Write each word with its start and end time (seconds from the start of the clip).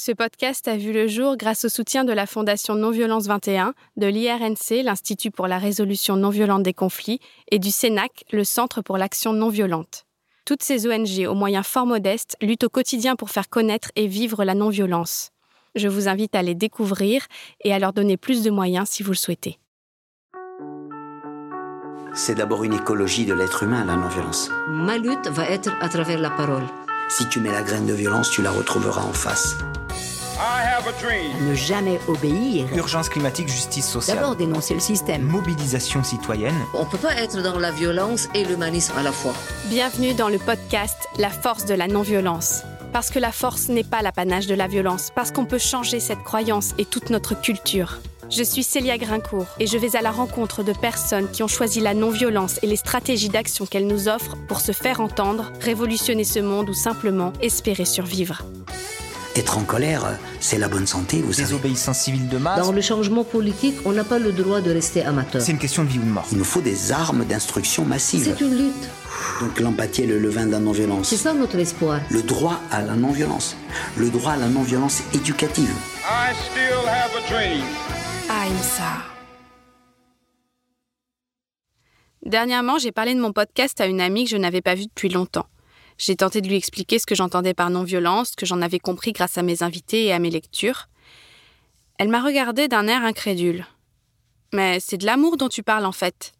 Ce 0.00 0.12
podcast 0.12 0.68
a 0.68 0.76
vu 0.76 0.92
le 0.92 1.08
jour 1.08 1.36
grâce 1.36 1.64
au 1.64 1.68
soutien 1.68 2.04
de 2.04 2.12
la 2.12 2.26
Fondation 2.26 2.76
Non-Violence 2.76 3.26
21, 3.26 3.74
de 3.96 4.06
l'IRNC, 4.06 4.84
l'Institut 4.84 5.32
pour 5.32 5.48
la 5.48 5.58
résolution 5.58 6.14
non 6.14 6.30
violente 6.30 6.62
des 6.62 6.72
conflits, 6.72 7.18
et 7.50 7.58
du 7.58 7.72
CENAC, 7.72 8.24
le 8.30 8.44
Centre 8.44 8.80
pour 8.80 8.96
l'action 8.96 9.32
non 9.32 9.48
violente. 9.48 10.06
Toutes 10.44 10.62
ces 10.62 10.86
ONG, 10.86 11.26
aux 11.28 11.34
moyens 11.34 11.66
fort 11.66 11.84
modestes, 11.84 12.36
luttent 12.40 12.62
au 12.62 12.68
quotidien 12.68 13.16
pour 13.16 13.30
faire 13.30 13.48
connaître 13.48 13.90
et 13.96 14.06
vivre 14.06 14.44
la 14.44 14.54
non-violence. 14.54 15.30
Je 15.74 15.88
vous 15.88 16.06
invite 16.06 16.36
à 16.36 16.42
les 16.42 16.54
découvrir 16.54 17.26
et 17.64 17.74
à 17.74 17.80
leur 17.80 17.92
donner 17.92 18.16
plus 18.16 18.44
de 18.44 18.52
moyens 18.52 18.88
si 18.88 19.02
vous 19.02 19.10
le 19.10 19.16
souhaitez. 19.16 19.58
C'est 22.14 22.36
d'abord 22.36 22.62
une 22.62 22.74
écologie 22.74 23.26
de 23.26 23.34
l'être 23.34 23.64
humain, 23.64 23.84
la 23.84 23.96
non-violence. 23.96 24.48
Ma 24.68 24.96
lutte 24.96 25.26
va 25.26 25.50
être 25.50 25.72
à 25.80 25.88
travers 25.88 26.20
la 26.20 26.30
parole. 26.30 26.66
Si 27.10 27.26
tu 27.26 27.40
mets 27.40 27.50
la 27.50 27.62
graine 27.62 27.86
de 27.86 27.94
violence, 27.94 28.30
tu 28.30 28.42
la 28.42 28.50
retrouveras 28.50 29.02
en 29.02 29.14
face. 29.14 29.56
Ne 31.40 31.54
jamais 31.54 31.98
obéir. 32.06 32.66
Urgence 32.76 33.08
climatique, 33.08 33.48
justice 33.48 33.88
sociale. 33.88 34.18
D'abord 34.18 34.36
dénoncer 34.36 34.74
le 34.74 34.80
système. 34.80 35.22
Mobilisation 35.22 36.04
citoyenne. 36.04 36.54
On 36.74 36.84
ne 36.84 36.90
peut 36.90 36.98
pas 36.98 37.14
être 37.16 37.42
dans 37.42 37.58
la 37.58 37.70
violence 37.70 38.28
et 38.34 38.44
l'humanisme 38.44 38.92
à 38.98 39.02
la 39.02 39.12
fois. 39.12 39.32
Bienvenue 39.66 40.12
dans 40.12 40.28
le 40.28 40.38
podcast 40.38 40.96
La 41.16 41.30
force 41.30 41.64
de 41.64 41.74
la 41.74 41.88
non-violence. 41.88 42.62
Parce 42.92 43.10
que 43.10 43.18
la 43.18 43.32
force 43.32 43.68
n'est 43.68 43.84
pas 43.84 44.02
l'apanage 44.02 44.46
de 44.46 44.54
la 44.54 44.66
violence, 44.66 45.10
parce 45.14 45.30
qu'on 45.30 45.44
peut 45.44 45.58
changer 45.58 46.00
cette 46.00 46.22
croyance 46.22 46.74
et 46.78 46.84
toute 46.84 47.10
notre 47.10 47.38
culture. 47.40 47.98
Je 48.30 48.42
suis 48.42 48.62
Célia 48.62 48.98
Grincourt 48.98 49.46
et 49.58 49.66
je 49.66 49.78
vais 49.78 49.96
à 49.96 50.02
la 50.02 50.10
rencontre 50.10 50.62
de 50.62 50.72
personnes 50.72 51.30
qui 51.30 51.42
ont 51.42 51.48
choisi 51.48 51.80
la 51.80 51.94
non-violence 51.94 52.58
et 52.62 52.66
les 52.66 52.76
stratégies 52.76 53.30
d'action 53.30 53.64
qu'elles 53.64 53.86
nous 53.86 54.08
offrent 54.08 54.36
pour 54.48 54.60
se 54.60 54.72
faire 54.72 55.00
entendre, 55.00 55.50
révolutionner 55.60 56.24
ce 56.24 56.38
monde 56.38 56.68
ou 56.68 56.74
simplement 56.74 57.32
espérer 57.40 57.86
survivre. 57.86 58.42
Être 59.34 59.56
en 59.56 59.62
colère, 59.62 60.18
c'est 60.40 60.58
la 60.58 60.68
bonne 60.68 60.86
santé, 60.86 61.22
vous 61.22 61.32
savez. 61.32 61.46
Désobéissance 61.46 61.98
civile 61.98 62.28
de 62.28 62.38
masse. 62.38 62.66
Dans 62.66 62.72
le 62.72 62.80
changement 62.80 63.22
politique, 63.24 63.76
on 63.84 63.92
n'a 63.92 64.04
pas 64.04 64.18
le 64.18 64.32
droit 64.32 64.60
de 64.60 64.70
rester 64.72 65.04
amateur. 65.04 65.40
C'est 65.40 65.52
une 65.52 65.58
question 65.58 65.84
de 65.84 65.88
vie 65.88 65.98
ou 65.98 66.02
de 66.02 66.08
mort. 66.08 66.26
Il 66.32 66.38
nous 66.38 66.44
faut 66.44 66.60
des 66.60 66.90
armes 66.92 67.24
d'instruction 67.24 67.84
massive. 67.84 68.34
C'est 68.36 68.44
une 68.44 68.56
lutte. 68.56 68.88
Donc 69.40 69.60
l'empathie 69.60 70.02
est 70.02 70.06
le 70.06 70.18
levain 70.18 70.46
de 70.46 70.52
la 70.52 70.58
non-violence. 70.58 71.08
C'est 71.08 71.16
ça 71.16 71.32
notre 71.32 71.58
espoir. 71.58 72.00
Le 72.10 72.22
droit 72.22 72.60
à 72.70 72.82
la 72.82 72.94
non-violence. 72.94 73.56
Le 73.96 74.10
droit 74.10 74.32
à 74.32 74.36
la 74.36 74.48
non-violence 74.48 75.02
éducative. 75.14 75.72
I 76.04 76.34
still 76.34 76.86
have 76.86 77.10
a 77.16 77.28
dream. 77.28 77.64
Ahimsa. 78.28 79.04
Dernièrement, 82.24 82.78
j'ai 82.78 82.92
parlé 82.92 83.14
de 83.14 83.20
mon 83.20 83.32
podcast 83.32 83.80
à 83.80 83.86
une 83.86 84.00
amie 84.00 84.24
que 84.24 84.30
je 84.30 84.36
n'avais 84.36 84.60
pas 84.60 84.74
vue 84.74 84.86
depuis 84.86 85.08
longtemps. 85.08 85.46
J'ai 85.96 86.14
tenté 86.14 86.40
de 86.40 86.48
lui 86.48 86.56
expliquer 86.56 86.98
ce 86.98 87.06
que 87.06 87.14
j'entendais 87.14 87.54
par 87.54 87.70
non-violence, 87.70 88.36
que 88.36 88.46
j'en 88.46 88.60
avais 88.62 88.78
compris 88.78 89.12
grâce 89.12 89.38
à 89.38 89.42
mes 89.42 89.62
invités 89.62 90.04
et 90.04 90.12
à 90.12 90.18
mes 90.18 90.30
lectures. 90.30 90.88
Elle 91.98 92.08
m'a 92.08 92.22
regardé 92.22 92.68
d'un 92.68 92.86
air 92.86 93.02
incrédule. 93.02 93.66
Mais 94.52 94.78
c'est 94.80 94.96
de 94.96 95.06
l'amour 95.06 95.36
dont 95.36 95.48
tu 95.48 95.62
parles 95.62 95.84
en 95.84 95.92
fait. 95.92 96.32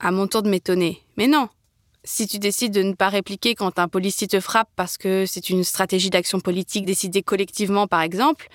À 0.00 0.10
mon 0.10 0.26
tour 0.26 0.42
de 0.42 0.50
m'étonner. 0.50 1.02
Mais 1.16 1.26
non. 1.26 1.48
Si 2.04 2.26
tu 2.26 2.38
décides 2.38 2.72
de 2.72 2.82
ne 2.82 2.94
pas 2.94 3.08
répliquer 3.08 3.54
quand 3.54 3.78
un 3.78 3.88
policier 3.88 4.28
te 4.28 4.40
frappe 4.40 4.70
parce 4.76 4.96
que 4.96 5.26
c'est 5.26 5.50
une 5.50 5.64
stratégie 5.64 6.10
d'action 6.10 6.40
politique 6.40 6.86
décidée 6.86 7.22
collectivement 7.22 7.86
par 7.86 8.02
exemple, 8.02 8.48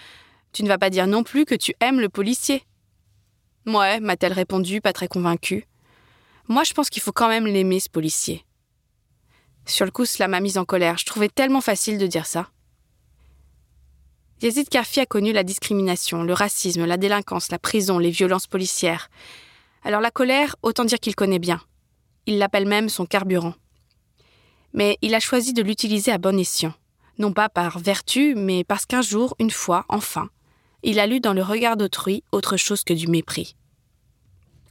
tu 0.54 0.64
ne 0.64 0.68
vas 0.68 0.78
pas 0.78 0.90
dire 0.90 1.08
non 1.08 1.24
plus 1.24 1.46
que 1.46 1.56
tu 1.56 1.76
aimes 1.80 2.00
le 2.00 2.10
policier. 2.10 2.64
Ouais, 3.66 4.00
m'a-t-elle 4.00 4.34
répondu, 4.34 4.82
pas 4.82 4.94
très 4.94 5.08
convaincue. 5.08 5.68
Moi, 6.48 6.64
je 6.64 6.74
pense 6.74 6.90
qu'il 6.90 7.02
faut 7.02 7.12
quand 7.12 7.30
même 7.30 7.48
l'aimer, 7.48 7.80
ce 7.80 7.90
policier. 7.90 8.46
Sur 9.66 9.86
le 9.86 9.92
coup, 9.92 10.06
cela 10.06 10.28
m'a 10.28 10.42
mise 10.42 10.58
en 10.58 10.66
colère. 10.66 10.98
Je 10.98 11.06
trouvais 11.06 11.30
tellement 11.30 11.62
facile 11.62 11.98
de 11.98 12.08
dire 12.08 12.26
ça. 12.26 12.50
Yazid 14.42 14.68
Karfi 14.68 15.00
a 15.00 15.06
connu 15.06 15.32
la 15.32 15.44
discrimination, 15.44 16.24
le 16.24 16.34
racisme, 16.34 16.86
la 16.86 16.98
délinquance, 16.98 17.50
la 17.50 17.60
prison, 17.60 17.98
les 17.98 18.10
violences 18.10 18.48
policières. 18.48 19.10
Alors 19.84 20.02
la 20.02 20.12
colère, 20.12 20.56
autant 20.62 20.86
dire 20.86 21.00
qu'il 21.00 21.16
connaît 21.16 21.40
bien. 21.40 21.60
Il 22.26 22.38
l'appelle 22.38 22.66
même 22.66 22.90
son 22.90 23.06
carburant. 23.06 23.54
Mais 24.74 24.98
il 25.02 25.14
a 25.14 25.20
choisi 25.20 25.54
de 25.54 25.62
l'utiliser 25.62 26.12
à 26.12 26.18
bon 26.18 26.40
escient. 26.40 26.74
Non 27.20 27.34
pas 27.34 27.50
par 27.50 27.80
vertu, 27.80 28.34
mais 28.36 28.64
parce 28.64 28.86
qu'un 28.86 29.02
jour, 29.02 29.36
une 29.40 29.52
fois, 29.52 29.86
enfin, 29.90 30.30
il 30.84 31.00
a 31.00 31.08
lu 31.08 31.20
dans 31.20 31.34
le 31.34 31.44
regard 31.44 31.78
d'autrui 31.78 32.24
autre 32.32 32.58
chose 32.58 32.84
que 32.84 32.94
du 32.94 33.08
mépris. 33.08 33.56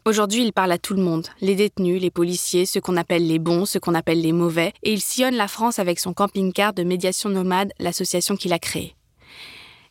Aujourd'hui, 0.04 0.42
il 0.42 0.52
parle 0.52 0.72
à 0.72 0.78
tout 0.78 0.94
le 0.94 1.02
monde, 1.02 1.28
les 1.40 1.54
détenus, 1.54 2.02
les 2.02 2.10
policiers, 2.10 2.66
ceux 2.66 2.80
qu'on 2.80 2.96
appelle 2.96 3.26
les 3.26 3.38
bons, 3.38 3.66
ceux 3.66 3.78
qu'on 3.78 3.94
appelle 3.94 4.20
les 4.20 4.32
mauvais, 4.32 4.72
et 4.82 4.92
il 4.92 5.00
sillonne 5.00 5.36
la 5.36 5.46
France 5.46 5.78
avec 5.78 6.00
son 6.00 6.12
camping-car 6.12 6.72
de 6.72 6.82
médiation 6.82 7.28
nomade, 7.28 7.72
l'association 7.78 8.34
qu'il 8.34 8.52
a 8.52 8.58
créée. 8.58 8.96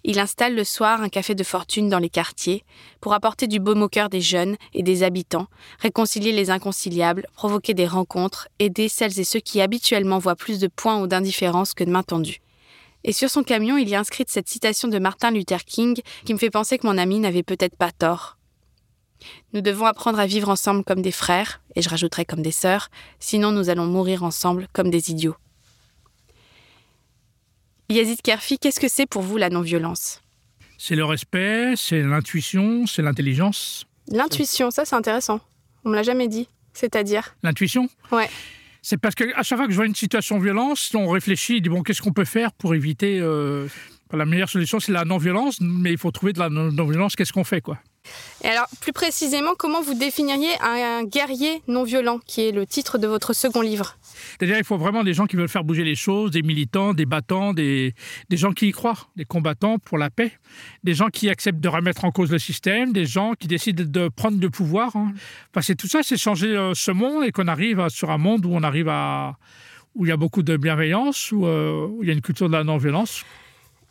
Il 0.03 0.19
installe 0.19 0.55
le 0.55 0.63
soir 0.63 1.01
un 1.01 1.09
café 1.09 1.35
de 1.35 1.43
fortune 1.43 1.87
dans 1.87 1.99
les 1.99 2.09
quartiers 2.09 2.63
pour 3.01 3.13
apporter 3.13 3.47
du 3.47 3.59
baume 3.59 3.83
au 3.83 3.87
cœur 3.87 4.09
des 4.09 4.21
jeunes 4.21 4.55
et 4.73 4.81
des 4.81 5.03
habitants, 5.03 5.47
réconcilier 5.79 6.31
les 6.31 6.49
inconciliables, 6.49 7.27
provoquer 7.35 7.75
des 7.75 7.85
rencontres, 7.85 8.47
aider 8.57 8.89
celles 8.89 9.19
et 9.19 9.23
ceux 9.23 9.39
qui 9.39 9.61
habituellement 9.61 10.17
voient 10.17 10.35
plus 10.35 10.59
de 10.59 10.67
points 10.67 11.01
ou 11.01 11.07
d'indifférence 11.07 11.73
que 11.73 11.83
de 11.83 11.91
main 11.91 12.03
tendue. 12.03 12.41
Et 13.03 13.13
sur 13.13 13.29
son 13.29 13.43
camion, 13.43 13.77
il 13.77 13.89
y 13.89 13.95
a 13.95 13.99
inscrite 13.99 14.29
cette 14.29 14.49
citation 14.49 14.87
de 14.87 14.99
Martin 14.99 15.31
Luther 15.31 15.65
King 15.65 15.99
qui 16.25 16.33
me 16.33 16.39
fait 16.39 16.51
penser 16.51 16.77
que 16.77 16.87
mon 16.87 16.97
ami 16.97 17.19
n'avait 17.19 17.43
peut-être 17.43 17.75
pas 17.75 17.91
tort. 17.91 18.37
Nous 19.53 19.61
devons 19.61 19.85
apprendre 19.85 20.19
à 20.19 20.25
vivre 20.25 20.49
ensemble 20.49 20.83
comme 20.83 21.01
des 21.01 21.11
frères, 21.11 21.61
et 21.75 21.81
je 21.81 21.89
rajouterai 21.89 22.25
comme 22.25 22.41
des 22.41 22.51
sœurs, 22.51 22.89
sinon 23.19 23.51
nous 23.51 23.69
allons 23.69 23.85
mourir 23.85 24.23
ensemble 24.23 24.67
comme 24.73 24.89
des 24.89 25.11
idiots. 25.11 25.35
Yazid 27.91 28.21
Kerfi, 28.21 28.57
qu'est-ce 28.59 28.79
que 28.79 28.87
c'est 28.87 29.05
pour 29.05 29.21
vous 29.21 29.37
la 29.37 29.49
non-violence? 29.49 30.21
C'est 30.77 30.95
le 30.95 31.05
respect, 31.05 31.73
c'est 31.75 32.01
l'intuition, 32.01 32.85
c'est 32.87 33.01
l'intelligence. 33.01 33.85
L'intuition, 34.07 34.71
ça 34.71 34.85
c'est 34.85 34.95
intéressant. 34.95 35.39
On 35.85 35.89
me 35.89 35.95
l'a 35.95 36.03
jamais 36.03 36.27
dit. 36.27 36.47
C'est-à-dire? 36.73 37.35
L'intuition? 37.43 37.89
Ouais. 38.11 38.29
C'est 38.81 38.97
parce 38.97 39.13
qu'à 39.13 39.43
chaque 39.43 39.57
fois 39.57 39.65
que 39.67 39.71
je 39.71 39.75
vois 39.77 39.85
une 39.85 39.93
situation 39.95 40.37
de 40.39 40.43
violence, 40.43 40.91
on 40.95 41.07
réfléchit, 41.09 41.57
on 41.57 41.61
dit 41.61 41.69
bon, 41.69 41.83
qu'est-ce 41.83 42.01
qu'on 42.01 42.13
peut 42.13 42.25
faire 42.25 42.51
pour 42.53 42.73
éviter. 42.73 43.19
euh, 43.19 43.67
La 44.13 44.25
meilleure 44.25 44.49
solution, 44.49 44.79
c'est 44.79 44.91
la 44.91 45.05
non-violence, 45.05 45.59
mais 45.61 45.91
il 45.91 45.97
faut 45.97 46.11
trouver 46.11 46.33
de 46.33 46.39
la 46.39 46.49
non- 46.49 46.71
non-violence, 46.71 47.15
qu'est-ce 47.15 47.31
qu'on 47.33 47.43
fait, 47.43 47.61
quoi? 47.61 47.77
Et 48.43 48.47
alors, 48.47 48.67
plus 48.79 48.93
précisément, 48.93 49.51
comment 49.57 49.81
vous 49.81 49.93
définiriez 49.93 50.49
un, 50.61 51.03
guerrier 51.03 51.61
non 51.67 51.83
violent, 51.83 52.19
qui 52.25 52.41
est 52.47 52.51
le 52.51 52.65
titre 52.65 52.97
de 52.97 53.07
votre 53.07 53.33
second 53.33 53.61
livre? 53.61 53.97
C'est-à-dire, 54.01 54.57
il 54.57 54.63
faut 54.63 54.77
vraiment 54.77 55.03
des 55.03 55.13
gens 55.13 55.27
qui 55.27 55.35
veulent 55.35 55.49
faire 55.49 55.63
bouger 55.63 55.83
les 55.83 55.95
choses, 55.95 56.31
des 56.31 56.41
militants, 56.41 56.93
des 56.93 57.05
battants, 57.05 57.53
des, 57.53 57.93
gens 58.31 58.51
qui 58.51 58.69
y 58.69 58.71
croient, 58.71 58.97
des 59.15 59.25
combattants 59.25 59.77
pour 59.77 59.97
la 59.97 60.09
paix, 60.09 60.31
des 60.83 60.93
gens 60.93 61.09
qui 61.09 61.29
acceptent 61.29 61.59
de 61.59 61.69
remettre 61.69 62.03
en 62.03 62.11
cause 62.11 62.31
le 62.31 62.39
système, 62.39 62.93
des 62.93 63.05
gens 63.05 63.33
qui 63.33 63.47
décident 63.47 63.83
de 63.85 64.09
prendre 64.09 64.39
le 64.41 64.49
pouvoir. 64.49 64.95
hein. 64.95 65.13
Enfin, 65.51 65.61
c'est 65.61 65.75
tout 65.75 65.87
ça, 65.87 65.99
c'est 66.01 66.17
changer 66.17 66.55
euh, 66.55 66.73
ce 66.73 66.91
monde 66.91 67.23
et 67.23 67.31
qu'on 67.31 67.47
arrive 67.47 67.87
sur 67.89 68.09
un 68.09 68.17
monde 68.17 68.45
où 68.45 68.51
on 68.53 68.63
arrive 68.63 68.89
à 68.89 69.35
où 69.93 70.05
il 70.05 70.09
y 70.09 70.11
a 70.11 70.17
beaucoup 70.17 70.41
de 70.41 70.55
bienveillance, 70.55 71.31
où, 71.33 71.45
euh, 71.45 71.87
où 71.87 72.01
il 72.01 72.07
y 72.07 72.11
a 72.11 72.13
une 72.13 72.21
culture 72.21 72.47
de 72.47 72.53
la 72.53 72.63
non-violence. 72.63 73.25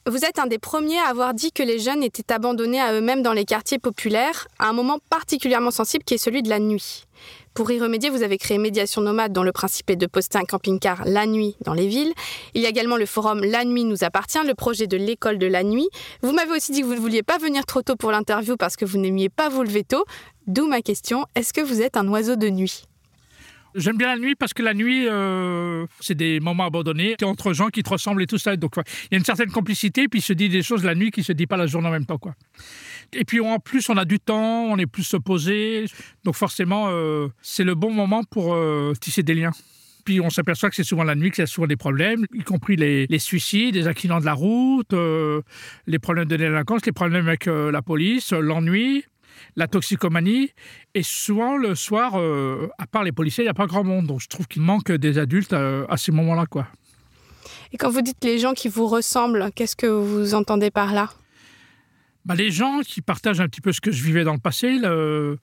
Vous 0.07 0.25
êtes 0.25 0.39
un 0.39 0.47
des 0.47 0.59
premiers 0.59 0.99
à 0.99 1.09
avoir 1.09 1.35
dit 1.35 1.53
que 1.53 1.63
les 1.63 1.79
jeunes 1.79 2.03
étaient 2.03 2.33
abandonnés 2.33 2.81
à 2.81 2.95
eux-mêmes 2.95 3.23
dans 3.23 3.35
les 3.35 3.45
quartiers 3.45 3.79
populaires 3.79 4.49
à 4.59 4.69
un 4.69 4.73
moment 4.73 4.99
particulièrement 5.11 5.71
sensible 5.71 6.05
qui 6.05 6.15
est 6.15 6.19
celui 6.19 6.43
de 6.43 6.49
la 6.49 6.59
nuit. 6.59 7.05
Pour 7.53 7.71
y 7.71 7.79
remédier, 7.79 8.09
vous 8.09 8.23
avez 8.23 8.39
créé 8.39 8.57
Médiation 8.57 9.03
Nomade 9.03 9.35
dont 9.35 9.43
le 9.43 9.53
principe 9.53 9.91
est 9.91 9.97
de 9.97 10.07
poster 10.07 10.39
un 10.39 10.45
camping-car 10.45 11.03
la 11.05 11.27
nuit 11.27 11.55
dans 11.61 11.75
les 11.75 11.87
villes. 11.87 12.15
Il 12.55 12.63
y 12.63 12.67
a 12.67 12.71
également 12.71 12.97
le 12.97 13.05
forum 13.05 13.45
La 13.45 13.67
Nuit 13.67 13.85
nous 13.85 14.03
appartient, 14.03 14.43
le 14.47 14.55
projet 14.55 14.87
de 14.87 14.97
l'école 14.97 15.37
de 15.37 15.47
la 15.47 15.65
nuit. 15.65 15.89
Vous 16.23 16.33
m'avez 16.33 16.53
aussi 16.53 16.73
dit 16.73 16.81
que 16.81 16.87
vous 16.87 16.95
ne 16.95 17.01
vouliez 17.01 17.23
pas 17.23 17.37
venir 17.37 17.67
trop 17.67 17.83
tôt 17.83 17.97
pour 17.97 18.11
l'interview 18.11 18.57
parce 18.57 18.77
que 18.77 18.87
vous 18.87 18.97
n'aimiez 18.97 19.29
pas 19.29 19.51
vous 19.51 19.63
lever 19.63 19.85
tôt. 19.85 20.05
D'où 20.47 20.67
ma 20.67 20.81
question, 20.81 21.27
est-ce 21.35 21.53
que 21.53 21.61
vous 21.61 21.83
êtes 21.83 21.99
un 21.99 22.09
oiseau 22.09 22.37
de 22.37 22.49
nuit? 22.49 22.85
J'aime 23.75 23.97
bien 23.97 24.09
la 24.09 24.19
nuit 24.19 24.35
parce 24.35 24.53
que 24.53 24.63
la 24.63 24.75
nuit, 24.75 25.07
euh, 25.09 25.87
c'est 26.01 26.17
des 26.17 26.41
moments 26.41 26.65
abandonnés 26.65 27.15
t'es 27.19 27.25
entre 27.25 27.53
gens 27.53 27.69
qui 27.69 27.83
te 27.83 27.91
ressemblent 27.91 28.23
et 28.23 28.27
tout 28.27 28.39
ça. 28.39 28.57
Donc, 28.57 28.75
il 28.77 29.09
y 29.13 29.15
a 29.15 29.19
une 29.19 29.25
certaine 29.25 29.51
complicité, 29.51 30.09
puis 30.09 30.21
il 30.21 30.23
se 30.23 30.33
dit 30.33 30.49
des 30.49 30.63
choses 30.63 30.85
la 30.85 30.95
nuit 30.95 31.11
qui 31.11 31.23
se 31.23 31.33
dit 31.33 31.47
pas 31.47 31.57
la 31.57 31.67
journée 31.67 31.89
en 31.89 31.93
même 31.93 32.07
temps. 32.07 32.19
Quoi. 32.19 32.35
Et 33.13 33.25
puis 33.25 33.41
en 33.41 33.59
plus, 33.59 33.89
on 33.89 33.97
a 33.97 34.05
du 34.05 34.19
temps, 34.19 34.65
on 34.65 34.77
est 34.77 34.87
plus 34.87 35.15
posé. 35.25 35.87
Donc 36.25 36.35
forcément, 36.35 36.89
euh, 36.91 37.29
c'est 37.43 37.65
le 37.65 37.75
bon 37.75 37.93
moment 37.93 38.25
pour 38.25 38.55
euh, 38.55 38.93
tisser 39.01 39.23
des 39.23 39.35
liens. 39.35 39.53
Puis 40.05 40.21
on 40.21 40.31
s'aperçoit 40.31 40.71
que 40.71 40.77
c'est 40.77 40.85
souvent 40.85 41.05
la 41.05 41.15
nuit 41.15 41.31
qu'il 41.31 41.43
y 41.43 41.45
a 41.45 41.47
souvent 41.47 41.67
des 41.67 41.77
problèmes, 41.77 42.25
y 42.33 42.43
compris 42.43 42.75
les, 42.75 43.19
suicides, 43.19 43.75
les 43.75 43.87
accidents 43.87 44.19
de 44.19 44.25
la 44.25 44.33
route, 44.33 44.95
les 45.87 45.99
problèmes 45.99 46.25
de 46.25 46.37
délinquance, 46.37 46.87
les 46.87 46.93
problèmes 46.93 47.29
avec 47.29 47.47
la 47.47 47.83
police, 47.83 48.33
l'ennui, 48.33 49.05
la 49.57 49.67
toxicomanie. 49.69 50.51
Et 50.95 51.03
souvent, 51.03 51.57
le 51.57 51.75
soir, 51.75 52.13
euh, 52.17 52.69
à 52.79 52.87
part 52.87 53.05
les 53.05 53.13
policiers, 53.13 53.45
il 53.45 53.47
n'y 53.47 53.51
a 53.51 53.55
pas 53.55 53.67
grand 53.67 53.85
monde. 53.85 54.07
Donc 54.07 54.21
je 54.21 54.29
trouve 54.29 54.47
qu'il 54.47 54.63
manque 54.63 54.91
des 54.93 55.19
adultes 55.19 55.53
euh, 55.53 55.87
à 55.89 55.97
ces 55.97 56.13
moments-là. 56.13 56.47
quoi. 56.47 56.67
Et 57.73 57.77
quand 57.77 57.91
vous 57.91 58.03
dites 58.03 58.23
les 58.25 58.39
gens 58.39 58.53
qui 58.53 58.69
vous 58.69 58.87
ressemblent, 58.87 59.51
qu'est-ce 59.55 59.77
que 59.77 59.87
vous 59.87 60.35
entendez 60.35 60.71
par 60.71 60.93
là? 60.93 61.11
Bah, 62.25 62.35
les 62.35 62.51
gens 62.51 62.81
qui 62.81 63.01
partagent 63.01 63.41
un 63.41 63.49
petit 63.49 63.61
peu 63.61 63.73
ce 63.73 63.81
que 63.81 63.91
je 63.91 64.03
vivais 64.05 64.25
dans 64.25 64.35
le 64.35 64.39
passé, 64.41 64.79
le- 64.79 65.39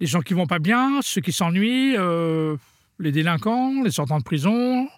les 0.00 0.06
gens 0.06 0.20
qui 0.20 0.34
vont 0.34 0.46
pas 0.46 0.58
bien, 0.58 1.00
ceux 1.02 1.20
qui 1.20 1.32
s'ennuient, 1.32 1.94
euh, 1.96 2.56
les 2.98 3.12
délinquants, 3.12 3.82
les 3.82 3.90
sortants 3.92 4.18
de 4.18 4.24
prison, 4.24 4.88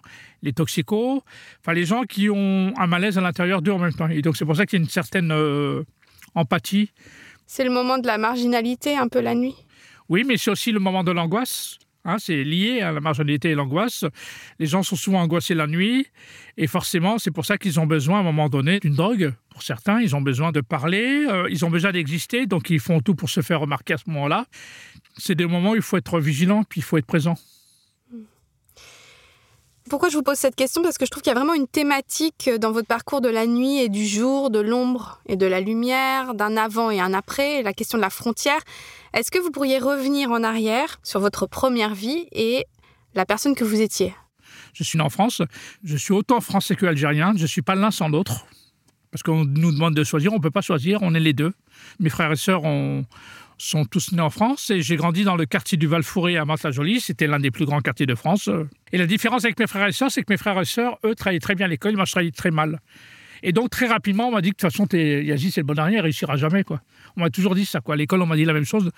les 0.41 0.51
toxicos, 0.51 1.21
enfin 1.61 1.73
les 1.73 1.85
gens 1.85 2.03
qui 2.03 2.29
ont 2.29 2.73
un 2.77 2.87
malaise 2.87 3.17
à 3.17 3.21
l'intérieur 3.21 3.61
d'eux 3.61 3.71
en 3.71 3.79
même 3.79 3.93
temps. 3.93 4.09
Et 4.09 4.21
donc 4.21 4.35
c'est 4.35 4.45
pour 4.45 4.55
ça 4.55 4.65
qu'il 4.65 4.77
y 4.79 4.81
a 4.81 4.83
une 4.83 4.89
certaine 4.89 5.31
euh, 5.31 5.83
empathie. 6.33 6.91
C'est 7.47 7.63
le 7.63 7.69
moment 7.69 7.97
de 7.97 8.07
la 8.07 8.17
marginalité, 8.17 8.97
un 8.97 9.07
peu 9.07 9.21
la 9.21 9.35
nuit 9.35 9.55
Oui, 10.09 10.23
mais 10.25 10.37
c'est 10.37 10.51
aussi 10.51 10.71
le 10.71 10.79
moment 10.79 11.03
de 11.03 11.11
l'angoisse. 11.11 11.77
Hein, 12.07 12.17
c'est 12.19 12.43
lié 12.43 12.81
à 12.81 12.91
la 12.91 12.99
marginalité 12.99 13.49
et 13.49 13.55
l'angoisse. 13.55 14.05
Les 14.59 14.67
gens 14.67 14.83
sont 14.83 14.95
souvent 14.95 15.21
angoissés 15.21 15.55
la 15.55 15.65
nuit 15.65 16.05
et 16.55 16.67
forcément, 16.67 17.17
c'est 17.17 17.31
pour 17.31 17.45
ça 17.45 17.57
qu'ils 17.57 17.79
ont 17.79 17.87
besoin 17.87 18.17
à 18.17 18.19
un 18.21 18.23
moment 18.23 18.47
donné 18.47 18.79
d'une 18.79 18.93
drogue. 18.93 19.33
Pour 19.49 19.63
certains, 19.63 20.01
ils 20.01 20.15
ont 20.15 20.21
besoin 20.21 20.51
de 20.51 20.61
parler, 20.61 21.25
euh, 21.27 21.47
ils 21.49 21.65
ont 21.65 21.71
besoin 21.71 21.91
d'exister, 21.91 22.45
donc 22.45 22.69
ils 22.69 22.79
font 22.79 22.99
tout 22.99 23.15
pour 23.15 23.29
se 23.29 23.41
faire 23.41 23.59
remarquer 23.59 23.93
à 23.95 23.97
ce 23.97 24.03
moment-là. 24.07 24.45
C'est 25.17 25.33
des 25.33 25.47
moments 25.47 25.71
où 25.71 25.75
il 25.75 25.81
faut 25.81 25.97
être 25.97 26.19
vigilant, 26.19 26.63
puis 26.63 26.81
il 26.81 26.83
faut 26.83 26.97
être 26.97 27.07
présent. 27.07 27.37
Pourquoi 29.87 30.09
je 30.09 30.17
vous 30.17 30.23
pose 30.23 30.37
cette 30.37 30.55
question? 30.55 30.81
Parce 30.81 30.97
que 30.97 31.05
je 31.05 31.11
trouve 31.11 31.21
qu'il 31.21 31.31
y 31.31 31.35
a 31.35 31.39
vraiment 31.39 31.53
une 31.53 31.67
thématique 31.67 32.49
dans 32.59 32.71
votre 32.71 32.87
parcours 32.87 33.21
de 33.21 33.29
la 33.29 33.45
nuit 33.45 33.77
et 33.77 33.87
du 33.87 34.07
jour, 34.07 34.49
de 34.49 34.59
l'ombre 34.59 35.21
et 35.27 35.35
de 35.35 35.45
la 35.45 35.61
lumière, 35.61 36.33
d'un 36.33 36.57
avant 36.57 36.89
et 36.89 36.99
un 36.99 37.13
après, 37.13 37.61
la 37.61 37.71
question 37.71 37.99
de 37.99 38.01
la 38.01 38.09
frontière. 38.09 38.59
Est-ce 39.13 39.29
que 39.29 39.37
vous 39.37 39.51
pourriez 39.51 39.77
revenir 39.77 40.31
en 40.31 40.43
arrière 40.43 40.97
sur 41.03 41.19
votre 41.19 41.45
première 41.45 41.93
vie 41.93 42.27
et 42.31 42.65
la 43.13 43.27
personne 43.27 43.53
que 43.53 43.63
vous 43.63 43.79
étiez? 43.79 44.15
Je 44.73 44.83
suis 44.83 44.97
né 44.97 45.03
en 45.03 45.09
France, 45.09 45.43
je 45.83 45.97
suis 45.97 46.13
autant 46.13 46.41
français 46.41 46.75
que 46.75 46.87
algérien, 46.87 47.33
je 47.35 47.43
ne 47.43 47.47
suis 47.47 47.61
pas 47.61 47.75
l'un 47.75 47.91
sans 47.91 48.09
l'autre. 48.09 48.47
Parce 49.11 49.21
qu'on 49.21 49.45
nous 49.45 49.71
demande 49.71 49.93
de 49.93 50.03
choisir, 50.03 50.33
on 50.33 50.37
ne 50.37 50.41
peut 50.41 50.51
pas 50.51 50.61
choisir, 50.61 50.99
on 51.03 51.13
est 51.13 51.19
les 51.19 51.31
deux. 51.31 51.53
Mes 51.99 52.09
frères 52.09 52.31
et 52.31 52.35
sœurs 52.35 52.65
ont, 52.65 53.05
sont 53.57 53.85
tous 53.85 54.11
nés 54.11 54.21
en 54.21 54.29
France 54.29 54.69
et 54.69 54.81
j'ai 54.81 54.95
grandi 54.95 55.23
dans 55.23 55.35
le 55.35 55.45
quartier 55.45 55.77
du 55.77 55.87
Val-Fouré 55.87 56.37
à 56.37 56.45
Mantes-la-Jolie. 56.45 56.99
C'était 56.99 57.27
l'un 57.27 57.39
des 57.39 57.51
plus 57.51 57.65
grands 57.65 57.81
quartiers 57.81 58.05
de 58.05 58.15
France. 58.15 58.49
Et 58.91 58.97
la 58.97 59.07
différence 59.07 59.45
avec 59.45 59.59
mes 59.59 59.67
frères 59.67 59.87
et 59.87 59.91
sœurs, 59.91 60.11
c'est 60.11 60.23
que 60.23 60.31
mes 60.31 60.37
frères 60.37 60.59
et 60.59 60.65
sœurs, 60.65 60.97
eux, 61.05 61.15
travaillaient 61.15 61.39
très 61.39 61.55
bien 61.55 61.65
à 61.65 61.69
l'école, 61.69 61.95
moi, 61.95 62.05
je 62.05 62.11
travaillais 62.11 62.31
très 62.31 62.51
mal. 62.51 62.79
Et 63.43 63.51
donc, 63.51 63.69
très 63.69 63.87
rapidement, 63.87 64.29
on 64.29 64.31
m'a 64.31 64.41
dit 64.41 64.49
que 64.49 64.55
de 64.55 64.61
toute 64.61 64.71
façon, 64.71 64.87
Yazi, 64.91 65.51
c'est 65.51 65.61
le 65.61 65.65
bon 65.65 65.75
dernier, 65.75 65.97
il 65.97 66.01
réussira 66.01 66.35
jamais. 66.35 66.63
Quoi. 66.63 66.81
On 67.15 67.21
m'a 67.21 67.29
toujours 67.29 67.53
dit 67.53 67.65
ça. 67.65 67.79
Quoi. 67.79 67.93
À 67.93 67.97
l'école, 67.97 68.21
on 68.21 68.25
m'a 68.25 68.35
dit 68.35 68.43
la 68.43 68.53
même 68.53 68.65
chose. 68.65 68.89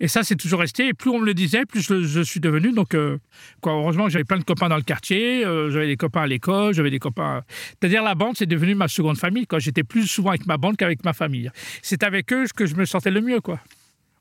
Et 0.00 0.08
ça, 0.08 0.24
c'est 0.24 0.34
toujours 0.34 0.60
resté. 0.60 0.88
Et 0.88 0.94
plus 0.94 1.10
on 1.10 1.20
me 1.20 1.24
le 1.24 1.34
disait, 1.34 1.64
plus 1.64 1.82
je, 1.82 2.20
suis 2.22 2.40
devenu. 2.40 2.72
Donc, 2.72 2.94
euh, 2.94 3.18
quoi, 3.60 3.74
heureusement, 3.74 4.08
j'avais 4.08 4.24
plein 4.24 4.38
de 4.38 4.44
copains 4.44 4.68
dans 4.68 4.76
le 4.76 4.82
quartier. 4.82 5.44
Euh, 5.44 5.70
j'avais 5.70 5.86
des 5.86 5.96
copains 5.96 6.22
à 6.22 6.26
l'école. 6.26 6.74
J'avais 6.74 6.90
des 6.90 6.98
copains. 6.98 7.42
C'est-à-dire, 7.80 8.02
la 8.02 8.14
bande, 8.14 8.36
c'est 8.36 8.46
devenu 8.46 8.74
ma 8.74 8.88
seconde 8.88 9.18
famille. 9.18 9.46
J'étais 9.58 9.84
plus 9.84 10.06
souvent 10.06 10.30
avec 10.30 10.46
ma 10.46 10.56
bande 10.56 10.76
qu'avec 10.76 11.04
ma 11.04 11.12
famille. 11.12 11.50
C'est 11.82 12.02
avec 12.02 12.32
eux 12.32 12.44
que 12.56 12.66
je 12.66 12.74
me 12.74 12.86
sentais 12.86 13.10
le 13.10 13.20
mieux. 13.20 13.40
Quoi. 13.40 13.60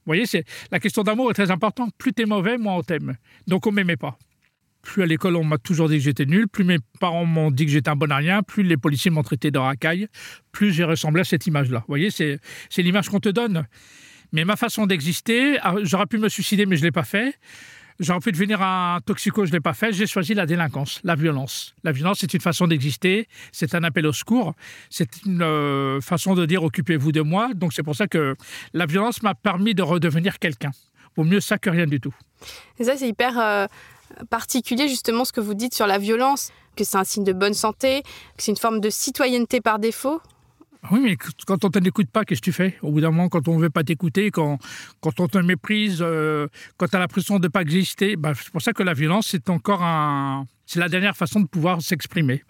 Vous 0.05 0.13
voyez, 0.13 0.25
la 0.71 0.79
question 0.79 1.03
d'amour 1.03 1.31
est 1.31 1.33
très 1.33 1.49
importante. 1.49 1.91
Plus 1.97 2.13
t'es 2.13 2.25
mauvais, 2.25 2.57
moins 2.57 2.75
on 2.75 2.83
t'aime. 2.83 3.15
Donc 3.47 3.65
on 3.65 3.71
m'aimait 3.71 3.97
pas. 3.97 4.17
Plus 4.83 5.01
à 5.01 5.07
l'école, 5.07 5.35
on 5.35 5.43
m'a 5.43 5.57
toujours 5.57 5.89
dit 5.89 5.97
que 5.97 6.03
j'étais 6.03 6.25
nul. 6.25 6.47
Plus 6.47 6.63
mes 6.63 6.77
parents 6.99 7.25
m'ont 7.25 7.49
dit 7.49 7.65
que 7.65 7.71
j'étais 7.71 7.89
un 7.89 7.95
bon 7.95 8.11
à 8.11 8.17
rien. 8.17 8.43
Plus 8.43 8.61
les 8.61 8.77
policiers 8.77 9.09
m'ont 9.09 9.23
traité 9.23 9.49
de 9.49 9.57
racaille. 9.57 10.07
Plus 10.51 10.71
j'ai 10.71 10.83
ressemblé 10.83 11.21
à 11.21 11.23
cette 11.23 11.47
image-là. 11.47 11.79
Vous 11.79 11.85
voyez, 11.87 12.11
c'est 12.11 12.39
l'image 12.77 13.09
qu'on 13.09 13.19
te 13.19 13.29
donne. 13.29 13.65
Mais 14.31 14.45
ma 14.45 14.55
façon 14.55 14.85
d'exister, 14.85 15.57
ah, 15.61 15.75
j'aurais 15.81 16.05
pu 16.05 16.19
me 16.19 16.29
suicider, 16.29 16.67
mais 16.67 16.75
je 16.75 16.81
ne 16.81 16.87
l'ai 16.87 16.91
pas 16.91 17.03
fait. 17.03 17.35
J'aurais 17.99 18.19
pu 18.19 18.31
devenir 18.33 18.61
un 18.61 18.99
toxico, 19.05 19.45
je 19.45 19.51
ne 19.51 19.55
l'ai 19.55 19.61
pas 19.61 19.73
fait. 19.73 19.93
J'ai 19.93 20.07
choisi 20.07 20.33
la 20.33 20.45
délinquance, 20.45 20.99
la 21.03 21.15
violence. 21.15 21.73
La 21.83 21.93
violence, 21.93 22.17
c'est 22.19 22.33
une 22.33 22.41
façon 22.41 22.67
d'exister, 22.67 23.27
c'est 23.53 23.73
un 23.73 23.83
appel 23.83 24.05
au 24.05 24.11
secours, 24.11 24.53
c'est 24.89 25.23
une 25.25 25.41
euh, 25.41 26.01
façon 26.01 26.35
de 26.35 26.45
dire 26.45 26.63
occupez-vous 26.63 27.13
de 27.13 27.21
moi. 27.21 27.53
Donc 27.53 27.71
c'est 27.71 27.83
pour 27.83 27.95
ça 27.95 28.07
que 28.07 28.35
la 28.73 28.85
violence 28.85 29.23
m'a 29.23 29.33
permis 29.33 29.73
de 29.73 29.81
redevenir 29.81 30.39
quelqu'un. 30.39 30.71
Vaut 31.15 31.23
mieux 31.23 31.39
ça 31.39 31.57
que 31.57 31.69
rien 31.69 31.85
du 31.85 32.01
tout. 32.01 32.13
Ça, 32.81 32.97
c'est 32.97 33.07
hyper 33.07 33.39
euh, 33.39 33.67
particulier, 34.29 34.87
justement, 34.89 35.23
ce 35.23 35.31
que 35.31 35.41
vous 35.41 35.53
dites 35.53 35.73
sur 35.73 35.87
la 35.87 35.97
violence, 35.97 36.51
que 36.75 36.83
c'est 36.83 36.97
un 36.97 37.03
signe 37.05 37.23
de 37.23 37.33
bonne 37.33 37.53
santé, 37.53 38.03
que 38.37 38.43
c'est 38.43 38.51
une 38.51 38.57
forme 38.57 38.81
de 38.81 38.89
citoyenneté 38.89 39.61
par 39.61 39.79
défaut. 39.79 40.21
Oui, 40.91 40.99
mais 41.01 41.17
quand 41.45 41.63
on 41.63 41.67
ne 41.67 41.79
t'écoute 41.79 42.09
pas, 42.09 42.25
qu'est-ce 42.25 42.41
que 42.41 42.45
tu 42.45 42.51
fais? 42.51 42.77
Au 42.81 42.91
bout 42.91 43.01
d'un 43.01 43.11
moment, 43.11 43.29
quand 43.29 43.47
on 43.47 43.57
ne 43.57 43.61
veut 43.61 43.69
pas 43.69 43.83
t'écouter, 43.83 44.31
quand, 44.31 44.59
on 45.03 45.27
te 45.27 45.37
méprise, 45.37 45.99
euh, 46.01 46.47
quand 46.77 46.87
tu 46.87 46.95
as 46.95 46.99
l'impression 46.99 47.39
de 47.39 47.47
ne 47.47 47.51
pas 47.51 47.61
exister, 47.61 48.15
bah, 48.15 48.33
c'est 48.35 48.51
pour 48.51 48.61
ça 48.61 48.73
que 48.73 48.83
la 48.83 48.93
violence, 48.93 49.27
c'est 49.27 49.49
encore 49.49 49.83
un... 49.83 50.45
C'est 50.65 50.79
la 50.79 50.89
dernière 50.89 51.15
façon 51.15 51.39
de 51.39 51.47
pouvoir 51.47 51.81
s'exprimer. 51.81 52.43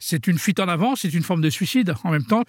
C'est 0.00 0.26
une 0.26 0.38
fuite 0.38 0.60
en 0.60 0.68
avant, 0.68 0.96
c'est 0.96 1.14
une 1.14 1.22
forme 1.22 1.40
de 1.40 1.50
suicide. 1.50 1.94
En 2.02 2.10
même 2.10 2.24
temps, 2.24 2.42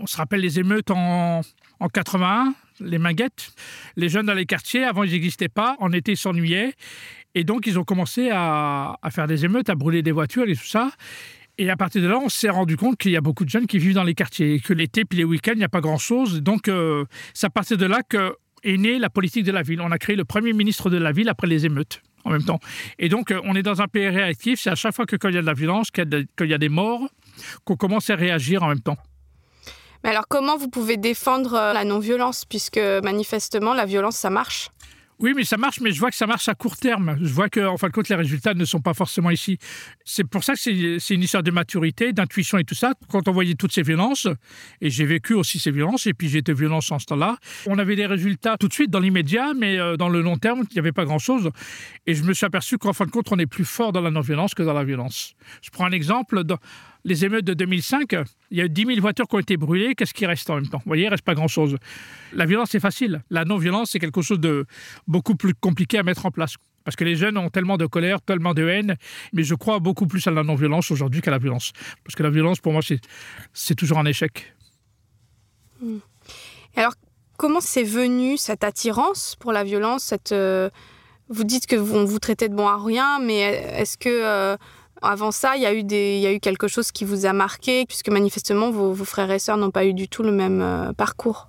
on 0.00 0.06
se 0.06 0.16
rappelle 0.16 0.40
les 0.40 0.58
émeutes 0.58 0.90
en, 0.90 1.42
en 1.78 1.88
81, 1.88 2.54
les 2.80 2.98
manguettes. 2.98 3.52
Les 3.96 4.08
jeunes 4.08 4.26
dans 4.26 4.34
les 4.34 4.46
quartiers, 4.46 4.84
avant, 4.84 5.04
ils 5.04 5.12
n'existaient 5.12 5.48
pas. 5.48 5.76
En 5.78 5.92
été, 5.92 6.12
ils 6.12 6.16
s'ennuyaient. 6.16 6.74
Et 7.34 7.44
donc, 7.44 7.66
ils 7.66 7.78
ont 7.78 7.84
commencé 7.84 8.30
à 8.30 8.98
faire 9.10 9.26
des 9.26 9.44
émeutes, 9.44 9.70
à 9.70 9.74
brûler 9.74 10.02
des 10.02 10.12
voitures 10.12 10.48
et 10.48 10.56
tout 10.56 10.66
ça. 10.66 10.90
Et 11.62 11.70
à 11.70 11.76
partir 11.76 12.02
de 12.02 12.08
là, 12.08 12.18
on 12.18 12.28
s'est 12.28 12.50
rendu 12.50 12.76
compte 12.76 12.98
qu'il 12.98 13.12
y 13.12 13.16
a 13.16 13.20
beaucoup 13.20 13.44
de 13.44 13.48
jeunes 13.48 13.68
qui 13.68 13.78
vivent 13.78 13.94
dans 13.94 14.02
les 14.02 14.14
quartiers 14.14 14.58
que 14.58 14.72
l'été 14.72 15.04
puis 15.04 15.18
les 15.18 15.22
week-ends, 15.22 15.52
il 15.52 15.58
n'y 15.58 15.64
a 15.64 15.68
pas 15.68 15.80
grand-chose. 15.80 16.42
Donc, 16.42 16.66
euh, 16.66 17.04
c'est 17.34 17.46
à 17.46 17.50
partir 17.50 17.76
de 17.76 17.86
là 17.86 18.00
que 18.02 18.34
est 18.64 18.76
née 18.76 18.98
la 18.98 19.08
politique 19.08 19.44
de 19.44 19.52
la 19.52 19.62
ville. 19.62 19.80
On 19.80 19.92
a 19.92 19.98
créé 19.98 20.16
le 20.16 20.24
premier 20.24 20.52
ministre 20.54 20.90
de 20.90 20.96
la 20.96 21.12
ville 21.12 21.28
après 21.28 21.46
les 21.46 21.64
émeutes 21.64 22.02
en 22.24 22.30
même 22.30 22.42
temps. 22.42 22.58
Et 22.98 23.08
donc, 23.08 23.30
euh, 23.30 23.40
on 23.44 23.54
est 23.54 23.62
dans 23.62 23.80
un 23.80 23.86
pays 23.86 24.08
réactif. 24.08 24.60
C'est 24.60 24.70
à 24.70 24.74
chaque 24.74 24.92
fois 24.92 25.06
que 25.06 25.14
quand 25.14 25.28
il 25.28 25.36
y 25.36 25.38
a 25.38 25.40
de 25.40 25.46
la 25.46 25.54
violence, 25.54 25.92
qu'il 25.92 26.26
y, 26.40 26.44
y, 26.48 26.54
a 26.54 26.58
des 26.58 26.68
morts, 26.68 27.08
qu'on 27.64 27.76
commence 27.76 28.10
à 28.10 28.16
réagir 28.16 28.64
en 28.64 28.68
même 28.68 28.80
temps. 28.80 28.98
Mais 30.02 30.10
alors, 30.10 30.26
comment 30.28 30.56
vous 30.56 30.68
pouvez 30.68 30.96
défendre 30.96 31.54
euh, 31.54 31.72
la 31.72 31.84
non-violence 31.84 32.44
Puisque 32.44 32.80
manifestement, 33.04 33.72
la 33.72 33.86
violence, 33.86 34.16
ça 34.16 34.30
marche? 34.30 34.70
Oui, 35.22 35.34
mais 35.36 35.44
ça 35.44 35.56
marche, 35.56 35.80
mais 35.80 35.92
je 35.92 36.00
vois 36.00 36.10
que 36.10 36.16
ça 36.16 36.26
marche 36.26 36.48
à 36.48 36.54
court 36.56 36.76
terme. 36.76 37.16
Je 37.22 37.32
vois 37.32 37.48
qu'en 37.48 37.74
en 37.74 37.76
fin 37.76 37.86
de 37.86 37.92
compte, 37.92 38.08
les 38.08 38.16
résultats 38.16 38.54
ne 38.54 38.64
sont 38.64 38.80
pas 38.80 38.92
forcément 38.92 39.30
ici. 39.30 39.56
C'est 40.04 40.24
pour 40.24 40.42
ça 40.42 40.54
que 40.54 40.98
c'est 40.98 41.14
une 41.14 41.22
histoire 41.22 41.44
de 41.44 41.52
maturité, 41.52 42.12
d'intuition 42.12 42.58
et 42.58 42.64
tout 42.64 42.74
ça. 42.74 42.94
Quand 43.08 43.28
on 43.28 43.32
voyait 43.32 43.54
toutes 43.54 43.70
ces 43.70 43.82
violences, 43.82 44.26
et 44.80 44.90
j'ai 44.90 45.04
vécu 45.04 45.34
aussi 45.34 45.60
ces 45.60 45.70
violences, 45.70 46.08
et 46.08 46.12
puis 46.12 46.28
j'ai 46.28 46.38
été 46.38 46.52
violence 46.52 46.90
en 46.90 46.98
ce 46.98 47.06
temps-là, 47.06 47.36
on 47.66 47.78
avait 47.78 47.94
des 47.94 48.06
résultats 48.06 48.56
tout 48.56 48.66
de 48.66 48.72
suite 48.72 48.90
dans 48.90 48.98
l'immédiat, 48.98 49.52
mais 49.56 49.78
euh, 49.78 49.96
dans 49.96 50.08
le 50.08 50.22
long 50.22 50.38
terme, 50.38 50.64
il 50.68 50.74
n'y 50.74 50.80
avait 50.80 50.90
pas 50.90 51.04
grand-chose. 51.04 51.50
Et 52.08 52.14
je 52.14 52.24
me 52.24 52.34
suis 52.34 52.44
aperçu 52.44 52.76
qu'en 52.76 52.92
fin 52.92 53.06
de 53.06 53.12
compte, 53.12 53.30
on 53.30 53.38
est 53.38 53.46
plus 53.46 53.64
fort 53.64 53.92
dans 53.92 54.00
la 54.00 54.10
non-violence 54.10 54.54
que 54.54 54.64
dans 54.64 54.74
la 54.74 54.82
violence. 54.82 55.34
Je 55.62 55.70
prends 55.70 55.84
un 55.84 55.92
exemple. 55.92 56.42
Les 57.04 57.24
émeutes 57.24 57.44
de 57.44 57.54
2005, 57.54 58.14
il 58.50 58.58
y 58.58 58.60
a 58.60 58.64
eu 58.64 58.68
10 58.68 58.86
000 58.86 59.00
voitures 59.00 59.26
qui 59.26 59.34
ont 59.34 59.40
été 59.40 59.56
brûlées. 59.56 59.94
Qu'est-ce 59.94 60.14
qui 60.14 60.26
reste 60.26 60.48
en 60.50 60.56
même 60.56 60.68
temps? 60.68 60.78
Vous 60.78 60.88
voyez, 60.88 61.04
il 61.04 61.06
ne 61.06 61.10
reste 61.10 61.24
pas 61.24 61.34
grand-chose. 61.34 61.76
La 62.32 62.46
violence, 62.46 62.70
c'est 62.70 62.80
facile. 62.80 63.22
La 63.30 63.44
non-violence, 63.44 63.90
c'est 63.90 63.98
quelque 63.98 64.22
chose 64.22 64.38
de 64.38 64.66
beaucoup 65.08 65.34
plus 65.34 65.54
compliqué 65.54 65.98
à 65.98 66.02
mettre 66.02 66.26
en 66.26 66.30
place. 66.30 66.54
Parce 66.84 66.96
que 66.96 67.04
les 67.04 67.16
jeunes 67.16 67.38
ont 67.38 67.50
tellement 67.50 67.76
de 67.76 67.86
colère, 67.86 68.20
tellement 68.20 68.54
de 68.54 68.66
haine. 68.66 68.96
Mais 69.32 69.42
je 69.42 69.54
crois 69.54 69.80
beaucoup 69.80 70.06
plus 70.06 70.26
à 70.26 70.30
la 70.30 70.44
non-violence 70.44 70.90
aujourd'hui 70.90 71.20
qu'à 71.20 71.30
la 71.30 71.38
violence. 71.38 71.72
Parce 72.04 72.14
que 72.14 72.22
la 72.22 72.30
violence, 72.30 72.60
pour 72.60 72.72
moi, 72.72 72.82
c'est 73.52 73.74
toujours 73.74 73.98
un 73.98 74.06
échec. 74.06 74.54
Hmm. 75.80 75.98
alors, 76.76 76.94
comment 77.36 77.60
c'est 77.60 77.82
venu 77.82 78.36
cette 78.36 78.62
attirance 78.62 79.34
pour 79.40 79.50
la 79.50 79.64
violence 79.64 80.14
euh, 80.30 80.70
Vous 81.28 81.42
dites 81.42 81.66
que 81.66 81.74
vous, 81.74 82.06
vous 82.06 82.18
traitez 82.20 82.48
de 82.48 82.54
bon 82.54 82.68
à 82.68 82.82
rien, 82.82 83.18
mais 83.18 83.40
est-ce 83.40 83.98
que... 83.98 84.08
Euh, 84.08 84.56
avant 85.02 85.32
ça, 85.32 85.56
il 85.56 85.62
y, 85.62 85.66
a 85.66 86.32
eu 86.32 86.40
quelque 86.40 86.68
chose 86.68 86.92
qui 86.92 87.04
vous 87.04 87.26
a 87.26 87.32
marqué, 87.32 87.84
puisque 87.86 88.08
manifestement, 88.08 88.70
vos, 88.70 88.94
frères 89.04 89.30
et 89.30 89.38
sœurs 89.38 89.56
n'ont 89.56 89.70
pas 89.70 89.84
eu 89.84 89.94
du 89.94 90.08
tout 90.08 90.22
le 90.22 90.32
même 90.32 90.60
euh, 90.60 90.92
parcours. 90.92 91.48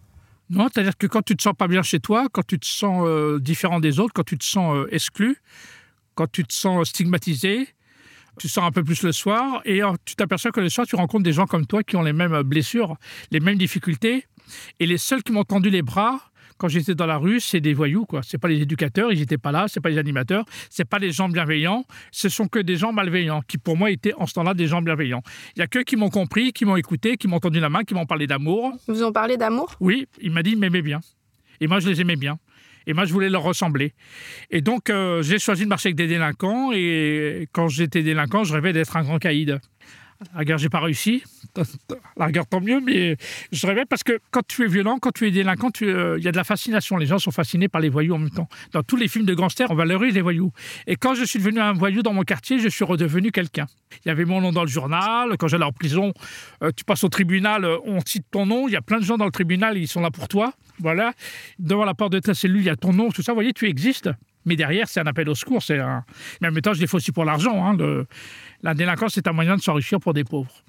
Non, 0.50 0.68
c'est-à-dire 0.72 0.98
que 0.98 1.08
quand 1.08 1.22
tu 1.22 1.36
te 1.36 1.42
sens 1.42 1.54
pas 1.58 1.68
bien 1.68 1.82
chez 1.82 2.00
toi, 2.00 2.28
quand 2.32 2.46
tu 2.46 2.60
te 2.60 2.66
sens 2.66 3.04
euh, 3.06 3.40
différent 3.40 3.80
des 3.80 4.00
autres, 4.00 4.14
quand 4.14 4.26
tu 4.26 4.38
te 4.38 4.44
sens 4.44 4.76
euh, 4.76 4.88
exclu, 4.92 5.38
quand 6.16 6.32
tu 6.32 6.44
te 6.44 6.54
sens 6.54 6.90
stigmatisé, 6.90 7.68
tu 8.40 8.50
sors 8.50 8.64
un 8.64 8.72
peu 8.72 8.84
plus 8.84 9.04
le 9.04 9.12
soir 9.12 9.62
et 9.66 9.82
tu 10.06 10.16
t'aperçois 10.16 10.52
que 10.52 10.60
le 10.60 10.70
soir, 10.70 10.88
tu 10.88 10.96
rencontres 10.96 11.24
des 11.24 11.34
gens 11.34 11.46
comme 11.46 11.68
toi 11.68 11.84
qui 11.84 11.96
ont 11.96 12.02
les 12.02 12.14
mêmes 12.14 12.42
blessures, 12.42 12.98
les 13.32 13.40
mêmes 13.40 13.58
difficultés. 13.58 14.26
Et 14.80 14.86
les 14.86 14.98
seuls 14.98 15.24
qui 15.24 15.32
m'ont 15.32 15.44
tendu 15.44 15.70
les 15.70 15.84
bras, 15.84 16.20
quand 16.58 16.68
j'étais 16.68 16.96
dans 16.96 17.06
la 17.06 17.18
rue, 17.18 17.40
c'est 17.40 17.60
des 17.60 17.74
voyous, 17.74 18.06
quoi. 18.06 18.22
C'est 18.24 18.38
pas 18.38 18.48
les 18.48 18.62
éducateurs, 18.62 19.12
ils 19.12 19.20
n'étaient 19.20 19.38
pas 19.38 19.52
là, 19.52 19.66
c'est 19.68 19.82
pas 19.82 19.90
les 19.90 19.98
animateurs, 19.98 20.46
c'est 20.70 20.86
pas 20.86 21.00
les 21.00 21.12
gens 21.12 21.30
bienveillants, 21.30 21.86
ce 22.12 22.30
sont 22.30 22.48
que 22.48 22.60
des 22.60 22.76
gens 22.76 22.92
malveillants, 22.92 23.42
qui 23.48 23.58
pour 23.58 23.78
moi 23.78 23.92
étaient 23.92 24.14
en 24.16 24.26
ce 24.26 24.34
temps-là 24.34 24.54
des 24.54 24.68
gens 24.68 24.82
bienveillants. 24.82 25.24
Il 25.56 25.60
y 25.60 25.62
a 25.64 25.68
que 25.68 25.80
qui 25.80 25.96
m'ont 25.96 26.10
compris, 26.10 26.54
qui 26.54 26.66
m'ont 26.66 26.78
écouté, 26.78 27.18
qui 27.18 27.28
m'ont 27.28 27.40
tendu 27.40 27.60
la 27.60 27.70
main, 27.70 27.84
qui 27.84 27.94
m'ont 27.94 28.06
parlé 28.06 28.28
d'amour. 28.28 28.72
Ils 28.88 28.94
vous 28.94 29.04
ont 29.04 29.12
parlé 29.12 29.38
d'amour? 29.38 29.76
Oui, 29.80 30.08
il 30.22 30.32
m'a 30.32 30.44
dit 30.44 30.52
qu'ils 30.52 30.60
m'aimaient 30.60 30.82
bien. 30.82 31.00
Et 31.60 31.68
moi, 31.68 31.80
je 31.80 31.90
les 31.90 32.02
aimais 32.02 32.16
bien. 32.16 32.40
Et 32.86 32.94
moi, 32.94 33.06
je 33.06 33.14
voulais 33.14 33.30
leur 33.30 33.44
ressembler. 33.44 33.94
Et 34.52 34.62
donc, 34.62 34.90
euh, 34.90 35.22
j'ai 35.24 35.40
choisi 35.40 35.64
de 35.64 35.70
marcher 35.70 35.88
avec 35.88 35.96
des 35.96 36.08
délinquants. 36.08 36.72
Et 36.74 37.48
quand 37.54 37.70
j'étais 37.70 38.04
délinquant, 38.04 38.44
je 38.44 38.54
rêvais 38.54 38.74
d'être 38.74 38.98
un 38.98 39.04
grand 39.04 39.20
caïd. 39.20 39.60
La 40.34 40.40
rigueur, 40.40 40.58
j'ai 40.58 40.70
pas 40.70 40.80
réussi. 40.80 41.24
La 42.18 42.26
rigueur, 42.26 42.46
tant 42.48 42.62
mieux, 42.62 42.80
mais 42.80 43.18
je 43.52 43.68
rêvais 43.68 43.86
parce 43.86 44.04
que 44.04 44.20
quand 44.32 44.46
tu 44.48 44.64
es 44.64 44.68
violent, 44.68 45.00
quand 45.00 45.12
tu 45.12 45.28
es 45.28 45.32
délinquant, 45.32 45.70
euh, 45.82 46.16
il 46.18 46.24
y 46.24 46.28
a 46.28 46.32
de 46.32 46.38
la 46.38 46.44
fascination. 46.44 46.98
Les 46.98 47.06
gens 47.06 47.20
sont 47.20 47.32
fascinés 47.32 47.68
par 47.68 47.82
les 47.82 47.90
voyous 47.90 48.16
en 48.16 48.20
même 48.20 48.30
temps. 48.30 48.48
Dans 48.72 48.84
tous 48.84 48.96
les 48.96 49.08
films 49.08 49.26
de 49.26 49.34
gangsters, 49.34 49.70
on 49.70 49.76
valorise 49.76 50.14
les 50.14 50.22
voyous. 50.22 50.52
Et 50.88 50.96
quand 50.96 51.16
je 51.16 51.24
suis 51.24 51.40
devenu 51.40 51.60
un 51.60 51.74
voyou 51.74 52.02
dans 52.02 52.14
mon 52.14 52.24
quartier, 52.24 52.60
je 52.60 52.70
suis 52.70 52.86
redevenu 52.86 53.32
quelqu'un. 53.32 53.66
Il 54.06 54.08
y 54.08 54.12
avait 54.12 54.26
mon 54.26 54.42
nom 54.42 54.52
dans 54.52 54.64
le 54.64 54.70
journal. 54.70 55.36
Quand 55.38 55.48
j'allais 55.48 55.66
en 55.66 55.72
prison, 55.72 56.14
euh, 56.64 56.72
tu 56.76 56.84
passes 56.84 57.04
au 57.04 57.10
tribunal, 57.10 57.66
euh, 57.66 57.78
on 57.86 58.00
cite 58.06 58.26
ton 58.32 58.46
nom. 58.46 58.68
Il 58.68 58.72
y 58.72 58.78
a 58.78 58.82
plein 58.82 59.00
de 59.00 59.06
gens 59.06 59.18
dans 59.18 59.26
le 59.26 59.32
tribunal, 59.32 59.78
ils 59.78 59.88
sont 59.88 60.02
là 60.02 60.12
pour 60.12 60.28
toi. 60.28 60.54
Voilà. 60.80 61.14
Devant 61.60 61.86
la 61.86 61.94
porte 61.94 62.14
de 62.14 62.20
ta 62.20 62.34
cellule, 62.34 62.62
il 62.62 62.66
y 62.66 62.70
a 62.70 62.76
ton 62.76 62.94
nom, 62.94 63.10
tout 63.10 63.22
ça. 63.22 63.32
Vous 63.34 63.38
voyez, 63.38 63.54
tu 63.54 63.68
existes. 63.68 64.10
Mais 64.46 64.56
derrière, 64.56 64.88
c'est 64.88 65.00
un 65.00 65.08
appel 65.08 65.30
au 65.30 65.36
secours. 65.36 65.64
C'est 65.64 65.80
un... 65.80 66.04
Mais 66.42 66.50
en 66.50 66.52
même 66.52 66.62
temps, 66.62 66.74
je 66.74 66.82
l'ai 66.82 66.88
fait 66.88 66.98
aussi 66.98 67.12
pour 67.12 67.26
l'argent. 67.26 67.66
Hein. 67.66 67.78
La 68.64 68.74
délinquance, 68.74 69.14
c'est 69.14 69.28
un 69.28 69.34
moyen 69.34 69.58
de 69.58 69.62
s'enrichir 69.62 70.00
pour 70.00 70.14
des 70.14 70.24
pauvres. 70.24 70.64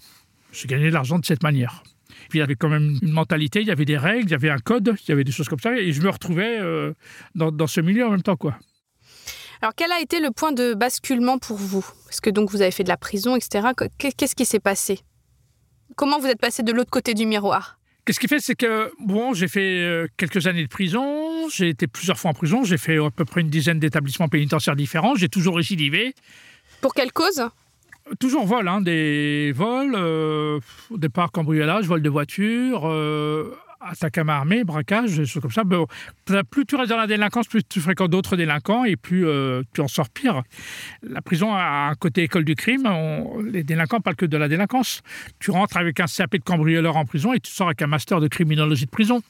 J'ai 0.52 0.66
gagné 0.66 0.88
de 0.88 0.92
l'argent 0.92 1.18
de 1.18 1.24
cette 1.24 1.42
manière. 1.42 1.82
Puis 2.28 2.38
il 2.38 2.40
y 2.40 2.42
avait 2.42 2.56
quand 2.56 2.68
même 2.68 2.98
une 3.02 3.12
mentalité, 3.12 3.60
il 3.60 3.68
y 3.68 3.70
avait 3.70 3.84
des 3.84 3.96
règles, 3.96 4.26
il 4.26 4.30
y 4.30 4.34
avait 4.34 4.50
un 4.50 4.58
code, 4.58 4.96
il 5.02 5.08
y 5.08 5.12
avait 5.12 5.24
des 5.24 5.32
choses 5.32 5.48
comme 5.48 5.60
ça. 5.60 5.76
Et 5.76 5.92
je 5.92 6.02
me 6.02 6.10
retrouvais 6.10 6.58
euh, 6.60 6.92
dans, 7.34 7.52
dans 7.52 7.66
ce 7.66 7.80
milieu 7.80 8.06
en 8.06 8.10
même 8.10 8.22
temps. 8.22 8.36
quoi. 8.36 8.58
Alors, 9.62 9.74
quel 9.76 9.92
a 9.92 10.00
été 10.00 10.20
le 10.20 10.30
point 10.30 10.52
de 10.52 10.74
basculement 10.74 11.38
pour 11.38 11.56
vous? 11.56 11.86
Parce 12.04 12.20
que 12.20 12.30
donc 12.30 12.50
vous 12.50 12.62
avez 12.62 12.70
fait 12.70 12.82
de 12.82 12.88
la 12.88 12.96
prison, 12.96 13.36
etc. 13.36 13.68
Qu'est-ce 13.98 14.34
qui 14.34 14.44
s'est 14.44 14.60
passé? 14.60 15.00
Comment 15.96 16.18
vous 16.18 16.26
êtes 16.26 16.40
passé 16.40 16.62
de 16.62 16.72
l'autre 16.72 16.90
côté 16.90 17.14
du 17.14 17.26
miroir? 17.26 17.78
Qu'est-ce 18.04 18.20
qui 18.20 18.28
fait, 18.28 18.40
c'est 18.40 18.56
que 18.56 18.92
bon, 19.00 19.32
j'ai 19.32 19.48
fait 19.48 19.80
euh, 19.80 20.06
quelques 20.18 20.46
années 20.46 20.62
de 20.62 20.68
prison, 20.68 21.48
j'ai 21.48 21.70
été 21.70 21.86
plusieurs 21.86 22.18
fois 22.18 22.32
en 22.32 22.34
prison, 22.34 22.62
j'ai 22.62 22.76
fait 22.76 22.98
à 22.98 23.10
peu 23.10 23.24
près 23.24 23.40
une 23.40 23.48
dizaine 23.48 23.78
d'établissements 23.78 24.28
pénitentiaires 24.28 24.76
différents, 24.76 25.14
j'ai 25.14 25.30
toujours 25.30 25.56
récidivé. 25.56 26.14
Pour 26.82 26.92
quelle 26.92 27.12
cause? 27.12 27.48
Toujours 28.20 28.44
vol, 28.44 28.68
hein, 28.68 28.82
des 28.82 29.52
vols, 29.52 29.94
euh, 29.96 30.60
départ 30.90 31.32
cambriolage, 31.32 31.86
vol 31.86 32.02
de 32.02 32.10
voiture, 32.10 32.82
euh, 32.84 33.56
attaque 33.84 34.18
à 34.18 34.24
main 34.24 34.34
armée, 34.34 34.64
braquage, 34.64 35.16
des 35.16 35.26
choses 35.26 35.42
comme 35.42 35.50
ça. 35.50 35.62
Plus 36.50 36.66
tu 36.66 36.76
restes 36.76 36.90
dans 36.90 36.96
la 36.96 37.06
délinquance, 37.06 37.46
plus 37.46 37.62
tu 37.68 37.80
fréquentes 37.80 38.10
d'autres 38.10 38.36
délinquants 38.36 38.84
et 38.84 38.96
plus 38.96 39.26
euh, 39.26 39.62
tu 39.74 39.80
en 39.80 39.88
sors 39.88 40.08
pire. 40.08 40.42
La 41.02 41.20
prison 41.20 41.52
a 41.52 41.90
un 41.90 41.94
côté 41.94 42.22
école 42.22 42.44
du 42.44 42.54
crime. 42.54 42.88
les 43.44 43.62
délinquants 43.64 44.00
parlent 44.00 44.16
que 44.16 44.26
de 44.26 44.36
la 44.36 44.48
délinquance. 44.48 45.02
Tu 45.38 45.50
rentres 45.50 45.76
avec 45.76 46.00
un 46.00 46.06
CAP 46.06 46.32
de 46.32 46.42
cambrioleur 46.42 46.96
en 46.96 47.04
prison 47.04 47.32
et 47.32 47.40
tu 47.40 47.50
sors 47.50 47.68
avec 47.68 47.82
un 47.82 47.86
master 47.86 48.20
de 48.20 48.28
criminologie 48.28 48.86
de 48.86 48.90
prison. 48.90 49.22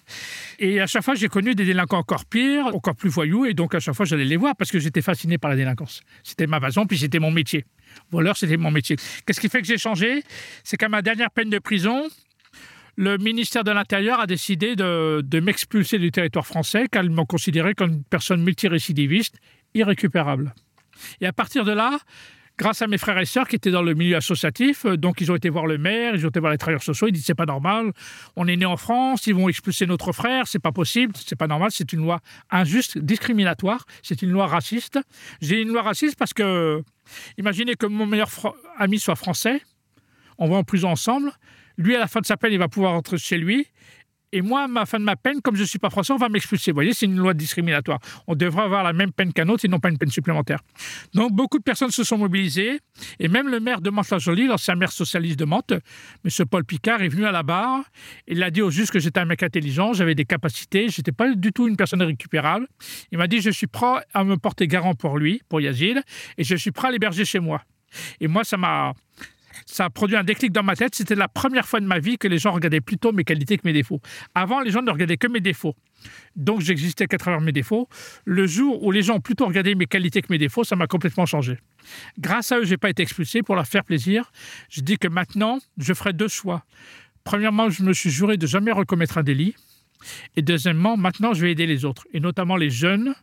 Et 0.58 0.80
à 0.80 0.86
chaque 0.86 1.02
fois, 1.02 1.14
j'ai 1.14 1.28
connu 1.28 1.54
des 1.54 1.64
délinquants 1.64 1.98
encore 1.98 2.24
pires, 2.24 2.66
encore 2.66 2.94
plus 2.94 3.10
voyous. 3.10 3.46
Et 3.46 3.54
donc, 3.54 3.74
à 3.74 3.80
chaque 3.80 3.94
fois, 3.94 4.06
j'allais 4.06 4.24
les 4.24 4.36
voir 4.36 4.54
parce 4.56 4.70
que 4.70 4.78
j'étais 4.78 5.02
fasciné 5.02 5.38
par 5.38 5.50
la 5.50 5.56
délinquance. 5.56 6.02
C'était 6.22 6.46
ma 6.46 6.60
façon, 6.60 6.86
puis 6.86 6.98
c'était 6.98 7.18
mon 7.18 7.30
métier. 7.30 7.64
Voleur, 8.10 8.36
c'était 8.36 8.56
mon 8.56 8.70
métier. 8.70 8.96
Qu'est-ce 9.26 9.40
qui 9.40 9.48
fait 9.48 9.60
que 9.60 9.66
j'ai 9.66 9.78
changé? 9.78 10.22
C'est 10.62 10.76
qu'à 10.76 10.88
ma 10.88 11.02
dernière 11.02 11.30
peine 11.30 11.50
de 11.50 11.58
prison, 11.58 12.08
le 12.96 13.18
ministère 13.18 13.64
de 13.64 13.70
l'Intérieur 13.70 14.20
a 14.20 14.26
décidé 14.26 14.76
de, 14.76 15.40
m'expulser 15.40 15.98
du 15.98 16.10
territoire 16.10 16.46
français 16.46 16.86
car 16.90 17.04
ils 17.04 17.10
m'ont 17.10 17.26
considéré 17.26 17.74
comme 17.74 17.92
une 17.92 18.04
personne 18.04 18.42
multirécidiviste 18.42 19.36
irrécupérable. 19.74 20.54
Et 21.20 21.26
à 21.26 21.32
partir 21.32 21.64
de 21.64 21.72
là, 21.72 21.98
grâce 22.56 22.82
à 22.82 22.86
mes 22.86 22.98
frères 22.98 23.18
et 23.18 23.24
sœurs 23.24 23.48
qui 23.48 23.56
étaient 23.56 23.72
dans 23.72 23.82
le 23.82 23.94
milieu 23.94 24.16
associatif, 24.16 24.86
euh, 24.86 24.96
donc 24.96 25.20
ils 25.20 25.32
ont 25.32 25.34
été 25.34 25.48
voir 25.48 25.66
le 25.66 25.76
maire, 25.76 26.14
ils 26.14 26.24
ont 26.24 26.28
été 26.28 26.38
voir 26.38 26.52
les 26.52 26.58
travailleurs 26.58 26.84
sociaux, 26.84 27.08
ils 27.08 27.12
disent 27.12 27.24
c'est 27.26 27.34
pas 27.34 27.46
normal, 27.46 27.92
on 28.36 28.46
est 28.46 28.56
né 28.56 28.64
en 28.64 28.76
France, 28.76 29.26
ils 29.26 29.34
vont 29.34 29.48
expulser 29.48 29.86
notre 29.86 30.12
frère, 30.12 30.46
c'est 30.46 30.60
pas 30.60 30.70
possible, 30.70 31.14
c'est 31.16 31.36
pas 31.36 31.48
normal, 31.48 31.70
c'est 31.72 31.92
une 31.92 32.00
loi 32.00 32.20
injuste, 32.50 32.98
discriminatoire, 32.98 33.84
c'est 34.02 34.22
une 34.22 34.30
loi 34.30 34.46
raciste. 34.46 35.00
J'ai 35.40 35.60
une 35.60 35.68
loi 35.68 35.82
raciste 35.82 36.16
parce 36.16 36.32
que 36.32 36.82
imaginez 37.38 37.74
que 37.74 37.86
mon 37.86 38.06
meilleur 38.06 38.30
ami 38.78 39.00
soit 39.00 39.16
français, 39.16 39.60
on 40.38 40.48
va 40.48 40.56
en 40.56 40.64
prison 40.64 40.90
ensemble, 40.90 41.32
lui, 41.76 41.96
à 41.96 41.98
la 41.98 42.06
fin 42.06 42.20
de 42.20 42.26
sa 42.26 42.36
peine, 42.36 42.52
il 42.52 42.58
va 42.58 42.68
pouvoir 42.68 42.92
rentrer 42.92 43.18
chez 43.18 43.38
lui. 43.38 43.66
Et 44.34 44.42
moi, 44.42 44.64
à 44.64 44.66
la 44.66 44.84
fin 44.84 44.98
de 44.98 45.04
ma 45.04 45.14
peine, 45.14 45.40
comme 45.40 45.54
je 45.54 45.62
ne 45.62 45.66
suis 45.66 45.78
pas 45.78 45.90
français, 45.90 46.12
on 46.12 46.16
va 46.16 46.28
m'expulser. 46.28 46.72
Vous 46.72 46.74
voyez, 46.74 46.92
c'est 46.92 47.06
une 47.06 47.16
loi 47.16 47.34
discriminatoire. 47.34 48.00
On 48.26 48.34
devrait 48.34 48.64
avoir 48.64 48.82
la 48.82 48.92
même 48.92 49.12
peine 49.12 49.32
qu'un 49.32 49.48
autre 49.48 49.64
et 49.64 49.68
non 49.68 49.78
pas 49.78 49.90
une 49.90 49.96
peine 49.96 50.10
supplémentaire. 50.10 50.58
Donc, 51.14 51.30
beaucoup 51.30 51.56
de 51.56 51.62
personnes 51.62 51.92
se 51.92 52.02
sont 52.02 52.18
mobilisées. 52.18 52.80
Et 53.20 53.28
même 53.28 53.48
le 53.48 53.60
maire 53.60 53.80
de 53.80 53.90
Mantes-la-Jolie, 53.90 54.48
l'ancien 54.48 54.74
maire 54.74 54.90
socialiste 54.90 55.38
de 55.38 55.44
Mantes, 55.44 55.74
M. 56.24 56.46
Paul 56.50 56.64
Picard, 56.64 57.00
est 57.02 57.08
venu 57.08 57.26
à 57.26 57.30
la 57.30 57.44
barre. 57.44 57.84
Il 58.26 58.42
a 58.42 58.50
dit 58.50 58.60
au 58.60 58.70
juge 58.70 58.90
que 58.90 58.98
j'étais 58.98 59.20
un 59.20 59.24
mec 59.24 59.40
intelligent, 59.44 59.92
j'avais 59.92 60.16
des 60.16 60.24
capacités, 60.24 60.88
je 60.88 60.98
n'étais 60.98 61.12
pas 61.12 61.32
du 61.32 61.52
tout 61.52 61.68
une 61.68 61.76
personne 61.76 62.02
récupérable. 62.02 62.66
Il 63.12 63.18
m'a 63.18 63.28
dit 63.28 63.40
Je 63.40 63.50
suis 63.50 63.68
prêt 63.68 64.04
à 64.14 64.24
me 64.24 64.36
porter 64.36 64.66
garant 64.66 64.96
pour 64.96 65.16
lui, 65.16 65.42
pour 65.48 65.60
Yazid, 65.60 66.02
et 66.38 66.42
je 66.42 66.56
suis 66.56 66.72
prêt 66.72 66.88
à 66.88 66.90
l'héberger 66.90 67.24
chez 67.24 67.38
moi. 67.38 67.62
Et 68.18 68.26
moi, 68.26 68.42
ça 68.42 68.56
m'a 68.56 68.94
ça 69.66 69.86
a 69.86 69.90
produit 69.90 70.16
un 70.16 70.24
déclic 70.24 70.52
dans 70.52 70.62
ma 70.62 70.76
tête. 70.76 70.94
C'était 70.94 71.14
la 71.14 71.28
première 71.28 71.66
fois 71.66 71.80
de 71.80 71.86
ma 71.86 71.98
vie 71.98 72.18
que 72.18 72.28
les 72.28 72.38
gens 72.38 72.52
regardaient 72.52 72.80
plutôt 72.80 73.12
mes 73.12 73.24
qualités 73.24 73.56
que 73.56 73.62
mes 73.64 73.72
défauts. 73.72 74.00
Avant, 74.34 74.60
les 74.60 74.70
gens 74.70 74.82
ne 74.82 74.90
regardaient 74.90 75.16
que 75.16 75.26
mes 75.26 75.40
défauts. 75.40 75.74
Donc, 76.36 76.60
j'existais 76.60 77.06
qu'à 77.06 77.18
travers 77.18 77.40
mes 77.40 77.52
défauts. 77.52 77.88
Le 78.24 78.46
jour 78.46 78.82
où 78.82 78.90
les 78.90 79.02
gens 79.02 79.16
ont 79.16 79.20
plutôt 79.20 79.46
regardé 79.46 79.74
mes 79.74 79.86
qualités 79.86 80.22
que 80.22 80.28
mes 80.30 80.38
défauts, 80.38 80.64
ça 80.64 80.76
m'a 80.76 80.86
complètement 80.86 81.26
changé. 81.26 81.58
Grâce 82.18 82.52
à 82.52 82.58
eux, 82.58 82.64
je 82.64 82.70
n'ai 82.70 82.76
pas 82.76 82.90
été 82.90 83.02
expulsé 83.02 83.42
pour 83.42 83.54
leur 83.54 83.66
faire 83.66 83.84
plaisir. 83.84 84.30
Je 84.68 84.80
dis 84.80 84.98
que 84.98 85.08
maintenant, 85.08 85.58
je 85.78 85.94
ferai 85.94 86.12
deux 86.12 86.28
choix. 86.28 86.64
Premièrement, 87.24 87.70
je 87.70 87.82
me 87.82 87.92
suis 87.92 88.10
juré 88.10 88.36
de 88.36 88.46
jamais 88.46 88.72
recommettre 88.72 89.18
un 89.18 89.22
délit. 89.22 89.54
Et 90.36 90.42
deuxièmement, 90.42 90.96
maintenant, 90.96 91.32
je 91.32 91.42
vais 91.42 91.52
aider 91.52 91.66
les 91.66 91.84
autres, 91.84 92.06
et 92.12 92.20
notamment 92.20 92.56
les 92.56 92.70
jeunes 92.70 93.14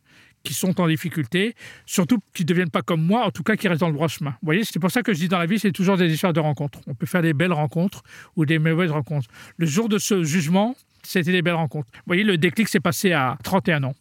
qui 0.44 0.54
sont 0.54 0.80
en 0.82 0.88
difficulté, 0.88 1.56
surtout 1.86 2.20
qui 2.34 2.44
ne 2.44 2.48
deviennent 2.48 2.70
pas 2.70 2.82
comme 2.82 3.06
moi, 3.06 3.26
en 3.26 3.32
tout 3.32 3.44
cas 3.44 3.56
qui 3.56 3.68
restent 3.68 3.82
dans 3.82 3.88
le 3.88 3.94
droit 3.94 4.08
chemin. 4.08 4.32
Vous 4.42 4.46
voyez, 4.46 4.64
c'est 4.64 4.80
pour 4.80 4.92
ça 4.92 5.04
que 5.04 5.14
je 5.14 5.20
dis 5.20 5.28
dans 5.28 5.40
la 5.40 5.46
vie, 5.46 5.60
c'est 5.60 5.72
toujours 5.72 5.98
des 5.98 6.12
histoires 6.12 6.34
de 6.34 6.40
rencontres. 6.40 6.80
On 6.88 6.96
peut 6.96 7.06
faire 7.06 7.22
des 7.22 7.34
belles 7.34 7.54
rencontres 7.54 8.04
ou 8.36 8.46
des 8.46 8.60
mauvaises 8.60 8.92
rencontres. 8.92 9.28
Le 9.58 9.66
jour 9.66 9.90
de 9.90 9.98
ce 9.98 10.24
jugement, 10.24 10.76
c'était 11.04 11.32
des 11.32 11.42
belles 11.42 11.54
rencontres. 11.54 11.90
Vous 11.94 12.02
voyez, 12.08 12.24
le 12.24 12.38
déclic 12.38 12.68
s'est 12.68 12.80
passé 12.80 13.12
à 13.12 13.38
31 13.44 13.84
ans. 13.84 13.96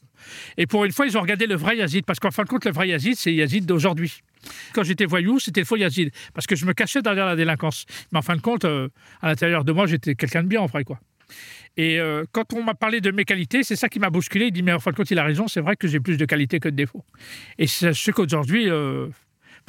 Et 0.57 0.67
pour 0.67 0.85
une 0.85 0.93
fois, 0.93 1.07
ils 1.07 1.17
ont 1.17 1.21
regardé 1.21 1.47
le 1.47 1.57
vrai 1.57 1.77
Yazid, 1.77 2.05
parce 2.05 2.19
qu'en 2.19 2.31
fin 2.31 2.45
de 2.45 2.49
compte, 2.49 2.65
le 2.65 2.73
vrai 2.73 2.89
Yazid, 2.89 3.17
c'est 3.17 3.33
Yazid 3.33 3.65
d'aujourd'hui. 3.65 4.23
Quand 4.75 4.83
j'étais 4.83 5.07
voyou, 5.07 5.39
c'était 5.39 5.61
le 5.61 5.67
faux 5.67 5.77
Yazid, 5.77 6.11
parce 6.35 6.47
que 6.47 6.57
je 6.57 6.67
me 6.67 6.73
cachais 6.73 7.03
derrière 7.03 7.27
la 7.27 7.37
délinquance. 7.37 7.87
Mais 8.13 8.19
en 8.19 8.23
fin 8.23 8.37
de 8.37 8.41
compte, 8.41 8.65
euh, 8.65 8.89
à 9.23 9.29
l'intérieur 9.29 9.65
de 9.65 9.73
moi, 9.73 9.87
j'étais 9.87 10.15
quelqu'un 10.15 10.43
de 10.43 10.49
bien, 10.49 10.61
en 10.61 10.67
vrai, 10.67 10.85
quoi. 10.85 11.01
Et 11.77 11.99
euh, 11.99 12.25
quand 12.33 12.53
on 12.53 12.63
m'a 12.63 12.75
parlé 12.75 13.01
de 13.01 13.11
mes 13.11 13.25
qualités, 13.25 13.63
c'est 13.63 13.77
ça 13.77 13.89
qui 13.89 13.99
m'a 13.99 14.11
bousculé. 14.11 14.47
Il 14.47 14.53
dit, 14.53 14.63
mais 14.63 14.73
en 14.73 14.81
fin 14.81 14.91
de 14.91 14.97
compte, 14.97 15.11
il 15.11 15.19
a 15.19 15.25
raison, 15.25 15.49
c'est 15.49 15.61
vrai 15.61 15.77
que 15.77 15.89
j'ai 15.89 16.01
plus 16.01 16.17
de 16.17 16.25
qualités 16.25 16.61
que 16.61 16.69
de 16.69 16.77
défauts. 16.77 17.05
Et 17.59 17.67
sachez 17.67 18.13
qu'aujourd'hui, 18.13 18.69
euh, 18.69 19.09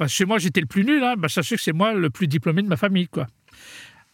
chez 0.07 0.25
moi, 0.25 0.39
j'étais 0.39 0.61
le 0.61 0.67
plus 0.67 0.83
nul, 0.83 1.03
hein, 1.03 1.15
bah, 1.17 1.27
sachez 1.29 1.55
que 1.55 1.61
c'est 1.61 1.73
moi 1.73 1.93
le 1.93 2.09
plus 2.09 2.27
diplômé 2.27 2.61
de 2.61 2.67
ma 2.67 2.77
famille. 2.77 3.07
quoi. 3.07 3.27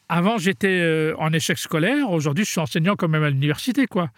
Avant, 0.10 0.38
j'étais 0.38 0.80
euh, 0.82 1.14
en 1.18 1.34
échec 1.34 1.58
scolaire. 1.58 2.10
Aujourd'hui, 2.12 2.46
je 2.46 2.52
suis 2.52 2.62
enseignant 2.62 2.96
quand 2.96 3.10
même 3.10 3.24
à 3.24 3.30
l'université, 3.30 3.88
quoi. 3.88 4.10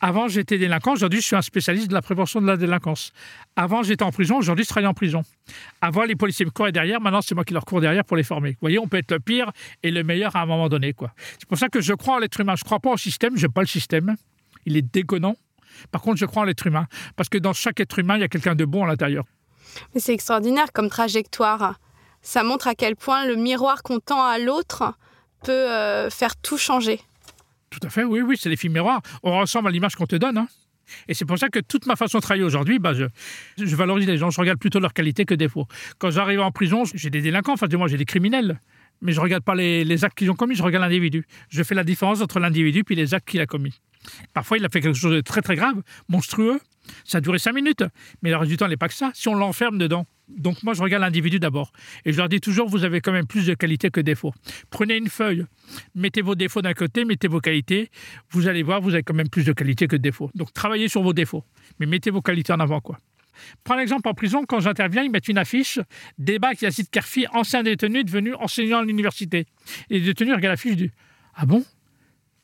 Avant, 0.00 0.26
j'étais 0.26 0.58
délinquant. 0.58 0.94
Aujourd'hui, 0.94 1.20
je 1.20 1.26
suis 1.26 1.36
un 1.36 1.42
spécialiste 1.42 1.86
de 1.86 1.94
la 1.94 2.02
prévention 2.02 2.40
de 2.40 2.46
la 2.48 2.56
délinquance. 2.56 3.12
Avant, 3.54 3.84
j'étais 3.84 4.02
en 4.02 4.10
prison. 4.10 4.38
Aujourd'hui, 4.38 4.64
je 4.64 4.68
travaille 4.68 4.88
en 4.88 4.94
prison. 4.94 5.22
Avant, 5.80 6.02
les 6.02 6.16
policiers 6.16 6.44
me 6.44 6.50
couraient 6.50 6.72
derrière. 6.72 7.00
Maintenant, 7.00 7.22
c'est 7.22 7.36
moi 7.36 7.44
qui 7.44 7.54
leur 7.54 7.64
cours 7.64 7.80
derrière 7.80 8.04
pour 8.04 8.16
les 8.16 8.24
former. 8.24 8.50
Vous 8.50 8.58
voyez, 8.60 8.80
on 8.80 8.88
peut 8.88 8.96
être 8.96 9.12
le 9.12 9.20
pire 9.20 9.52
et 9.84 9.92
le 9.92 10.02
meilleur 10.02 10.34
à 10.34 10.42
un 10.42 10.46
moment 10.46 10.68
donné, 10.68 10.92
quoi. 10.92 11.12
C'est 11.38 11.48
pour 11.48 11.58
ça 11.58 11.68
que 11.68 11.80
je 11.80 11.94
crois 11.94 12.16
en 12.16 12.18
l'être 12.18 12.40
humain. 12.40 12.56
Je 12.56 12.62
ne 12.62 12.66
crois 12.66 12.80
pas 12.80 12.90
au 12.90 12.96
système. 12.96 13.36
Je 13.36 13.42
n'aime 13.42 13.52
pas 13.52 13.62
le 13.62 13.68
système. 13.68 14.16
Il 14.64 14.76
est 14.76 14.82
déconnant. 14.82 15.36
Par 15.92 16.02
contre, 16.02 16.16
je 16.16 16.26
crois 16.26 16.42
en 16.42 16.46
l'être 16.46 16.66
humain. 16.66 16.88
Parce 17.14 17.28
que 17.28 17.38
dans 17.38 17.52
chaque 17.52 17.78
être 17.78 18.00
humain, 18.00 18.16
il 18.16 18.20
y 18.20 18.24
a 18.24 18.28
quelqu'un 18.28 18.56
de 18.56 18.64
bon 18.64 18.82
à 18.82 18.88
l'intérieur. 18.88 19.24
Mais 19.94 20.00
c'est 20.00 20.12
extraordinaire 20.12 20.72
comme 20.72 20.88
trajectoire. 20.88 21.78
Ça 22.20 22.42
montre 22.42 22.66
à 22.66 22.74
quel 22.74 22.96
point 22.96 23.24
le 23.26 23.36
miroir 23.36 23.84
qu'on 23.84 24.00
tend 24.00 24.24
à 24.24 24.38
l'autre 24.38 24.94
peut 25.42 25.52
euh, 25.52 26.10
faire 26.10 26.36
tout 26.36 26.58
changer. 26.58 27.00
Tout 27.70 27.80
à 27.82 27.90
fait, 27.90 28.04
oui, 28.04 28.20
oui, 28.20 28.36
c'est 28.38 28.48
les 28.48 28.56
films 28.56 28.74
miroirs. 28.74 29.02
On 29.22 29.38
ressemble 29.38 29.68
à 29.68 29.70
l'image 29.70 29.94
qu'on 29.96 30.06
te 30.06 30.16
donne. 30.16 30.38
Hein. 30.38 30.48
Et 31.08 31.14
c'est 31.14 31.24
pour 31.24 31.38
ça 31.38 31.48
que 31.48 31.58
toute 31.58 31.86
ma 31.86 31.96
façon 31.96 32.18
de 32.18 32.22
travailler 32.22 32.44
aujourd'hui, 32.44 32.78
bah, 32.78 32.94
je, 32.94 33.06
je, 33.58 33.76
valorise 33.76 34.06
les 34.06 34.18
gens, 34.18 34.30
je 34.30 34.40
regarde 34.40 34.58
plutôt 34.58 34.78
leurs 34.78 34.92
qualités 34.92 35.24
que 35.24 35.34
défauts. 35.34 35.66
Quand 35.98 36.10
j'arrive 36.10 36.40
en 36.40 36.52
prison, 36.52 36.84
j'ai 36.94 37.10
des 37.10 37.22
délinquants, 37.22 37.54
enfin, 37.54 37.66
du 37.66 37.76
moi, 37.76 37.88
j'ai 37.88 37.96
des 37.96 38.04
criminels. 38.04 38.60
Mais 39.02 39.12
je 39.12 39.18
ne 39.18 39.22
regarde 39.22 39.44
pas 39.44 39.54
les, 39.54 39.84
les 39.84 40.04
actes 40.04 40.16
qu'ils 40.16 40.30
ont 40.30 40.34
commis, 40.36 40.54
je 40.54 40.62
regarde 40.62 40.84
l'individu. 40.84 41.26
Je 41.50 41.62
fais 41.62 41.74
la 41.74 41.84
différence 41.84 42.22
entre 42.22 42.40
l'individu 42.40 42.82
et 42.88 42.94
les 42.94 43.14
actes 43.14 43.28
qu'il 43.28 43.40
a 43.40 43.46
commis. 43.46 43.80
Parfois, 44.32 44.58
il 44.58 44.64
a 44.64 44.68
fait 44.68 44.80
quelque 44.80 44.96
chose 44.96 45.12
de 45.12 45.20
très 45.20 45.42
très 45.42 45.56
grave, 45.56 45.82
monstrueux. 46.08 46.60
Ça 47.04 47.18
a 47.18 47.20
duré 47.20 47.38
cinq 47.38 47.52
minutes, 47.52 47.84
mais 48.22 48.30
le 48.30 48.36
résultat 48.36 48.68
n'est 48.68 48.76
pas 48.76 48.88
que 48.88 48.94
ça. 48.94 49.10
Si 49.14 49.28
on 49.28 49.34
l'enferme 49.34 49.78
dedans, 49.78 50.06
donc 50.28 50.62
moi 50.62 50.74
je 50.74 50.82
regarde 50.82 51.02
l'individu 51.02 51.38
d'abord. 51.38 51.72
Et 52.04 52.12
je 52.12 52.16
leur 52.16 52.28
dis 52.28 52.40
toujours, 52.40 52.68
vous 52.68 52.84
avez 52.84 53.00
quand 53.00 53.12
même 53.12 53.26
plus 53.26 53.46
de 53.46 53.54
qualités 53.54 53.90
que 53.90 54.00
défauts. 54.00 54.34
Prenez 54.70 54.96
une 54.96 55.08
feuille, 55.08 55.46
mettez 55.94 56.22
vos 56.22 56.34
défauts 56.34 56.62
d'un 56.62 56.74
côté, 56.74 57.04
mettez 57.04 57.28
vos 57.28 57.40
qualités. 57.40 57.90
Vous 58.30 58.48
allez 58.48 58.62
voir, 58.62 58.80
vous 58.80 58.94
avez 58.94 59.02
quand 59.02 59.14
même 59.14 59.28
plus 59.28 59.44
de 59.44 59.52
qualités 59.52 59.86
que 59.86 59.96
défauts. 59.96 60.30
Donc 60.34 60.52
travaillez 60.52 60.88
sur 60.88 61.02
vos 61.02 61.12
défauts, 61.12 61.44
mais 61.78 61.86
mettez 61.86 62.10
vos 62.10 62.22
qualités 62.22 62.52
en 62.52 62.60
avant. 62.60 62.80
quoi. 62.80 62.98
Prends 63.64 63.76
l'exemple 63.76 64.08
en 64.08 64.14
prison, 64.14 64.44
quand 64.46 64.60
j'interviens, 64.60 65.02
ils 65.02 65.10
mettent 65.10 65.28
une 65.28 65.38
affiche 65.38 65.78
débat 66.18 66.48
avec 66.48 66.62
Yacine 66.62 66.86
Kerfi, 66.90 67.26
ancien 67.32 67.62
détenu 67.62 68.04
devenu 68.04 68.34
enseignant 68.34 68.78
à 68.78 68.84
l'université. 68.84 69.46
Et 69.90 69.98
les 69.98 70.00
détenus 70.00 70.34
regardent 70.34 70.52
l'affiche 70.52 70.76
du 70.76 70.92
Ah 71.34 71.46
bon? 71.46 71.64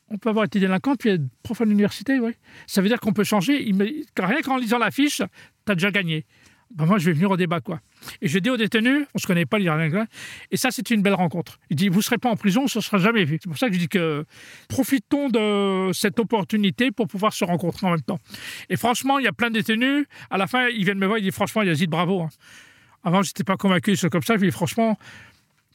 On 0.09 0.17
peut 0.17 0.29
avoir 0.29 0.45
été 0.45 0.59
délinquant 0.59 0.95
puis 0.95 1.09
être 1.09 1.23
prof 1.43 1.59
à 1.61 1.65
l'université, 1.65 2.19
oui. 2.19 2.31
Ça 2.67 2.81
veut 2.81 2.87
dire 2.87 2.99
qu'on 2.99 3.13
peut 3.13 3.23
changer. 3.23 3.71
Rien 4.17 4.41
qu'en 4.41 4.57
lisant 4.57 4.77
l'affiche, 4.77 5.21
tu 5.65 5.71
as 5.71 5.75
déjà 5.75 5.91
gagné. 5.91 6.25
Ben 6.73 6.87
moi, 6.87 6.97
je 6.97 7.05
vais 7.05 7.13
venir 7.13 7.29
au 7.29 7.37
débat, 7.37 7.61
quoi. 7.61 7.81
Et 8.21 8.27
je 8.27 8.39
dis 8.39 8.49
aux 8.49 8.57
détenus, 8.57 9.05
on 9.13 9.19
se 9.19 9.27
connaît 9.27 9.45
pas, 9.45 9.57
rien 9.57 10.07
et 10.49 10.57
ça, 10.57 10.69
c'est 10.71 10.89
une 10.89 11.03
belle 11.03 11.13
rencontre. 11.13 11.59
Il 11.69 11.75
dit, 11.75 11.87
vous 11.87 12.01
serez 12.01 12.17
pas 12.17 12.29
en 12.29 12.35
prison, 12.35 12.67
ce 12.67 12.81
sera 12.81 12.97
jamais 12.97 13.25
vu. 13.25 13.37
C'est 13.41 13.47
pour 13.47 13.57
ça 13.57 13.67
que 13.67 13.73
je 13.73 13.79
dis 13.79 13.87
que 13.87 14.25
profitons 14.69 15.29
de 15.29 15.91
cette 15.93 16.19
opportunité 16.19 16.89
pour 16.91 17.07
pouvoir 17.07 17.31
se 17.31 17.45
rencontrer 17.45 17.85
en 17.85 17.91
même 17.91 18.01
temps. 18.01 18.19
Et 18.69 18.75
franchement, 18.75 19.19
il 19.19 19.25
y 19.25 19.27
a 19.27 19.33
plein 19.33 19.49
de 19.49 19.55
détenus. 19.55 20.07
À 20.31 20.37
la 20.37 20.47
fin, 20.47 20.67
ils 20.67 20.83
viennent 20.83 20.97
me 20.97 21.05
voir, 21.05 21.19
ils 21.19 21.23
disent, 21.23 21.33
franchement, 21.33 21.61
Yazid, 21.61 21.91
bravo. 21.91 22.21
Hein. 22.21 22.29
Avant, 23.03 23.21
je 23.21 23.29
n'étais 23.29 23.43
pas 23.43 23.57
convaincu, 23.57 23.95
c'est 23.95 24.09
comme 24.09 24.23
ça. 24.23 24.35
Je 24.35 24.45
dis, 24.45 24.51
franchement, 24.51 24.97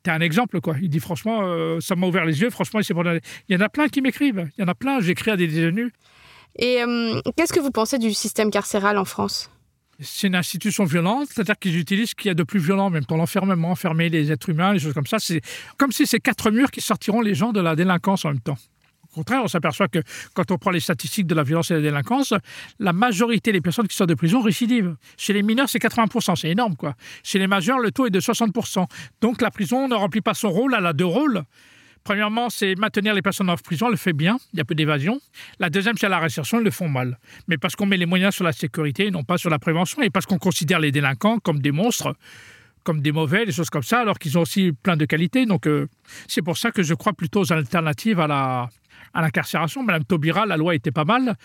T'es 0.02 0.10
un 0.10 0.20
exemple, 0.20 0.60
quoi. 0.60 0.76
Il 0.80 0.88
dit 0.88 1.00
franchement, 1.00 1.40
euh, 1.42 1.80
ça 1.80 1.96
m'a 1.96 2.06
ouvert 2.06 2.24
les 2.24 2.40
yeux. 2.40 2.50
Franchement, 2.50 2.80
il 2.80 3.20
y 3.48 3.56
en 3.56 3.60
a 3.60 3.68
plein 3.68 3.88
qui 3.88 4.00
m'écrivent. 4.00 4.48
Il 4.56 4.60
y 4.60 4.64
en 4.64 4.68
a 4.68 4.74
plein. 4.74 5.00
J'écris 5.00 5.30
à 5.30 5.36
des 5.36 5.46
détenus. 5.46 5.92
Et 6.56 6.82
euh, 6.82 7.20
qu'est-ce 7.36 7.52
que 7.52 7.60
vous 7.60 7.70
pensez 7.70 7.98
du 7.98 8.12
système 8.12 8.50
carcéral 8.50 8.98
en 8.98 9.04
France? 9.04 9.50
C'est 10.00 10.28
une 10.28 10.36
institution 10.36 10.84
violente, 10.84 11.28
c'est-à-dire 11.28 11.58
qu'ils 11.58 11.76
utilisent 11.76 12.10
ce 12.10 12.14
qu'il 12.14 12.28
y 12.28 12.30
a 12.30 12.34
de 12.34 12.44
plus 12.44 12.60
violent, 12.60 12.88
même 12.88 13.02
dans 13.08 13.16
l'enfermement, 13.16 13.72
enfermer 13.72 14.08
les 14.08 14.30
êtres 14.30 14.48
humains, 14.48 14.72
les 14.72 14.78
choses 14.78 14.94
comme 14.94 15.06
ça. 15.06 15.18
C'est 15.18 15.40
comme 15.76 15.90
si 15.90 16.06
ces 16.06 16.20
quatre 16.20 16.52
murs 16.52 16.70
qui 16.70 16.80
sortiront 16.80 17.20
les 17.20 17.34
gens 17.34 17.52
de 17.52 17.60
la 17.60 17.74
délinquance 17.74 18.24
en 18.24 18.28
même 18.28 18.40
temps. 18.40 18.58
Contraire, 19.18 19.42
on 19.42 19.48
s'aperçoit 19.48 19.88
que 19.88 19.98
quand 20.32 20.48
on 20.52 20.58
prend 20.58 20.70
les 20.70 20.78
statistiques 20.78 21.26
de 21.26 21.34
la 21.34 21.42
violence 21.42 21.72
et 21.72 21.75
de 21.75 21.78
la 21.80 21.87
délinquance, 21.87 22.34
la 22.78 22.92
majorité 22.92 23.50
des 23.50 23.60
personnes 23.60 23.88
qui 23.88 23.96
sortent 23.96 24.10
de 24.10 24.14
prison 24.14 24.40
récidivent. 24.40 24.94
Chez 25.16 25.32
les 25.32 25.42
mineurs, 25.42 25.68
c'est 25.68 25.82
80%, 25.82 26.37
c'est 26.37 26.50
énorme 26.50 26.76
quoi. 26.76 26.94
Chez 27.25 27.40
les 27.40 27.48
majeurs, 27.48 27.80
le 27.80 27.90
taux 27.90 28.06
est 28.06 28.10
de 28.10 28.20
60%. 28.20 28.87
Donc 29.20 29.42
la 29.42 29.50
prison 29.50 29.88
ne 29.88 29.96
remplit 29.96 30.20
pas 30.20 30.34
son 30.34 30.50
rôle, 30.50 30.72
elle 30.78 30.87
a 30.87 30.92
deux 30.92 31.04
rôles. 31.04 31.42
Premièrement, 32.04 32.48
c'est 32.48 32.76
maintenir 32.78 33.12
les 33.12 33.20
personnes 33.20 33.50
en 33.50 33.56
prison, 33.56 33.87
elle 33.87 33.94
le 33.94 33.98
fait 33.98 34.12
bien, 34.12 34.38
il 34.52 34.58
y 34.58 34.60
a 34.60 34.64
peu 34.64 34.76
d'évasion. 34.76 35.20
La 35.58 35.68
deuxième, 35.68 35.96
c'est 35.98 36.08
la 36.08 36.20
réinsertion, 36.20 36.60
ils 36.60 36.64
le 36.64 36.70
font 36.70 36.88
mal. 36.88 37.18
Mais 37.48 37.58
parce 37.58 37.75
qu'on 37.75 37.87
met 37.87 37.96
les 37.96 38.06
moyens 38.06 38.37
sur 38.37 38.44
la 38.44 38.52
sécurité 38.52 39.06
et 39.06 39.10
non 39.10 39.25
pas 39.25 39.37
sur 39.37 39.50
la 39.50 39.58
prévention, 39.58 40.00
et 40.00 40.10
parce 40.10 40.26
qu'on 40.26 40.38
considère 40.38 40.78
les 40.78 40.92
délinquants 40.92 41.40
comme 41.40 41.58
des 41.58 41.72
monstres, 41.72 42.14
comme 42.84 43.02
des 43.02 43.10
mauvais, 43.10 43.44
des 43.46 43.52
choses 43.52 43.68
comme 43.68 43.82
ça, 43.82 43.98
alors 43.98 44.16
qu'ils 44.16 44.38
ont 44.38 44.42
aussi 44.42 44.70
plein 44.72 44.96
de 44.96 45.06
qualités. 45.06 45.44
Donc 45.44 45.66
euh, 45.66 45.88
c'est 46.28 46.42
pour 46.42 46.56
ça 46.56 46.70
que 46.70 46.84
je 46.84 46.94
crois 46.94 47.14
plutôt 47.14 47.40
aux 47.40 47.52
alternatives 47.52 48.20
à 48.20 48.28
la, 48.28 48.68
à 49.14 49.22
l'incarcération. 49.22 49.82
Madame 49.82 50.04
Taubira, 50.04 50.46
la 50.46 50.56
loi 50.56 50.74
était 50.74 50.90
pas 50.90 51.04
mal. 51.04 51.36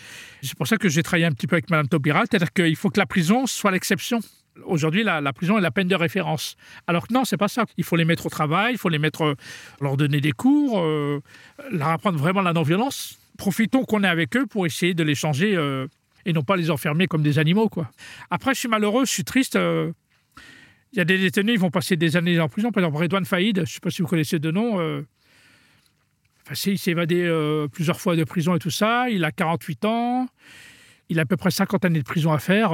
C'est 0.41 0.57
pour 0.57 0.67
ça 0.67 0.77
que 0.77 0.89
j'ai 0.89 1.03
travaillé 1.03 1.25
un 1.25 1.31
petit 1.31 1.47
peu 1.47 1.55
avec 1.55 1.69
Madame 1.69 1.87
Taubira, 1.87 2.21
c'est-à-dire 2.21 2.51
qu'il 2.53 2.75
faut 2.75 2.89
que 2.89 2.99
la 2.99 3.05
prison 3.05 3.45
soit 3.47 3.71
l'exception. 3.71 4.19
Aujourd'hui, 4.65 5.03
la, 5.03 5.33
prison 5.33 5.57
est 5.57 5.61
la 5.61 5.71
peine 5.71 5.87
de 5.87 5.95
référence. 5.95 6.55
Alors 6.85 7.07
que 7.07 7.13
non, 7.13 7.25
c'est 7.25 7.37
pas 7.37 7.47
ça. 7.47 7.65
Il 7.77 7.83
faut 7.83 7.95
les 7.95 8.05
mettre 8.05 8.27
au 8.27 8.29
travail, 8.29 8.73
il 8.73 8.77
faut 8.77 8.89
les 8.89 8.99
mettre, 8.99 9.23
euh, 9.23 9.35
leur 9.81 9.97
donner 9.97 10.21
des 10.21 10.31
cours, 10.31 10.79
euh, 10.79 11.21
leur 11.71 11.89
apprendre 11.89 12.19
vraiment 12.19 12.41
la 12.41 12.53
non-violence. 12.53 13.17
Profitons 13.37 13.83
qu'on 13.83 14.03
est 14.03 14.07
avec 14.07 14.37
eux 14.37 14.45
pour 14.45 14.65
essayer 14.67 14.93
de 14.93 15.03
les 15.03 15.15
changer 15.15 15.55
euh, 15.55 15.87
et 16.25 16.33
non 16.33 16.43
pas 16.43 16.55
les 16.55 16.69
enfermer 16.69 17.07
comme 17.07 17.23
des 17.23 17.39
animaux. 17.39 17.67
Quoi. 17.67 17.89
Après, 18.29 18.53
je 18.53 18.59
suis 18.59 18.69
malheureux, 18.69 19.05
je 19.05 19.11
suis 19.11 19.23
triste. 19.23 19.55
Il 19.55 20.97
y 20.97 21.01
a 21.01 21.05
des 21.05 21.17
détenus, 21.17 21.55
ils 21.55 21.59
vont 21.59 21.71
passer 21.71 21.95
des 21.95 22.15
années 22.15 22.39
en 22.39 22.47
prison. 22.47 22.71
Par 22.71 22.83
exemple, 22.83 23.01
Redouane 23.01 23.25
Faïd, 23.25 23.55
je 23.57 23.61
ne 23.61 23.65
sais 23.65 23.79
pas 23.79 23.89
si 23.89 24.03
vous 24.03 24.07
connaissez 24.07 24.37
de 24.37 24.51
nom. 24.51 25.03
Il 26.65 26.77
s'est 26.77 26.91
évadé 26.91 27.67
plusieurs 27.71 27.99
fois 27.99 28.15
de 28.15 28.23
prison 28.23 28.55
et 28.55 28.59
tout 28.59 28.69
ça. 28.69 29.09
Il 29.09 29.23
a 29.23 29.31
48 29.31 29.85
ans. 29.85 30.27
Il 31.09 31.19
a 31.19 31.23
à 31.23 31.25
peu 31.25 31.37
près 31.37 31.51
50 31.51 31.85
années 31.85 31.99
de 31.99 32.03
prison 32.03 32.31
à 32.31 32.39
faire. 32.39 32.73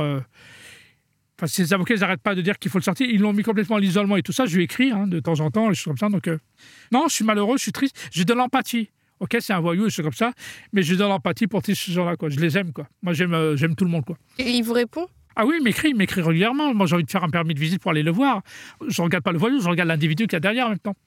Enfin, 1.40 1.48
ces 1.48 1.74
avocats, 1.74 1.94
ils 1.94 2.02
n'arrêtent 2.02 2.22
pas 2.22 2.36
de 2.36 2.42
dire 2.42 2.60
qu'il 2.60 2.70
faut 2.70 2.80
le 2.80 2.84
sortir. 2.84 3.08
Ils 3.10 3.22
l'ont 3.22 3.32
mis 3.32 3.44
complètement 3.44 3.78
à 3.78 3.80
l'isolement 3.80 4.18
et 4.18 4.22
tout 4.22 4.34
ça. 4.34 4.46
Je 4.46 4.58
lui 4.58 4.66
écris 4.66 4.92
hein, 4.92 5.08
de 5.08 5.22
temps 5.22 5.40
en 5.40 5.50
temps, 5.50 5.70
des 5.70 5.76
choses 5.76 5.86
comme 5.86 5.98
ça. 5.98 6.10
Donc, 6.10 6.28
euh, 6.28 6.38
non, 6.92 7.06
je 7.08 7.16
suis 7.16 7.24
malheureux, 7.24 7.56
je 7.58 7.64
suis 7.64 7.72
triste. 7.72 8.10
J'ai 8.12 8.26
de 8.26 8.34
l'empathie. 8.34 8.90
Ok, 9.22 9.38
c'est 9.40 9.54
un 9.54 9.62
voyou, 9.62 9.86
des 9.86 9.90
choses 9.90 10.04
comme 10.04 10.14
ça. 10.14 10.34
Mais 10.74 10.84
j'ai 10.84 10.98
de 10.98 11.04
l'empathie 11.04 11.48
pour 11.48 11.62
ces 11.66 11.76
gens-là. 11.76 12.16
Je 12.28 12.40
les 12.42 12.58
aime. 12.58 12.74
Moi, 13.02 13.14
j'aime, 13.14 13.34
euh, 13.34 13.56
j'aime 13.56 13.74
tout 13.76 13.86
le 13.86 13.92
monde. 13.92 14.04
Et 14.38 14.50
il 14.50 14.64
vous 14.64 14.74
répond? 14.74 15.08
Ah 15.41 15.46
oui, 15.46 15.55
il 15.58 15.63
m'écrit, 15.63 15.91
il 15.91 15.96
m'écrit 15.96 16.22
régulièrement. 16.22 16.74
Moi, 16.74 16.86
j'ai 16.86 16.96
envie 16.96 17.05
de 17.05 17.10
faire 17.10 17.24
un 17.24 17.29
permis 17.29 17.53
de 17.53 17.60
visite 17.62 17.81
pour 17.81 17.91
aller 17.91 18.03
le 18.03 18.12
voir. 18.12 18.41
Je 18.86 19.01
ne 19.01 19.05
regarde 19.05 19.24
pas 19.24 19.31
le 19.31 19.38
voyou, 19.38 19.62
je 19.62 19.69
regarde 19.69 19.88
l'individu 19.88 20.27
qui 20.27 20.36
y 20.36 20.36
a 20.36 20.41
derrière 20.41 20.65
en 20.65 20.72
même 20.72 20.79
temps. 20.79 20.98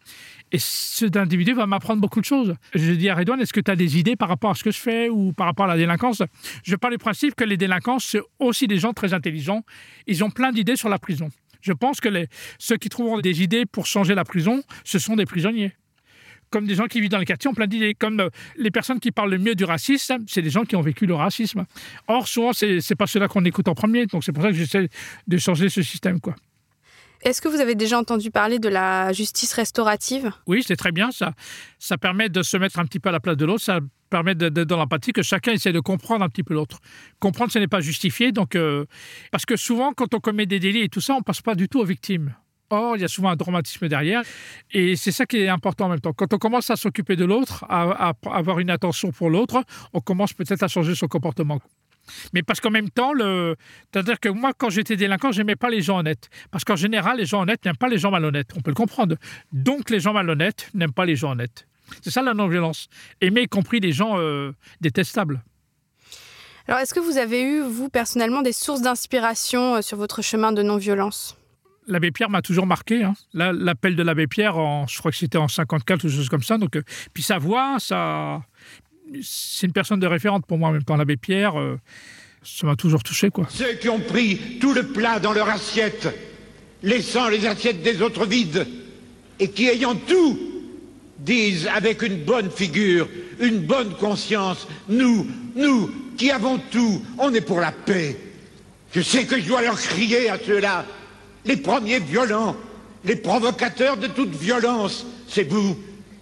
Et 0.53 0.59
cet 0.59 1.19
individu 1.19 1.53
va 1.53 1.67
m'apprendre 1.67 2.01
beaucoup 2.01 2.21
de 2.21 2.25
choses. 2.25 2.55
Je 2.75 2.93
dis 2.93 3.11
à 3.11 3.15
Redouane, 3.15 3.43
est-ce 3.43 3.53
que 3.53 3.61
tu 3.61 3.71
as 3.71 3.77
des 3.77 3.99
idées 3.99 4.17
par 4.17 4.31
rapport 4.31 4.51
à 4.51 4.55
ce 4.55 4.65
que 4.65 4.71
je 4.71 4.79
fais 4.79 5.11
ou 5.11 5.35
par 5.35 5.45
rapport 5.45 5.67
à 5.67 5.69
la 5.69 5.77
délinquance? 5.77 6.23
Je 6.65 6.77
parle 6.77 6.95
du 6.95 6.99
principe 6.99 7.35
que 7.35 7.45
les 7.45 7.59
délinquants, 7.59 7.99
c'est 7.99 8.23
aussi 8.39 8.67
des 8.67 8.79
gens 8.79 8.95
très 8.95 9.13
intelligents. 9.13 9.65
Ils 10.07 10.25
ont 10.25 10.31
plein 10.31 10.51
d'idées 10.51 10.77
sur 10.77 10.89
la 10.89 10.99
prison. 10.99 11.29
Je 11.61 11.75
pense 11.75 12.01
que 12.01 12.09
ceux 12.59 12.79
qui 12.79 12.89
trouveront 12.89 13.21
des 13.21 13.43
idées 13.43 13.67
pour 13.67 13.85
changer 13.85 14.15
la 14.15 14.25
prison, 14.25 14.63
ce 14.83 14.99
sont 14.99 15.15
des 15.15 15.27
prisonniers 15.27 15.75
comme 16.53 16.67
des 16.67 16.77
gens 16.77 16.87
qui 16.87 17.01
vivent 17.01 17.11
dans 17.11 17.19
les 17.19 17.25
quartiers 17.25 17.51
ont 17.51 17.55
plein 17.55 17.67
d'idées. 17.67 17.95
Comme 17.95 18.21
euh, 18.21 18.29
les 18.57 18.71
personnes 18.71 19.01
qui 19.01 19.11
parlent 19.11 19.31
le 19.31 19.39
mieux 19.39 19.57
du 19.57 19.65
racisme, 19.65 20.19
c'est 20.29 20.43
des 20.43 20.51
gens 20.51 20.65
qui 20.65 20.77
ont 20.77 20.83
vécu 20.83 21.07
le 21.07 21.15
racisme. 21.15 21.65
Or, 22.07 22.29
souvent, 22.29 22.53
c'est 22.53 22.79
n'est 22.89 22.97
pas 22.97 23.07
ceux-là 23.09 23.27
qu'on 23.27 23.45
écoute 23.45 23.67
en 23.67 23.75
premier. 23.75 24.07
Donc, 24.07 24.23
c'est 24.23 24.33
pour 24.33 24.45
ça 24.45 24.51
que 24.51 24.57
j'essaie 24.57 24.89
de 25.27 25.39
changer 25.39 25.69
ce 25.69 25.83
système. 25.83 26.21
quoi. 26.21 26.37
Est-ce 27.23 27.41
que 27.41 27.49
vous 27.49 27.61
avez 27.61 27.75
déjà 27.75 27.99
entendu 27.99 28.31
parler 28.31 28.59
de 28.59 28.69
la 28.69 29.13
justice 29.13 29.53
restaurative? 29.53 30.33
Oui, 30.47 30.63
c'est 30.67 30.77
très 30.77 30.93
bien. 30.93 31.11
Ça, 31.13 31.33
ça 31.79 31.97
permet 31.97 32.29
de 32.29 32.43
se 32.43 32.57
mettre 32.57 32.79
un 32.81 32.85
petit 32.85 32.99
peu 32.99 33.09
à 33.09 33.13
la 33.13 33.21
place 33.21 33.37
de 33.37 33.45
l'autre. 33.45 33.63
Ça 33.63 33.81
permet 34.11 34.35
d'être 34.35 34.53
dans 34.53 34.77
l'empathie, 34.77 35.13
que 35.13 35.23
chacun 35.23 35.53
essaie 35.53 35.73
de 35.73 35.81
comprendre 35.81 36.25
un 36.25 36.29
petit 36.29 36.43
peu 36.43 36.53
l'autre. 36.53 36.81
Comprendre, 37.21 37.53
ce 37.53 37.59
n'est 37.59 37.69
pas 37.69 37.81
justifié. 37.81 38.33
Donc, 38.33 38.57
euh, 38.57 38.85
parce 39.31 39.47
que 39.47 39.57
souvent, 39.57 39.93
quand 39.93 40.15
on 40.15 40.21
commet 40.21 40.47
des 40.47 40.59
délits 40.59 40.83
et 40.83 40.89
tout 40.89 41.01
ça, 41.01 41.15
on 41.15 41.23
passe 41.23 41.41
pas 41.41 41.55
du 41.55 41.69
tout 41.69 41.81
aux 41.81 41.85
victimes. 41.85 42.35
Or, 42.73 42.97
il 42.97 43.03
y 43.03 43.05
a 43.05 43.09
souvent 43.09 43.29
un 43.29 43.37
dramatisme 43.37 43.87
derrière. 43.87 44.23
Et 44.71 44.97
c'est 44.97 45.13
ça 45.13 45.27
qui 45.27 45.37
est 45.37 45.49
important 45.49 45.87
en 45.87 45.89
même 45.91 46.01
temps. 46.01 46.15
Quand 46.15 46.33
on 46.33 46.39
commence 46.39 46.71
à 46.71 46.77
s'occuper 46.77 47.17
de 47.17 47.27
l'autre, 47.27 47.67
à, 47.69 48.15
avoir 48.25 48.61
une 48.61 48.71
attention 48.71 49.13
pour 49.13 49.29
l'autre, 49.29 49.63
on 49.93 50.01
commence 50.01 50.33
peut-être 50.33 50.63
à 50.63 50.69
changer 50.69 50.95
son 50.95 51.07
comportement. 51.07 51.61
Mais 52.33 52.43
parce 52.43 52.61
qu'en 52.61 52.71
même 52.71 52.89
temps, 52.89 53.13
c'est-à-dire 53.93 54.19
que 54.19 54.31
moi, 54.31 54.53
quand 54.57 54.71
j'étais 54.71 54.97
délinquant, 54.97 55.33
je 55.33 55.39
n'aimais 55.39 55.55
pas 55.55 55.69
les 55.69 55.83
gens 55.83 55.99
honnêtes. 55.99 56.31
Parce 56.51 56.65
qu'en 56.65 56.77
général, 56.77 57.19
les 57.19 57.27
gens 57.27 57.43
honnêtes 57.43 57.63
n'aiment 57.67 57.77
pas 57.77 57.91
les 57.91 57.99
gens 57.99 58.11
malhonnêtes. 58.11 58.53
On 58.57 58.63
peut 58.63 58.71
le 58.71 58.75
comprendre. 58.75 59.17
Donc, 59.53 59.91
les 59.91 60.01
gens 60.01 60.15
malhonnêtes 60.15 60.71
n'aiment 60.73 60.95
pas 60.95 61.05
les 61.05 61.15
gens 61.15 61.33
honnêtes. 61.33 61.67
C'est 62.01 62.11
ça 62.11 62.23
la 62.23 62.33
non-violence. 62.33 62.89
Aimer 63.21 63.43
y 63.43 63.49
compris 63.49 63.81
les 63.81 63.93
gens 63.93 64.19
euh, 64.19 64.53
détestables. 64.81 65.43
Alors, 66.69 66.81
est-ce 66.81 66.95
que 66.95 67.01
vous 67.01 67.19
avez 67.19 67.43
eu, 67.43 67.61
vous, 67.61 67.91
personnellement, 67.91 68.41
des 68.41 68.53
sources 68.53 68.81
d'inspiration 68.81 69.77
euh, 69.77 69.83
sur 69.83 69.99
votre 69.99 70.23
chemin 70.23 70.53
de 70.53 70.63
non-violence? 70.63 71.37
L'abbé 71.87 72.11
Pierre 72.11 72.31
m'a 72.31 72.43
toujours 72.43 72.67
marqué. 72.67 73.03
Hein. 73.03 73.15
L'appel 73.35 73.97
de 73.97 74.03
l'abbé 74.03 74.27
Pierre, 74.27 74.55
je 74.89 74.99
crois 74.99 75.11
que 75.11 75.17
c'était 75.17 75.39
en 75.39 75.49
54 75.49 75.99
ou 75.99 76.03
quelque 76.03 76.17
chose 76.17 76.29
comme 76.29 76.43
ça. 76.43 76.59
Donc, 76.59 76.77
euh, 76.77 76.83
puis 77.13 77.23
sa 77.23 77.39
voix, 77.39 77.77
ça, 77.79 78.43
c'est 79.23 79.67
une 79.67 79.73
personne 79.73 80.01
de 80.01 80.07
référence 80.07 80.43
pour 80.47 80.59
moi, 80.59 80.71
même 80.71 80.85
temps. 80.85 80.97
L'abbé 80.97 81.17
Pierre, 81.17 81.59
euh, 81.59 81.79
ça 82.43 82.67
m'a 82.67 82.77
toujours 82.77 83.03
touché. 83.03 83.31
quoi. 83.31 83.47
Ceux 83.49 83.75
qui 83.75 83.89
ont 83.89 84.01
pris 84.01 84.59
tout 84.61 84.73
le 84.73 84.89
plat 84.89 85.19
dans 85.19 85.33
leur 85.33 85.49
assiette, 85.49 86.09
laissant 86.83 87.29
les 87.29 87.47
assiettes 87.47 87.83
des 87.83 88.03
autres 88.03 88.27
vides, 88.27 88.67
et 89.39 89.49
qui, 89.51 89.69
ayant 89.69 89.95
tout, 89.95 90.39
disent 91.19 91.69
avec 91.69 92.03
une 92.03 92.25
bonne 92.25 92.51
figure, 92.51 93.09
une 93.41 93.61
bonne 93.61 93.95
conscience, 93.95 94.67
nous, 94.89 95.27
nous, 95.57 95.91
qui 96.17 96.31
avons 96.31 96.59
tout, 96.59 97.03
on 97.19 97.33
est 97.33 97.41
pour 97.41 97.61
la 97.61 97.73
paix. 97.73 98.17
Je 98.95 99.01
sais 99.01 99.25
que 99.25 99.41
je 99.41 99.47
dois 99.47 99.63
leur 99.63 99.81
crier 99.81 100.29
à 100.29 100.39
ceux-là, 100.39 100.85
les 101.45 101.57
premiers 101.57 101.99
violents, 101.99 102.57
les 103.05 103.17
provocateurs 103.17 103.97
de 103.97 104.07
toute 104.07 104.35
violence, 104.35 105.07
c'est 105.29 105.49
vous. 105.49 105.77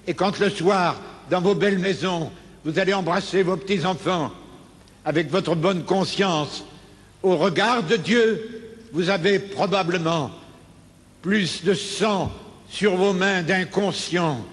Et 0.07 0.15
quand 0.15 0.39
le 0.39 0.51
soir, 0.51 1.01
dans 1.31 1.41
vos 1.41 1.55
belles 1.55 1.79
maisons, 1.79 2.31
vous 2.65 2.79
allez 2.79 2.95
embrasser 2.95 3.43
vos 3.43 3.57
petits-enfants, 3.57 4.33
avec 5.05 5.31
votre 5.31 5.55
bonne 5.55 5.85
conscience, 5.85 6.65
au 7.23 7.37
regard 7.37 7.83
de 7.83 7.97
Dieu, 7.97 8.73
vous 8.93 9.11
avez 9.11 9.39
probablement 9.39 10.31
plus 11.23 11.65
de 11.65 11.75
sang 11.75 12.33
sur 12.69 12.97
vos 12.97 13.13
mains 13.13 13.43
d'inconscient 13.43 14.45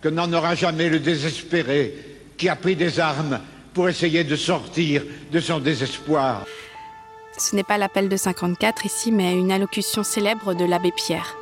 que 0.00 0.08
n'en 0.08 0.32
aura 0.32 0.54
jamais 0.54 0.88
le 0.88 0.98
désespéré 0.98 1.94
qui 2.36 2.48
a 2.48 2.56
pris 2.56 2.76
des 2.76 3.00
armes 3.00 3.40
pour 3.74 3.88
essayer 3.88 4.24
de 4.24 4.36
sortir 4.36 5.02
de 5.32 5.40
son 5.40 5.60
désespoir. 5.60 6.44
Ce 7.38 7.54
n'est 7.54 7.64
pas 7.64 7.76
l'appel 7.76 8.08
de 8.08 8.16
54 8.16 8.86
ici, 8.86 9.12
mais 9.12 9.34
une 9.34 9.52
allocution 9.52 10.02
célèbre 10.02 10.54
de 10.54 10.64
l'abbé 10.64 10.90
Pierre. 10.90 11.36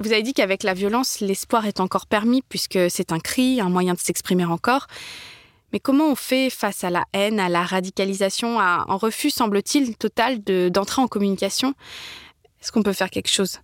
Vous 0.00 0.12
avez 0.12 0.22
dit 0.22 0.34
qu'avec 0.34 0.64
la 0.64 0.74
violence, 0.74 1.20
l'espoir 1.20 1.66
est 1.66 1.78
encore 1.78 2.06
permis, 2.06 2.42
puisque 2.48 2.90
c'est 2.90 3.12
un 3.12 3.20
cri, 3.20 3.60
un 3.60 3.68
moyen 3.68 3.94
de 3.94 4.00
s'exprimer 4.00 4.44
encore. 4.44 4.88
Mais 5.72 5.78
comment 5.78 6.08
on 6.08 6.16
fait 6.16 6.50
face 6.50 6.82
à 6.82 6.90
la 6.90 7.04
haine, 7.12 7.38
à 7.38 7.48
la 7.48 7.62
radicalisation, 7.62 8.58
à 8.58 8.84
un 8.88 8.96
refus, 8.96 9.30
semble-t-il, 9.30 9.96
total 9.96 10.42
d'entrer 10.42 11.00
en 11.00 11.06
communication? 11.06 11.74
Est-ce 12.60 12.72
qu'on 12.72 12.82
peut 12.82 12.92
faire 12.92 13.10
quelque 13.10 13.30
chose? 13.30 13.60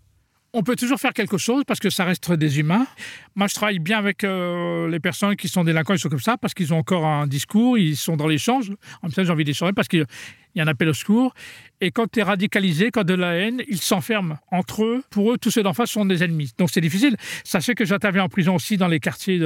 On 0.53 0.63
peut 0.63 0.77
toujours 0.77 0.99
faire 0.99 1.13
quelque 1.13 1.39
chose 1.39 1.65
parce 1.67 1.81
que 1.81 1.91
ça 1.91 2.05
reste 2.05 2.33
des 2.33 2.59
humains. 2.59 2.87
Moi, 3.35 3.47
je 3.49 3.55
travaille 3.55 3.79
bien 3.79 3.99
avec 3.99 4.25
euh, 4.25 4.89
les 4.89 5.01
personnes 5.01 5.37
qui 5.37 5.49
sont 5.49 5.65
délinquants, 5.65 5.95
ils 5.95 5.99
sont 5.99 6.09
comme 6.09 6.21
ça, 6.21 6.37
parce 6.37 6.55
qu'ils 6.55 6.73
ont 6.73 6.79
encore 6.79 7.05
un 7.05 7.27
discours, 7.27 7.77
ils 7.77 7.97
sont 7.97 8.17
dans 8.17 8.27
l'échange. 8.27 8.71
En 9.03 9.09
même 9.09 9.13
temps, 9.13 9.25
j'ai 9.25 9.31
envie 9.31 9.45
d'échanger 9.45 9.73
parce 9.73 9.89
qu'il 9.89 10.07
y 10.55 10.61
a 10.61 10.65
un 10.65 10.67
appel 10.67 10.89
au 10.89 10.95
secours. 10.95 11.35
Et 11.81 11.91
quand 11.91 12.11
tu 12.11 12.21
es 12.21 12.23
radicalisé, 12.23 12.91
quand 12.91 13.05
de 13.05 13.15
la 13.15 13.35
haine, 13.35 13.63
ils 13.69 13.81
s'enferment 13.81 14.39
entre 14.51 14.85
eux. 14.85 15.05
Pour 15.11 15.33
eux, 15.33 15.39
tous 15.39 15.51
ceux 15.51 15.63
d'en 15.63 15.75
face 15.75 15.91
sont 15.91 16.07
des 16.07 16.25
ennemis. 16.25 16.53
Donc 16.59 16.71
c'est 16.73 16.81
difficile. 16.81 17.17
Sachez 17.45 17.75
que 17.75 17.85
j'interviens 17.85 18.25
en 18.25 18.29
prison 18.29 18.55
aussi 18.55 18.77
dans 18.77 18.89
les 18.89 19.01
quartiers 19.01 19.39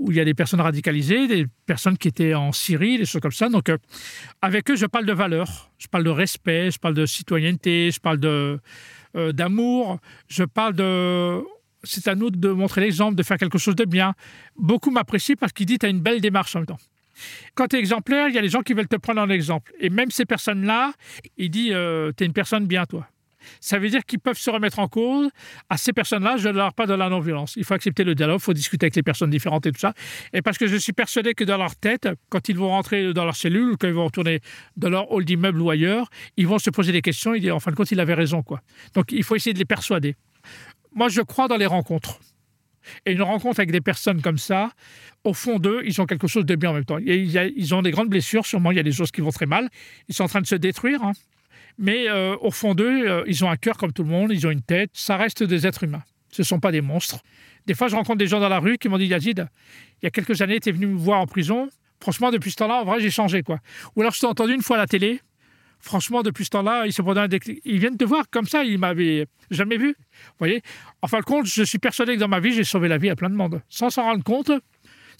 où 0.00 0.10
il 0.10 0.16
y 0.16 0.20
a 0.20 0.24
des 0.24 0.34
personnes 0.34 0.62
radicalisées, 0.62 1.28
des 1.28 1.46
personnes 1.66 1.98
qui 1.98 2.08
étaient 2.08 2.34
en 2.34 2.52
Syrie, 2.52 2.96
des 2.98 3.04
choses 3.04 3.20
comme 3.20 3.30
ça. 3.32 3.48
Donc, 3.50 3.68
euh, 3.68 3.76
avec 4.40 4.70
eux, 4.70 4.76
je 4.76 4.86
parle 4.86 5.04
de 5.04 5.12
valeurs, 5.12 5.70
je 5.78 5.86
parle 5.88 6.04
de 6.04 6.10
respect, 6.10 6.70
je 6.70 6.78
parle 6.78 6.94
de 6.94 7.04
citoyenneté, 7.04 7.90
je 7.92 8.00
parle 8.00 8.18
euh, 8.24 8.58
d'amour, 9.32 9.98
je 10.28 10.44
parle 10.44 10.74
de... 10.74 11.42
C'est 11.84 12.08
à 12.08 12.14
nous 12.14 12.30
de 12.30 12.48
montrer 12.50 12.80
l'exemple, 12.80 13.14
de 13.14 13.22
faire 13.22 13.36
quelque 13.36 13.58
chose 13.58 13.76
de 13.76 13.84
bien. 13.84 14.14
Beaucoup 14.56 14.90
m'apprécient 14.90 15.36
parce 15.38 15.52
qu'ils 15.52 15.66
disent 15.66 15.78
tu 15.78 15.86
as 15.86 15.90
une 15.90 16.00
belle 16.00 16.20
démarche 16.20 16.56
en 16.56 16.60
même 16.60 16.66
temps. 16.66 16.78
Quand 17.54 17.68
tu 17.68 17.76
es 17.76 17.78
exemplaire, 17.78 18.28
il 18.28 18.34
y 18.34 18.38
a 18.38 18.42
des 18.42 18.48
gens 18.48 18.62
qui 18.62 18.72
veulent 18.72 18.88
te 18.88 18.96
prendre 18.96 19.20
en 19.20 19.28
exemple. 19.28 19.72
Et 19.80 19.90
même 19.90 20.10
ces 20.10 20.24
personnes-là, 20.24 20.92
ils 21.36 21.50
disent 21.50 21.72
euh, 21.74 22.12
tu 22.16 22.24
es 22.24 22.26
une 22.26 22.32
personne 22.32 22.66
bien, 22.66 22.86
toi. 22.86 23.06
Ça 23.60 23.78
veut 23.78 23.88
dire 23.88 24.04
qu'ils 24.04 24.20
peuvent 24.20 24.38
se 24.38 24.50
remettre 24.50 24.78
en 24.78 24.88
cause. 24.88 25.30
À 25.68 25.76
ces 25.76 25.92
personnes-là, 25.92 26.36
je 26.36 26.48
ne 26.48 26.54
leur 26.54 26.74
pas 26.74 26.86
de 26.86 26.94
la 26.94 27.08
non-violence. 27.08 27.54
Il 27.56 27.64
faut 27.64 27.74
accepter 27.74 28.04
le 28.04 28.14
dialogue, 28.14 28.40
il 28.40 28.44
faut 28.44 28.52
discuter 28.52 28.84
avec 28.84 28.96
les 28.96 29.02
personnes 29.02 29.30
différentes 29.30 29.66
et 29.66 29.72
tout 29.72 29.80
ça. 29.80 29.94
Et 30.32 30.42
parce 30.42 30.58
que 30.58 30.66
je 30.66 30.76
suis 30.76 30.92
persuadé 30.92 31.34
que 31.34 31.44
dans 31.44 31.56
leur 31.56 31.76
tête, 31.76 32.08
quand 32.28 32.48
ils 32.48 32.56
vont 32.56 32.68
rentrer 32.68 33.12
dans 33.12 33.24
leur 33.24 33.36
cellule, 33.36 33.76
quand 33.78 33.88
ils 33.88 33.94
vont 33.94 34.06
retourner 34.06 34.40
dans 34.76 34.90
leur 34.90 35.10
hall 35.10 35.24
d'immeuble 35.24 35.60
ou 35.60 35.70
ailleurs, 35.70 36.08
ils 36.36 36.46
vont 36.46 36.58
se 36.58 36.70
poser 36.70 36.92
des 36.92 37.02
questions. 37.02 37.34
Disent, 37.34 37.50
en 37.50 37.60
fin 37.60 37.70
de 37.70 37.76
compte, 37.76 37.90
il 37.90 38.00
avait 38.00 38.14
raison. 38.14 38.42
quoi. 38.42 38.60
Donc, 38.94 39.12
il 39.12 39.24
faut 39.24 39.36
essayer 39.36 39.54
de 39.54 39.58
les 39.58 39.64
persuader. 39.64 40.16
Moi, 40.94 41.08
je 41.08 41.20
crois 41.20 41.48
dans 41.48 41.56
les 41.56 41.66
rencontres. 41.66 42.18
Et 43.04 43.12
une 43.12 43.22
rencontre 43.22 43.60
avec 43.60 43.70
des 43.70 43.80
personnes 43.80 44.22
comme 44.22 44.38
ça, 44.38 44.70
au 45.24 45.34
fond 45.34 45.58
d'eux, 45.58 45.82
ils 45.84 46.00
ont 46.00 46.06
quelque 46.06 46.26
chose 46.26 46.46
de 46.46 46.54
bien 46.54 46.70
en 46.70 46.74
même 46.74 46.84
temps. 46.84 46.98
Ils 46.98 47.74
ont 47.74 47.82
des 47.82 47.90
grandes 47.90 48.08
blessures, 48.08 48.46
sûrement, 48.46 48.70
il 48.70 48.76
y 48.78 48.80
a 48.80 48.82
des 48.82 48.92
choses 48.92 49.10
qui 49.10 49.20
vont 49.20 49.30
très 49.30 49.46
mal. 49.46 49.68
Ils 50.08 50.14
sont 50.14 50.24
en 50.24 50.28
train 50.28 50.40
de 50.40 50.46
se 50.46 50.54
détruire. 50.54 51.02
Hein. 51.04 51.12
Mais 51.78 52.08
euh, 52.08 52.36
au 52.40 52.50
fond 52.50 52.74
d'eux, 52.74 53.08
euh, 53.08 53.24
ils 53.26 53.44
ont 53.44 53.50
un 53.50 53.56
cœur 53.56 53.76
comme 53.76 53.92
tout 53.92 54.02
le 54.02 54.10
monde, 54.10 54.30
ils 54.32 54.46
ont 54.46 54.50
une 54.50 54.62
tête. 54.62 54.90
Ça 54.94 55.16
reste 55.16 55.42
des 55.42 55.66
êtres 55.66 55.84
humains. 55.84 56.02
Ce 56.30 56.42
ne 56.42 56.46
sont 56.46 56.60
pas 56.60 56.72
des 56.72 56.80
monstres. 56.80 57.20
Des 57.66 57.74
fois, 57.74 57.88
je 57.88 57.96
rencontre 57.96 58.18
des 58.18 58.26
gens 58.26 58.40
dans 58.40 58.48
la 58.48 58.60
rue 58.60 58.78
qui 58.78 58.88
m'ont 58.88 58.98
dit 58.98 59.06
Yazid, 59.06 59.46
il 60.00 60.04
y 60.04 60.06
a 60.06 60.10
quelques 60.10 60.40
années, 60.42 60.60
tu 60.60 60.68
es 60.68 60.72
venu 60.72 60.86
me 60.86 60.96
voir 60.96 61.20
en 61.20 61.26
prison. 61.26 61.68
Franchement, 62.00 62.30
depuis 62.30 62.50
ce 62.50 62.56
temps-là, 62.56 62.80
en 62.80 62.84
vrai, 62.84 63.00
j'ai 63.00 63.10
changé. 63.10 63.42
quoi. 63.42 63.58
Ou 63.96 64.00
alors, 64.00 64.12
je 64.12 64.20
t'ai 64.20 64.26
entendu 64.26 64.54
une 64.54 64.62
fois 64.62 64.76
à 64.76 64.80
la 64.80 64.86
télé. 64.86 65.20
Franchement, 65.80 66.22
depuis 66.22 66.44
ce 66.44 66.50
temps-là, 66.50 66.84
ils, 66.86 66.92
se 66.92 67.02
ils 67.64 67.78
viennent 67.78 67.96
te 67.96 68.04
voir 68.04 68.24
comme 68.30 68.46
ça, 68.46 68.64
ils 68.64 68.78
m'avaient 68.78 69.26
jamais 69.50 69.78
vu. 69.78 69.94
Voyez? 70.38 70.62
En 71.00 71.08
fin 71.08 71.20
de 71.20 71.24
compte, 71.24 71.46
je 71.46 71.62
suis 71.62 71.78
persuadé 71.78 72.14
que 72.14 72.20
dans 72.20 72.28
ma 72.28 72.40
vie, 72.40 72.52
j'ai 72.52 72.64
sauvé 72.64 72.86
la 72.88 72.98
vie 72.98 73.08
à 73.08 73.16
plein 73.16 73.30
de 73.30 73.34
monde. 73.34 73.62
Sans 73.68 73.88
s'en 73.88 74.02
rendre 74.02 74.22
compte, 74.22 74.50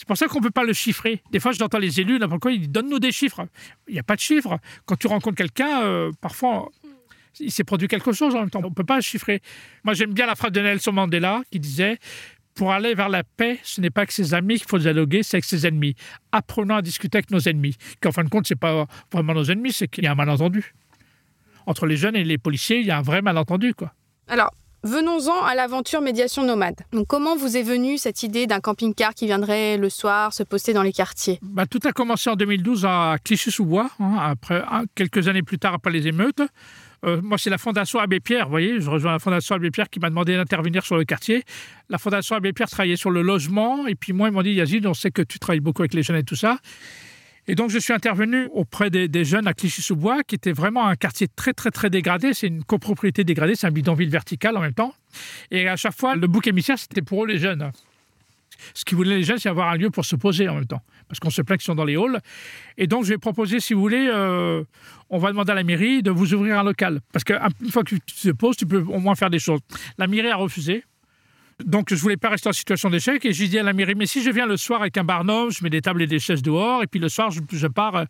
c'est 0.01 0.07
pour 0.07 0.17
ça 0.17 0.29
qu'on 0.29 0.39
ne 0.39 0.45
peut 0.45 0.51
pas 0.51 0.65
le 0.65 0.73
chiffrer. 0.73 1.23
Des 1.31 1.41
fois, 1.41 1.53
j'entends 1.53 1.77
les 1.77 2.01
élus, 2.01 2.19
ils 2.19 2.59
disent 2.59 2.71
donne-nous 2.71 3.01
des 3.01 3.13
chiffres. 3.13 3.47
Il 3.87 3.93
n'y 3.93 4.01
a 4.01 4.03
pas 4.03 4.17
de 4.17 4.21
chiffres. 4.21 4.59
Quand 4.87 4.97
tu 4.97 5.09
rencontres 5.09 5.37
quelqu'un, 5.37 5.83
euh, 5.83 6.11
parfois, 6.23 6.71
il 7.39 7.53
s'est 7.53 7.65
produit 7.65 7.87
quelque 7.87 8.11
chose 8.13 8.35
en 8.35 8.41
même 8.41 8.49
temps. 8.49 8.63
On 8.65 8.71
ne 8.71 8.75
peut 8.75 8.83
pas 8.83 9.03
chiffrer. 9.03 9.43
Moi, 9.85 9.93
j'aime 9.93 10.15
bien 10.15 10.25
la 10.25 10.37
phrase 10.37 10.53
de 10.53 10.61
Nelson 10.63 10.93
Mandela 10.93 11.43
qui 11.51 11.61
disait 11.61 11.99
Pour 12.55 12.73
aller 12.73 12.95
vers 12.95 13.11
la 13.11 13.25
paix, 13.25 13.59
ce 13.63 13.83
n'est 13.83 13.91
pas 13.91 14.01
avec 14.01 14.13
ses 14.13 14.33
amis 14.33 14.57
qu'il 14.57 14.69
faut 14.69 14.79
dialoguer, 14.79 15.23
c'est 15.23 15.37
avec 15.37 15.45
ses 15.45 15.67
ennemis. 15.67 15.95
Apprenons 16.33 16.77
à 16.77 16.81
discuter 16.81 17.19
avec 17.19 17.31
nos 17.31 17.41
ennemis. 17.41 17.77
Qu'en 18.01 18.11
fin 18.11 18.25
de 18.25 18.31
compte, 18.31 18.47
ce 18.47 18.55
n'est 18.55 18.59
pas 18.59 18.87
vraiment 19.13 19.35
nos 19.35 19.45
ennemis, 19.45 19.75
c'est 19.75 19.89
qu'il 19.89 20.05
y 20.05 20.07
a 20.07 20.13
un 20.13 20.15
malentendu. 20.15 20.73
Entre 21.67 21.85
les 21.85 21.99
jeunes 21.99 22.17
et 22.17 22.25
les 22.25 22.39
policiers, 22.39 22.79
il 22.79 22.87
y 22.87 22.91
a 22.91 22.97
un 22.97 23.03
vrai 23.03 23.21
malentendu. 23.21 23.75
quoi. 23.75 23.93
Alors, 24.29 24.51
Venons-en 24.83 25.43
à 25.45 25.55
l'aventure 25.55 26.01
médiation 26.01 26.43
nomade. 26.43 26.77
Donc, 26.93 27.07
comment 27.07 27.37
vous 27.37 27.57
est 27.57 27.63
venue 27.63 27.99
cette 27.99 28.23
idée 28.23 28.47
d'un 28.47 28.61
camping-car 28.61 29.15
qui 29.15 29.27
viendrait 29.27 29.77
le 29.77 29.91
soir 29.91 30.33
se 30.33 30.43
poster 30.43 30.73
dans 30.73 30.83
les 30.83 30.93
quartiers? 30.93 31.39
Bah, 31.43 31.67
Tout 31.67 31.81
a 31.85 31.93
commencé 31.93 32.31
en 32.31 32.37
2012 32.37 32.87
à 32.87 33.17
Clichy-sous-Bois, 33.23 33.91
hein, 34.01 34.17
après, 34.23 34.63
quelques 34.95 35.29
années 35.29 35.43
plus 35.43 35.59
tard 35.59 35.75
après 35.75 35.91
les 35.91 36.07
émeutes. 36.07 36.41
Euh, 37.05 37.21
moi, 37.23 37.37
c'est 37.39 37.51
la 37.51 37.59
Fondation 37.59 37.99
Abbé 37.99 38.21
Pierre, 38.21 38.45
vous 38.45 38.51
voyez, 38.51 38.81
je 38.81 38.89
rejoins 38.89 39.13
la 39.13 39.19
Fondation 39.19 39.55
Abbé 39.55 39.71
Pierre 39.71 39.89
qui 39.89 40.01
m'a 40.01 40.11
demandé 40.11 40.37
d'intervenir 40.37 40.85
sur 40.85 40.97
le 40.97 41.05
quartier. 41.05 41.45
La 41.89 41.99
Fondation 41.99 42.37
Abbé 42.37 42.53
Pierre 42.53 42.69
travaillait 42.69 42.97
sur 42.97 43.11
le 43.11 43.23
logement, 43.23 43.87
et 43.87 43.95
puis 43.95 44.13
moi, 44.13 44.29
ils 44.29 44.33
m'ont 44.33 44.43
dit 44.43 44.53
Yazid, 44.53 44.87
on 44.87 44.95
sait 44.95 45.11
que 45.11 45.23
tu 45.23 45.39
travailles 45.39 45.61
beaucoup 45.61 45.83
avec 45.83 45.95
les 45.95 46.03
jeunes 46.03 46.17
et 46.17 46.25
tout 46.25 46.37
ça. 46.37 46.59
Et 47.51 47.57
donc, 47.57 47.69
je 47.71 47.81
suis 47.81 47.93
intervenu 47.93 48.49
auprès 48.53 48.91
des, 48.91 49.25
jeunes 49.25 49.49
à 49.49 49.55
Clichy-sous-Bois, 49.55 50.23
qui 50.23 50.37
était 50.37 50.53
vraiment 50.53 50.87
un 50.87 50.95
quartier 50.95 51.27
très, 51.27 51.53
très, 51.53 51.73
très 51.73 51.91
dégradé. 51.91 52.33
C'est 52.33 52.47
une 52.47 52.63
copropriété 52.63 53.25
dégradée, 53.25 53.57
c'est 53.57 53.67
un 53.67 53.73
bidonville 53.73 54.09
vertical 54.09 54.57
en 54.57 54.61
même 54.61 54.73
temps. 54.73 54.95
Et 55.51 55.67
à 55.67 55.75
chaque 55.75 55.97
fois, 55.97 56.15
le 56.15 56.29
bouc 56.29 56.47
émissaire, 56.47 56.79
c'était 56.79 57.03
pour 57.03 57.25
eux 57.25 57.27
les 57.27 57.39
jeunes. 57.39 57.73
Ce 58.73 58.85
qu'ils 58.85 58.97
voulaient 58.97 59.17
les 59.17 59.25
jeunes, 59.25 59.39
c'est 59.39 59.49
avoir 59.49 59.69
un 59.69 59.77
lieu 59.77 59.91
pour 59.91 60.05
se 60.05 60.15
poser 60.15 60.49
en 60.49 60.55
même 60.55 60.67
temps. 60.67 60.81
Parce 61.09 61.19
qu'on 61.19 61.31
se 61.31 61.43
plaint 61.43 61.59
qu'ils 61.59 61.67
sont 61.67 61.75
dans 61.75 61.85
les 61.85 61.97
halls. 61.97 62.21
Et 62.79 62.87
donc, 62.87 63.03
je 63.03 63.09
vais 63.09 63.19
proposer, 63.19 63.59
si 63.59 63.75
vous 63.75 63.81
voulez, 63.81 64.09
euh, 64.09 64.63
on 65.09 65.19
va 65.19 65.33
demander 65.33 65.51
à 65.51 65.57
la 65.57 65.65
mairie 65.65 66.05
de 66.05 66.13
vous 66.13 66.33
ouvrir 66.35 66.57
un 66.57 66.63
local. 66.63 67.01
Parce 67.13 67.25
qu'une 67.25 67.73
fois 67.73 67.83
que 67.83 67.97
tu 67.97 68.01
te 68.01 68.31
poses, 68.31 68.59
tu 68.59 68.67
peux 68.67 68.83
au 68.83 69.01
moins 69.01 69.17
faire 69.17 69.31
des 69.31 69.41
choses. 69.41 69.59
La 69.99 70.07
mairie 70.07 70.31
a 70.31 70.37
refusé. 70.37 70.85
Donc, 71.65 71.93
je 71.93 72.01
voulais 72.01 72.17
pas 72.17 72.29
rester 72.29 72.49
en 72.49 72.53
situation 72.53 72.91
d'échec 72.91 73.25
et 73.25 73.33
j'ai 73.33 73.49
dit 73.49 73.59
à 73.59 73.63
la 73.63 73.73
mairie, 73.73 73.95
mais 73.95 74.07
si 74.07 74.23
je 74.23 74.31
viens 74.31 74.47
le 74.47 74.57
soir 74.57 74.81
avec 74.81 74.97
un 74.97 75.05
barnum, 75.05 75.51
je 75.51 75.63
mets 75.63 75.71
des 75.71 75.81
tables 75.81 76.03
et 76.03 76.07
des 76.07 76.19
chaises 76.19 76.43
dehors 76.43 76.83
et 76.83 76.87
puis 76.87 77.01
le 77.01 77.09
soir, 77.09 77.31
je, 77.31 77.67
pars. 77.67 77.97
Euh. 77.97 78.05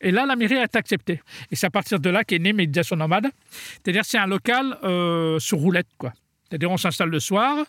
Et 0.00 0.10
là, 0.10 0.26
la 0.26 0.36
mairie 0.36 0.58
a 0.58 0.66
accepté. 0.72 1.20
Et 1.50 1.56
c'est 1.56 1.66
à 1.66 1.70
partir 1.70 2.00
de 2.00 2.10
là 2.10 2.24
qu'est 2.24 2.38
née 2.38 2.52
Médiation 2.52 2.96
Nomade. 2.96 3.28
C'est-à-dire, 3.82 4.04
c'est 4.04 4.18
un 4.18 4.26
local 4.26 4.78
euh, 4.84 5.38
sur 5.38 5.58
roulette, 5.58 5.88
quoi. 5.98 6.12
C'est-à-dire, 6.48 6.70
on 6.70 6.76
s'installe 6.76 7.10
le 7.10 7.20
soir. 7.20 7.64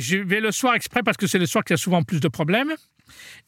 Je 0.00 0.18
vais 0.18 0.40
le 0.40 0.52
soir 0.52 0.74
exprès 0.74 1.02
parce 1.02 1.16
que 1.16 1.26
c'est 1.26 1.38
le 1.38 1.46
soir 1.46 1.64
qu'il 1.64 1.74
y 1.74 1.78
a 1.78 1.78
souvent 1.78 2.02
plus 2.02 2.20
de 2.20 2.28
problèmes. 2.28 2.74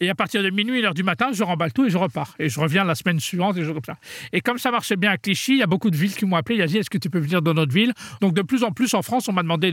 Et 0.00 0.08
à 0.08 0.14
partir 0.14 0.42
de 0.42 0.50
minuit, 0.50 0.80
l'heure 0.80 0.94
du 0.94 1.02
matin, 1.02 1.30
je 1.32 1.42
remballe 1.44 1.72
tout 1.72 1.84
et 1.84 1.90
je 1.90 1.98
repars. 1.98 2.34
Et 2.38 2.48
je 2.48 2.58
reviens 2.58 2.84
la 2.84 2.94
semaine 2.94 3.20
suivante 3.20 3.56
et 3.58 3.64
je 3.64 3.72
comme 3.72 3.84
ça. 3.84 3.98
Et 4.32 4.40
comme 4.40 4.58
ça 4.58 4.70
marchait 4.70 4.96
bien 4.96 5.10
à 5.10 5.18
Clichy, 5.18 5.52
il 5.52 5.58
y 5.58 5.62
a 5.62 5.66
beaucoup 5.66 5.90
de 5.90 5.96
villes 5.96 6.14
qui 6.14 6.24
m'ont 6.24 6.36
appelé. 6.36 6.56
Il 6.56 6.62
a 6.62 6.66
dit 6.66 6.78
Est-ce 6.78 6.90
que 6.90 6.98
tu 6.98 7.10
peux 7.10 7.18
venir 7.18 7.42
dans 7.42 7.54
notre 7.54 7.72
ville? 7.72 7.92
Donc 8.20 8.34
de 8.34 8.42
plus 8.42 8.64
en 8.64 8.72
plus 8.72 8.94
en 8.94 9.02
France, 9.02 9.28
on 9.28 9.32
m'a 9.32 9.42
demandé 9.42 9.70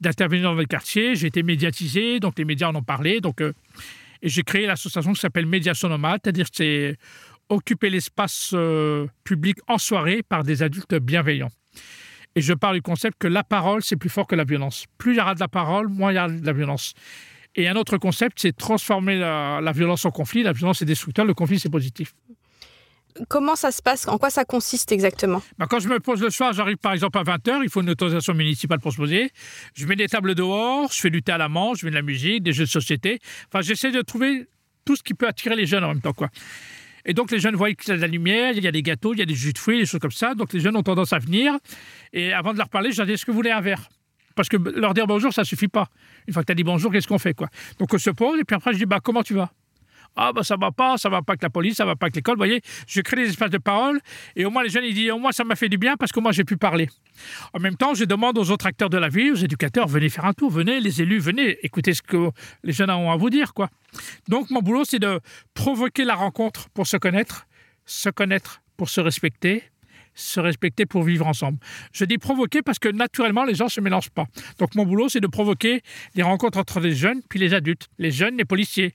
d'intervenir 0.00 0.44
dans 0.44 0.54
les 0.58 0.66
quartiers. 0.66 1.14
J'ai 1.14 1.28
été 1.28 1.42
médiatisé, 1.42 2.20
donc 2.20 2.38
les 2.38 2.44
médias 2.44 2.68
en 2.68 2.74
ont 2.74 2.82
parlé. 2.82 3.20
Donc, 3.20 3.40
euh, 3.40 3.52
et 4.22 4.28
j'ai 4.28 4.42
créé 4.42 4.66
l'association 4.66 5.12
qui 5.12 5.20
s'appelle 5.20 5.46
Médiation 5.46 5.88
Nomade, 5.88 6.20
c'est-à-dire 6.22 6.46
c'est 6.52 6.96
occuper 7.48 7.90
l'espace 7.90 8.52
euh, 8.54 9.06
public 9.22 9.58
en 9.68 9.78
soirée 9.78 10.22
par 10.22 10.44
des 10.44 10.62
adultes 10.62 10.94
bienveillants. 10.94 11.50
Et 12.36 12.40
je 12.40 12.52
parle 12.52 12.76
du 12.76 12.82
concept 12.82 13.16
que 13.18 13.28
la 13.28 13.44
parole, 13.44 13.82
c'est 13.82 13.96
plus 13.96 14.10
fort 14.10 14.26
que 14.26 14.34
la 14.34 14.44
violence. 14.44 14.86
Plus 14.98 15.12
il 15.12 15.18
y 15.18 15.20
aura 15.20 15.34
de 15.34 15.40
la 15.40 15.48
parole, 15.48 15.88
moins 15.88 16.12
il 16.12 16.16
y 16.16 16.18
aura 16.18 16.28
de 16.28 16.44
la 16.44 16.52
violence. 16.52 16.94
Et 17.56 17.68
un 17.68 17.76
autre 17.76 17.98
concept, 17.98 18.38
c'est 18.40 18.56
transformer 18.56 19.16
la, 19.16 19.72
violence 19.72 20.04
en 20.04 20.10
conflit. 20.10 20.42
La 20.42 20.52
violence 20.52 20.82
est 20.82 20.86
destructeur, 20.86 21.24
le 21.24 21.34
conflit 21.34 21.60
c'est 21.60 21.70
positif. 21.70 22.14
Comment 23.28 23.54
ça 23.54 23.70
se 23.70 23.80
passe? 23.80 24.08
En 24.08 24.18
quoi 24.18 24.30
ça 24.30 24.44
consiste 24.44 24.90
exactement? 24.90 25.40
Bah, 25.56 25.66
Quand 25.70 25.78
je 25.78 25.88
me 25.88 26.00
pose 26.00 26.20
le 26.20 26.30
soir, 26.30 26.52
j'arrive 26.52 26.78
par 26.78 26.92
exemple 26.92 27.16
à 27.18 27.22
20h, 27.22 27.60
il 27.62 27.70
faut 27.70 27.80
une 27.80 27.90
autorisation 27.90 28.34
municipale 28.34 28.80
pour 28.80 28.90
se 28.90 28.96
poser. 28.96 29.30
Je 29.74 29.86
mets 29.86 29.94
des 29.94 30.08
tables 30.08 30.34
dehors, 30.34 30.90
je 30.90 31.00
fais 31.00 31.10
du 31.10 31.22
thé 31.22 31.30
à 31.30 31.38
la 31.38 31.48
manche, 31.48 31.78
je 31.78 31.84
mets 31.84 31.92
de 31.92 31.96
la 31.96 32.02
musique, 32.02 32.42
des 32.42 32.52
jeux 32.52 32.64
de 32.64 32.70
société. 32.70 33.20
Enfin, 33.46 33.60
j'essaie 33.60 33.92
de 33.92 34.02
trouver 34.02 34.48
tout 34.84 34.96
ce 34.96 35.04
qui 35.04 35.14
peut 35.14 35.28
attirer 35.28 35.54
les 35.54 35.66
jeunes 35.66 35.84
en 35.84 35.88
même 35.88 36.00
temps. 36.00 36.12
Quoi. 36.12 36.28
Et 37.06 37.14
donc 37.14 37.30
les 37.30 37.38
jeunes 37.38 37.56
voient 37.56 37.72
qu'il 37.72 37.88
y 37.88 37.92
a 37.92 37.96
de 37.96 38.00
la 38.00 38.06
lumière, 38.06 38.52
il 38.56 38.62
y 38.62 38.68
a 38.68 38.72
des 38.72 38.82
gâteaux, 38.82 39.12
il 39.12 39.18
y 39.18 39.22
a 39.22 39.26
des 39.26 39.34
jus 39.34 39.52
de 39.52 39.58
fruits, 39.58 39.78
des 39.78 39.86
choses 39.86 40.00
comme 40.00 40.10
ça. 40.10 40.34
Donc 40.34 40.52
les 40.52 40.60
jeunes 40.60 40.76
ont 40.76 40.82
tendance 40.82 41.12
à 41.12 41.18
venir. 41.18 41.56
Et 42.12 42.32
avant 42.32 42.52
de 42.52 42.58
leur 42.58 42.68
parler, 42.68 42.92
je 42.92 42.98
leur 42.98 43.06
dis 43.06 43.12
Est-ce 43.12 43.24
que 43.24 43.30
vous 43.30 43.36
voulez 43.36 43.50
un 43.50 43.60
verre? 43.60 43.88
Parce 44.34 44.48
que 44.48 44.56
leur 44.56 44.94
dire 44.94 45.06
bonjour, 45.06 45.32
ça 45.32 45.44
suffit 45.44 45.68
pas. 45.68 45.88
Une 46.26 46.34
fois 46.34 46.42
que 46.42 46.46
tu 46.46 46.52
as 46.52 46.56
dit 46.56 46.64
bonjour, 46.64 46.90
qu'est-ce 46.90 47.06
qu'on 47.06 47.18
fait 47.18 47.34
quoi? 47.34 47.48
Donc 47.78 47.92
on 47.92 47.98
se 47.98 48.10
pose 48.10 48.40
et 48.40 48.44
puis 48.44 48.56
après 48.56 48.72
je 48.72 48.78
dis 48.78 48.86
bah 48.86 49.00
comment 49.02 49.22
tu 49.22 49.34
vas? 49.34 49.52
Ah 50.16 50.32
bah 50.32 50.42
ça 50.42 50.56
va 50.56 50.70
pas, 50.70 50.96
ça 50.96 51.08
va 51.08 51.22
pas 51.22 51.32
avec 51.32 51.42
la 51.42 51.50
police, 51.50 51.76
ça 51.76 51.84
va 51.84 51.96
pas 51.96 52.06
avec 52.06 52.16
l'école, 52.16 52.34
vous 52.34 52.40
voyez, 52.40 52.60
je 52.86 53.00
crée 53.00 53.16
des 53.16 53.30
espaces 53.30 53.50
de 53.50 53.58
parole 53.58 54.00
et 54.36 54.44
au 54.44 54.50
moins 54.50 54.62
les 54.62 54.68
jeunes 54.68 54.84
ils 54.84 54.94
disent 54.94 55.10
au 55.10 55.18
moins 55.18 55.32
ça 55.32 55.44
m'a 55.44 55.56
fait 55.56 55.68
du 55.68 55.78
bien 55.78 55.96
parce 55.96 56.12
que 56.12 56.20
moi 56.20 56.32
j'ai 56.32 56.44
pu 56.44 56.56
parler. 56.56 56.88
En 57.52 57.60
même 57.60 57.76
temps, 57.76 57.94
je 57.94 58.04
demande 58.04 58.38
aux 58.38 58.50
autres 58.50 58.66
acteurs 58.66 58.90
de 58.90 58.98
la 58.98 59.08
vie, 59.08 59.30
aux 59.30 59.36
éducateurs, 59.36 59.86
venez 59.86 60.08
faire 60.08 60.24
un 60.24 60.32
tour, 60.32 60.50
venez 60.50 60.80
les 60.80 61.02
élus, 61.02 61.18
venez 61.18 61.58
écoutez 61.62 61.94
ce 61.94 62.02
que 62.02 62.30
les 62.62 62.72
jeunes 62.72 62.90
ont 62.90 63.10
à 63.10 63.16
vous 63.16 63.30
dire 63.30 63.54
quoi. 63.54 63.70
Donc 64.28 64.50
mon 64.50 64.60
boulot 64.60 64.84
c'est 64.84 64.98
de 64.98 65.20
provoquer 65.54 66.04
la 66.04 66.14
rencontre 66.14 66.68
pour 66.70 66.86
se 66.86 66.96
connaître, 66.96 67.46
se 67.84 68.10
connaître 68.10 68.62
pour 68.76 68.88
se 68.88 69.00
respecter 69.00 69.64
se 70.14 70.40
respecter 70.40 70.86
pour 70.86 71.02
vivre 71.02 71.26
ensemble. 71.26 71.58
Je 71.92 72.04
dis 72.04 72.18
provoquer 72.18 72.62
parce 72.62 72.78
que 72.78 72.88
naturellement, 72.88 73.44
les 73.44 73.54
gens 73.54 73.64
ne 73.64 73.70
se 73.70 73.80
mélangent 73.80 74.10
pas. 74.10 74.26
Donc 74.58 74.74
mon 74.74 74.84
boulot, 74.84 75.08
c'est 75.08 75.20
de 75.20 75.26
provoquer 75.26 75.82
des 76.14 76.22
rencontres 76.22 76.58
entre 76.58 76.80
les 76.80 76.94
jeunes 76.94 77.20
puis 77.28 77.38
les 77.38 77.52
adultes, 77.52 77.88
les 77.98 78.10
jeunes, 78.10 78.36
les 78.36 78.44
policiers, 78.44 78.94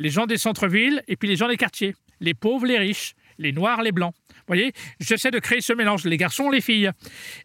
les 0.00 0.10
gens 0.10 0.26
des 0.26 0.38
centres-villes 0.38 1.02
et 1.06 1.16
puis 1.16 1.28
les 1.28 1.36
gens 1.36 1.46
des 1.46 1.58
quartiers, 1.58 1.94
les 2.20 2.34
pauvres, 2.34 2.66
les 2.66 2.78
riches, 2.78 3.14
les 3.38 3.52
noirs, 3.52 3.82
les 3.82 3.92
blancs. 3.92 4.14
Vous 4.30 4.56
voyez, 4.56 4.72
j'essaie 4.98 5.30
de 5.30 5.38
créer 5.38 5.60
ce 5.60 5.72
mélange, 5.72 6.04
les 6.04 6.16
garçons, 6.16 6.50
les 6.50 6.60
filles. 6.60 6.90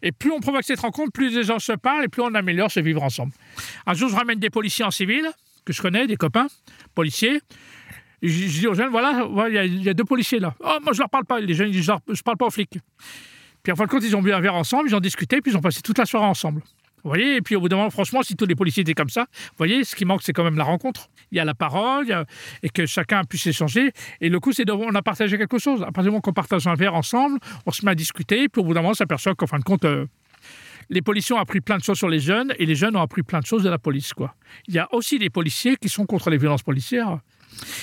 Et 0.02 0.10
plus 0.10 0.32
on 0.32 0.40
provoque 0.40 0.64
cette 0.64 0.80
rencontre, 0.80 1.12
plus 1.12 1.36
les 1.36 1.44
gens 1.44 1.58
se 1.58 1.72
parlent 1.72 2.04
et 2.04 2.08
plus 2.08 2.22
on 2.22 2.34
améliore 2.34 2.70
ce 2.70 2.80
vivre 2.80 3.02
ensemble. 3.02 3.32
Un 3.86 3.94
jour, 3.94 4.08
je 4.08 4.16
ramène 4.16 4.40
des 4.40 4.50
policiers 4.50 4.84
en 4.84 4.90
civil, 4.90 5.30
que 5.64 5.72
je 5.72 5.80
connais, 5.80 6.06
des 6.06 6.16
copains, 6.16 6.48
policiers. 6.94 7.40
Je, 8.22 8.46
dis 8.46 8.66
aux 8.66 8.74
jeunes, 8.74 8.88
voilà, 8.88 9.28
il 9.48 9.82
y, 9.82 9.88
a 9.90 9.94
deux 9.94 10.04
policiers 10.04 10.40
là. 10.40 10.54
Oh, 10.60 10.78
moi 10.82 10.94
je 10.94 11.00
leur 11.00 11.10
parle 11.10 11.26
pas. 11.26 11.38
Les 11.38 11.54
jeunes 11.54 11.70
disent, 11.70 11.84
je 11.84 11.92
ne 11.92 12.22
parle 12.24 12.38
pas 12.38 12.46
aux 12.46 12.50
flics. 12.50 12.78
Puis 13.62 13.72
en 13.72 13.76
fin 13.76 13.84
de 13.84 13.90
compte, 13.90 14.02
ils 14.02 14.16
ont 14.16 14.22
bu 14.22 14.32
un 14.32 14.40
verre 14.40 14.54
ensemble, 14.54 14.88
ils 14.88 14.96
ont 14.96 15.00
discuté, 15.00 15.42
puis 15.42 15.52
ils 15.52 15.56
ont 15.56 15.60
passé 15.60 15.82
toute 15.82 15.98
la 15.98 16.06
soirée 16.06 16.26
ensemble. 16.26 16.62
Voyez, 17.08 17.36
et 17.36 17.40
puis 17.40 17.56
au 17.56 17.60
bout 17.60 17.68
d'un 17.68 17.76
moment, 17.76 17.90
franchement, 17.90 18.22
si 18.22 18.36
tous 18.36 18.46
les 18.46 18.54
policiers 18.54 18.82
étaient 18.82 18.94
comme 18.94 19.08
ça, 19.08 19.26
vous 19.32 19.56
voyez, 19.58 19.84
ce 19.84 19.94
qui 19.94 20.04
manque, 20.04 20.22
c'est 20.22 20.32
quand 20.32 20.44
même 20.44 20.56
la 20.56 20.64
rencontre. 20.64 21.08
Il 21.30 21.36
y 21.36 21.40
a 21.40 21.44
la 21.44 21.54
parole, 21.54 22.06
et 22.62 22.68
que 22.68 22.86
chacun 22.86 23.24
puisse 23.24 23.46
échanger. 23.46 23.92
Et 24.20 24.28
le 24.28 24.40
coup, 24.40 24.52
c'est 24.52 24.68
on 24.70 24.94
a 24.94 25.02
partagé 25.02 25.38
quelque 25.38 25.58
chose. 25.58 25.82
À 25.82 25.86
partir 25.86 26.04
du 26.04 26.08
moment 26.10 26.20
qu'on 26.20 26.32
partage 26.32 26.66
un 26.66 26.74
verre 26.74 26.94
ensemble, 26.94 27.38
on 27.64 27.70
se 27.70 27.84
met 27.84 27.92
à 27.92 27.94
discuter, 27.94 28.48
puis 28.48 28.60
au 28.60 28.64
bout 28.64 28.74
d'un 28.74 28.80
moment, 28.80 28.90
on 28.90 28.94
s'aperçoit 28.94 29.34
qu'en 29.34 29.46
fin 29.46 29.58
de 29.58 29.64
compte, 29.64 29.84
euh, 29.84 30.06
les 30.90 31.02
policiers 31.02 31.34
ont 31.34 31.38
appris 31.40 31.60
plein 31.60 31.78
de 31.78 31.82
choses 31.82 31.98
sur 31.98 32.08
les 32.08 32.20
jeunes, 32.20 32.52
et 32.58 32.66
les 32.66 32.74
jeunes 32.74 32.96
ont 32.96 33.02
appris 33.02 33.22
plein 33.22 33.40
de 33.40 33.46
choses 33.46 33.62
de 33.62 33.70
la 33.70 33.78
police. 33.78 34.12
Quoi. 34.12 34.34
Il 34.68 34.74
y 34.74 34.78
a 34.78 34.88
aussi 34.92 35.18
des 35.18 35.30
policiers 35.30 35.76
qui 35.76 35.88
sont 35.88 36.06
contre 36.06 36.30
les 36.30 36.38
violences 36.38 36.62
policières. 36.62 37.18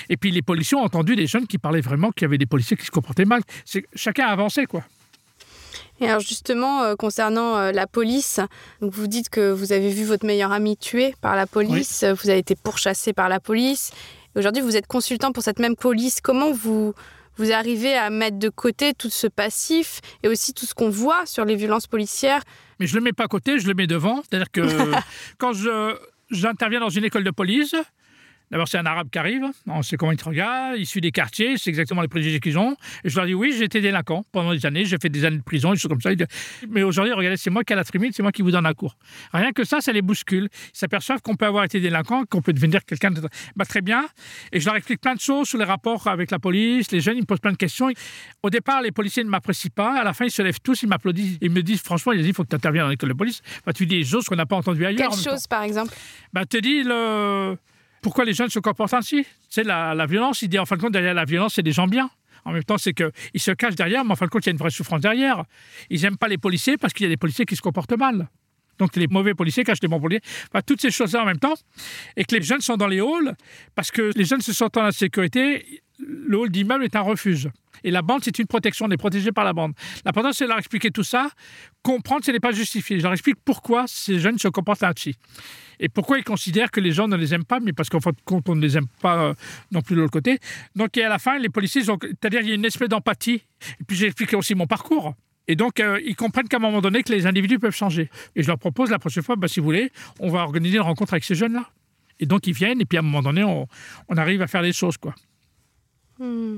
Et 0.10 0.18
puis 0.18 0.32
les 0.32 0.42
policiers 0.42 0.78
ont 0.78 0.84
entendu 0.84 1.16
des 1.16 1.28
jeunes 1.28 1.48
qui 1.48 1.58
parlaient 1.58 1.82
vraiment 1.82 2.12
qu'il 2.12 2.24
y 2.24 2.26
avait 2.26 2.38
des 2.38 2.46
policiers 2.46 2.78
qui 2.78 2.86
se 2.86 2.92
comportaient 2.92 3.26
mal. 3.26 3.42
Chacun 3.96 4.28
a 4.28 4.32
avancé, 4.32 4.66
quoi. 4.66 4.84
Et 6.04 6.10
alors 6.10 6.20
justement, 6.20 6.84
euh, 6.84 6.96
concernant 6.96 7.56
euh, 7.56 7.72
la 7.72 7.88
police, 7.88 8.42
donc 8.82 8.92
vous 8.92 9.08
dites 9.08 9.30
que 9.30 9.52
vous 9.52 9.72
avez 9.72 9.90
vu 9.90 10.04
votre 10.04 10.26
meilleur 10.26 10.52
ami 10.52 10.76
tué 10.76 11.16
par 11.22 11.38
la 11.38 11.48
police, 11.48 12.04
vous 12.04 12.30
avez 12.30 12.40
été 12.40 12.56
pourchassé 12.56 13.14
par 13.14 13.30
la 13.30 13.40
police. 13.40 13.92
Aujourd'hui, 14.36 14.62
vous 14.62 14.76
êtes 14.76 14.88
consultant 14.88 15.32
pour 15.32 15.44
cette 15.44 15.60
même 15.60 15.78
police. 15.78 16.20
Comment 16.20 16.52
vous, 16.52 16.94
vous 17.38 17.52
arrivez 17.54 17.96
à 17.96 18.10
mettre 18.10 18.38
de 18.38 18.50
côté 18.50 18.94
tout 18.94 19.10
ce 19.10 19.28
passif 19.28 20.02
et 20.24 20.28
aussi 20.28 20.54
tout 20.54 20.66
ce 20.66 20.74
qu'on 20.74 20.90
voit 20.90 21.26
sur 21.26 21.46
les 21.46 21.56
violences 21.56 21.88
policières? 21.88 22.42
Mais 22.82 22.88
je 22.88 22.96
le 22.96 23.02
mets 23.02 23.14
pas 23.14 23.24
à 23.24 23.28
côté, 23.28 23.60
je 23.60 23.68
le 23.68 23.74
mets 23.74 23.88
devant. 23.88 24.22
C'est-à-dire 24.24 24.52
que 24.52 24.62
quand 25.38 25.54
je, 25.54 25.96
j'interviens 26.32 26.82
dans 26.82 26.90
une 26.90 27.06
école 27.06 27.24
de 27.24 27.32
police, 27.32 27.76
D'abord, 28.54 28.68
c'est 28.68 28.78
un 28.78 28.86
arabe 28.86 29.10
qui 29.10 29.18
arrive, 29.18 29.46
on 29.66 29.82
sait 29.82 29.98
comment 29.98 30.12
il 30.12 30.18
te 30.18 30.26
regarde, 30.26 30.78
issu 30.78 31.02
des 31.02 31.10
quartiers, 31.10 31.58
c'est 31.58 31.72
exactement 31.72 32.04
les 32.04 32.08
préjugés 32.08 32.40
qu'ils 32.40 32.60
ont. 32.60 32.76
Et 33.04 33.10
je 33.10 33.16
leur 33.16 33.26
dis 33.26 33.34
oui, 33.34 33.52
j'ai 33.58 33.64
été 33.64 33.82
délinquant 33.82 34.24
pendant 34.32 34.54
des 34.54 34.64
années, 34.68 34.86
j'ai 34.86 34.98
fait 35.02 35.10
des 35.10 35.26
années 35.26 35.40
de 35.40 35.42
prison, 35.42 35.72
des 35.72 35.80
choses 35.80 35.90
comme 35.90 36.02
ça. 36.02 36.12
Mais 36.70 36.84
aujourd'hui, 36.84 37.14
regardez, 37.14 37.36
c'est 37.38 37.50
moi 37.50 37.64
qui 37.64 37.74
ai 37.74 37.76
la 37.76 37.84
tribune, 37.84 38.12
c'est 38.14 38.22
moi 38.22 38.32
qui 38.32 38.44
vous 38.44 38.52
donne 38.52 38.68
un 38.68 38.74
cours. 38.76 38.96
Rien 39.34 39.54
que 39.54 39.64
ça, 39.64 39.82
ça 39.82 39.92
les 39.92 40.04
bouscule. 40.04 40.50
Ils 40.54 40.78
s'aperçoivent 40.78 41.20
qu'on 41.24 41.36
peut 41.36 41.48
avoir 41.48 41.64
été 41.64 41.80
délinquant, 41.80 42.26
qu'on 42.26 42.44
peut 42.44 42.54
devenir 42.54 42.86
quelqu'un 42.86 43.10
de. 43.10 43.28
Bah, 43.56 43.66
très 43.66 43.82
bien. 43.82 44.06
Et 44.52 44.60
je 44.60 44.68
leur 44.68 44.76
explique 44.76 45.02
plein 45.02 45.16
de 45.16 45.20
choses 45.20 45.48
sur 45.50 45.58
les 45.58 45.66
rapports 45.66 46.06
avec 46.06 46.30
la 46.30 46.38
police. 46.38 46.92
Les 46.92 47.00
jeunes, 47.00 47.18
ils 47.18 47.22
me 47.22 47.26
posent 47.26 47.40
plein 47.40 47.54
de 47.54 47.58
questions. 47.58 47.90
Au 48.44 48.52
départ, 48.52 48.84
les 48.84 48.92
policiers 48.92 49.24
ne 49.24 49.30
m'apprécient 49.30 49.72
pas. 49.74 50.00
À 50.00 50.04
la 50.04 50.14
fin, 50.14 50.26
ils 50.26 50.32
se 50.32 50.44
lèvent 50.44 50.62
tous, 50.62 50.84
ils 50.84 50.88
m'applaudissent. 50.88 51.40
Ils 51.42 51.50
me 51.50 51.64
disent 51.64 51.82
franchement, 51.82 52.12
il 52.12 52.34
faut 52.36 52.44
que 52.44 52.50
tu 52.50 52.56
interviennes 52.56 52.84
dans 52.84 52.90
l'école 52.90 53.10
de 53.10 53.16
police. 53.16 53.42
Bah, 53.66 53.74
tu 53.74 53.88
dis 53.88 53.98
des 53.98 54.06
choses 54.06 54.26
qu'on 54.26 54.36
n'a 54.36 54.46
pas 54.46 54.58
entendues 54.58 54.86
ailleurs. 54.86 55.10
Quelle 55.10 55.20
chose, 55.20 55.48
par 55.48 55.64
exemple? 55.64 55.92
Bah, 56.34 56.46
te 56.46 56.58
dis 56.58 56.84
le 56.84 57.58
pourquoi 58.04 58.26
les 58.26 58.34
jeunes 58.34 58.50
se 58.50 58.60
comportent 58.60 58.94
ainsi? 58.94 59.26
C'est 59.50 59.64
la, 59.64 60.06
violence. 60.06 60.44
Il 60.44 60.50
dit 60.50 60.60
en 60.60 60.66
fin 60.66 60.76
de 60.76 60.82
compte, 60.82 60.92
derrière 60.92 61.16
la 61.16 61.26
violence, 61.26 61.56
c'est 61.56 61.64
des 61.64 61.72
gens 61.72 61.88
bien. 61.88 62.10
En 62.46 62.52
même 62.52 62.64
temps, 62.64 62.78
c'est 62.78 62.94
qu'ils 62.94 63.42
se 63.42 63.52
cachent 63.52 63.76
derrière, 63.76 64.04
mais 64.04 64.12
en 64.12 64.16
fin 64.16 64.26
de 64.26 64.30
compte, 64.30 64.46
il 64.46 64.50
y 64.50 64.52
a 64.52 64.52
une 64.52 64.58
vraie 64.58 64.70
souffrance 64.70 65.02
derrière. 65.02 65.46
Ils 65.90 66.02
n'aiment 66.02 66.18
pas 66.18 66.28
les 66.28 66.38
policiers 66.38 66.78
parce 66.78 66.94
qu'il 66.94 67.06
y 67.06 67.08
a 67.08 67.10
des 67.10 67.18
policiers 67.18 67.46
qui 67.46 67.56
se 67.56 67.62
comportent 67.62 67.98
mal. 67.98 68.28
Donc 68.78 68.96
les 68.96 69.08
mauvais 69.08 69.34
policiers 69.34 69.64
cachent 69.64 69.82
les 69.82 69.88
bons 69.88 70.00
policiers. 70.00 70.24
toutes 70.66 70.82
ces 70.82 70.92
choses-là 70.92 71.24
en 71.24 71.26
même 71.26 71.40
temps. 71.40 71.54
Et 72.18 72.26
que 72.26 72.36
les 72.36 72.42
jeunes 72.42 72.62
sont 72.62 72.76
dans 72.76 72.88
les 72.88 73.00
halls 73.00 73.36
parce 73.76 73.92
que 73.92 74.12
les 74.16 74.26
jeunes 74.26 74.42
se 74.42 74.52
sentent 74.52 74.78
en 74.78 74.92
sécurité. 74.92 75.83
Le 76.00 76.38
hall 76.38 76.50
d'immeuble 76.50 76.84
est 76.84 76.96
un 76.96 77.02
refuge. 77.02 77.50
Et 77.84 77.92
la 77.92 78.02
bande, 78.02 78.24
c'est 78.24 78.40
une 78.40 78.48
protection, 78.48 78.86
on 78.86 78.92
est 78.92 78.98
protégé 78.98 79.32
par 79.32 79.44
la 79.44 79.54
bande. 79.54 79.74
L'important, 80.06 80.32
c'est 80.32 80.46
de 80.46 80.50
leur 80.50 80.58
expliquer 80.58 80.90
tout 80.90 81.04
ça, 81.04 81.30
comprendre 81.82 82.24
ce 82.24 82.32
n'est 82.32 82.40
pas 82.40 82.52
justifié. 82.52 82.98
Je 82.98 83.04
leur 83.04 83.14
explique 83.14 83.38
pourquoi 83.44 83.86
ces 83.88 84.20
jeunes 84.20 84.40
se 84.40 84.48
comportent 84.48 84.84
ainsi. 84.84 85.16
Et 85.80 85.90
pourquoi 85.90 86.18
ils 86.18 86.24
considèrent 86.24 86.72
que 86.72 86.80
les 86.80 86.92
gens 86.92 87.08
ne 87.08 87.18
les 87.18 87.34
aiment 87.34 87.46
pas, 87.46 87.60
mais 87.60 87.74
parce 87.74 87.90
qu'en 87.90 88.00
fait, 88.00 88.16
compte, 88.26 88.48
on 88.50 88.56
ne 88.56 88.62
les 88.62 88.78
aime 88.78 88.88
pas 89.02 89.24
euh, 89.24 89.34
non 89.72 89.82
plus 89.82 89.96
de 89.96 90.02
l'autre 90.02 90.14
côté. 90.14 90.40
Donc, 90.76 90.98
à 90.98 91.10
la 91.10 91.20
fin, 91.20 91.38
les 91.38 91.50
policiers, 91.50 91.84
c'est-à-dire, 91.84 92.42
il 92.42 92.48
y 92.48 92.52
a 92.52 92.56
une 92.56 92.66
espèce 92.66 92.90
d'empathie. 92.90 93.44
Et 93.80 93.84
puis, 93.86 93.98
j'ai 93.98 94.08
expliqué 94.08 94.36
aussi 94.36 94.56
mon 94.56 94.68
parcours. 94.68 95.14
Et 95.48 95.56
donc, 95.56 95.80
euh, 95.80 96.00
ils 96.06 96.16
comprennent 96.16 96.48
qu'à 96.48 96.58
un 96.58 96.62
moment 96.62 96.82
donné, 96.82 97.04
que 97.04 97.12
les 97.12 97.26
individus 97.28 97.60
peuvent 97.60 97.76
changer. 97.76 98.10
Et 98.36 98.44
je 98.44 98.48
leur 98.48 98.58
propose 98.58 98.90
la 98.90 99.00
prochaine 99.00 99.24
fois, 99.24 99.36
bah, 99.36 99.48
si 99.48 99.60
vous 99.60 99.66
voulez, 99.66 99.92
on 100.20 100.30
va 100.30 100.40
organiser 100.40 100.78
une 100.78 100.84
rencontre 100.84 101.14
avec 101.14 101.24
ces 101.24 101.36
jeunes-là. 101.36 101.70
Et 102.20 102.26
donc, 102.26 102.48
ils 102.48 102.54
viennent, 102.54 102.80
et 102.80 102.86
puis 102.86 102.98
à 102.98 103.02
un 103.02 103.04
moment 103.04 103.22
donné, 103.22 103.44
on, 103.44 103.68
arrive 104.16 104.42
à 104.42 104.48
faire 104.48 104.62
des 104.62 104.74
choses, 104.74 104.98
quoi. 104.98 105.14
Hmm. 106.20 106.58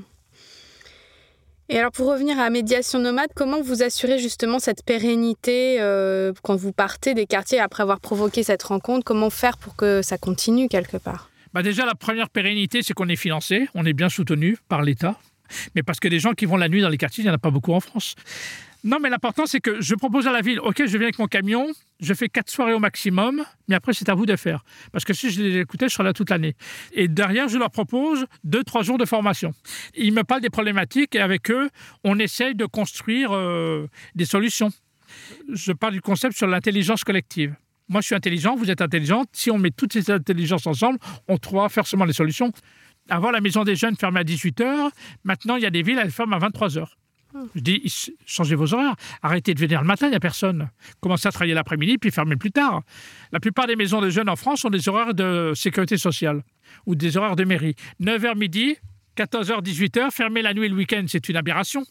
Et 1.68 1.80
alors 1.80 1.92
pour 1.92 2.08
revenir 2.08 2.40
à 2.40 2.50
médiation 2.52 3.00
nomade, 3.00 3.30
comment 3.36 3.62
vous 3.62 3.82
assurez 3.82 4.20
justement 4.20 4.60
cette 4.60 4.84
pérennité 4.84 5.78
euh, 5.80 6.32
quand 6.44 6.56
vous 6.56 6.72
partez 6.72 7.16
des 7.16 7.26
quartiers 7.26 7.60
après 7.60 7.82
avoir 7.82 8.00
provoqué 8.00 8.44
cette 8.44 8.62
rencontre? 8.62 9.04
Comment 9.04 9.32
faire 9.32 9.58
pour 9.58 9.76
que 9.76 10.04
ça 10.04 10.20
continue 10.20 10.68
quelque 10.68 10.98
part? 10.98 11.30
Bah 11.54 11.64
Déjà, 11.64 11.86
la 11.86 11.96
première 11.96 12.30
pérennité, 12.30 12.82
c'est 12.84 12.94
qu'on 12.94 13.10
est 13.10 13.16
financé, 13.16 13.68
on 13.74 13.86
est 13.86 13.94
bien 13.94 14.10
soutenu 14.10 14.58
par 14.68 14.84
l'État. 14.84 15.18
Mais 15.74 15.84
parce 15.84 16.00
que 16.00 16.08
les 16.08 16.20
gens 16.20 16.34
qui 16.34 16.46
vont 16.46 16.58
la 16.58 16.70
nuit 16.70 16.82
dans 16.82 16.90
les 16.90 16.98
quartiers, 16.98 17.24
il 17.24 17.28
n'y 17.28 17.32
en 17.32 17.36
a 17.36 17.40
pas 17.40 17.52
beaucoup 17.52 17.74
en 17.74 17.80
France. 17.80 18.16
Non, 18.86 19.00
mais 19.02 19.10
l'important, 19.10 19.48
c'est 19.48 19.62
que 19.62 19.82
je 19.82 19.96
propose 19.96 20.28
à 20.28 20.32
la 20.32 20.42
ville, 20.42 20.60
OK, 20.60 20.78
je 20.78 20.92
viens 20.92 21.08
avec 21.08 21.18
mon 21.18 21.26
camion, 21.26 21.66
je 22.00 22.14
fais 22.14 22.30
quatre 22.30 22.52
soirées 22.52 22.74
au 22.74 22.78
maximum, 22.78 23.44
mais 23.68 23.74
après, 23.74 23.94
c'est 23.94 24.10
à 24.10 24.14
vous 24.14 24.28
de 24.28 24.36
faire. 24.36 24.64
Parce 24.92 25.04
que 25.04 25.12
si 25.12 25.32
je 25.32 25.42
les 25.42 25.60
écoutais, 25.62 25.90
je 25.90 25.94
serais 25.96 26.04
là 26.04 26.14
toute 26.14 26.30
l'année. 26.30 26.56
Et 26.94 27.08
derrière, 27.08 27.50
je 27.50 27.58
leur 27.58 27.72
propose 27.72 28.28
deux, 28.44 28.64
trois 28.64 28.84
jours 28.84 29.00
de 29.00 29.06
formation. 29.06 29.56
Ils 29.96 30.14
me 30.14 30.24
parlent 30.24 30.42
des 30.42 30.52
problématiques 30.52 31.16
et 31.16 31.20
avec 31.20 31.50
eux, 31.50 31.72
on 32.04 32.20
essaye 32.20 32.54
de 32.54 32.66
construire 32.68 33.32
euh, 33.32 33.88
des 34.14 34.26
solutions. 34.26 34.70
Je 35.52 35.72
parle 35.72 35.94
du 35.94 36.02
concept 36.02 36.38
sur 36.38 36.46
l'intelligence 36.46 37.04
collective. 37.04 37.56
Moi, 37.90 38.02
je 38.02 38.06
suis 38.06 38.16
intelligent, 38.16 38.56
vous 38.56 38.70
êtes 38.70 38.82
intelligente. 38.82 39.30
Si 39.32 39.50
on 39.50 39.58
met 39.58 39.72
toutes 39.72 39.94
ces 39.94 40.12
intelligences 40.12 40.68
ensemble, 40.68 41.00
on 41.28 41.40
trouvera 41.40 41.70
forcément 41.70 42.06
les 42.06 42.14
solutions. 42.14 42.52
Avant, 43.10 43.32
la 43.32 43.42
maison 43.42 43.64
des 43.64 43.76
jeunes 43.76 43.96
fermait 43.96 44.20
à 44.20 44.24
18h. 44.24 44.92
Maintenant, 45.24 45.56
il 45.56 45.64
y 45.64 45.66
a 45.66 45.72
des 45.72 45.82
villes, 45.82 46.00
elles 46.00 46.12
ferment 46.12 46.36
à 46.36 46.40
23h. 46.40 46.86
Je 47.56 47.62
dis, 47.62 48.12
changez 48.26 48.56
vos 48.56 48.74
horaires. 48.74 48.96
Arrêtez 49.22 49.54
de 49.54 49.60
venir 49.60 49.82
le 49.82 49.88
matin, 49.88 50.08
il 50.08 50.12
n'y 50.12 50.16
a 50.16 50.20
personne. 50.20 50.70
Commencez 51.02 51.28
à 51.28 51.32
travailler 51.32 51.54
l'après-midi, 51.54 51.98
puis 51.98 52.12
fermez 52.12 52.36
plus 52.36 52.52
tard. 52.52 52.82
La 53.32 53.40
plupart 53.40 53.68
des 53.68 53.76
maisons 53.76 54.02
de 54.02 54.10
jeunes 54.10 54.30
en 54.30 54.36
France 54.36 54.66
ont 54.66 54.70
des 54.70 54.90
horaires 54.90 55.14
de 55.14 55.54
sécurité 55.56 55.98
sociale 55.98 56.44
ou 56.86 56.96
des 56.96 57.18
horaires 57.18 57.36
de 57.36 57.44
mairie. 57.44 57.76
9h 58.02 58.38
midi, 58.38 58.78
14h, 59.18 59.64
18h, 59.64 60.12
fermer 60.12 60.42
la 60.42 60.54
nuit 60.54 60.66
et 60.66 60.70
le 60.70 60.76
week-end, 60.76 61.06
c'est 61.08 61.30
une 61.30 61.36
aberration. 61.36 61.84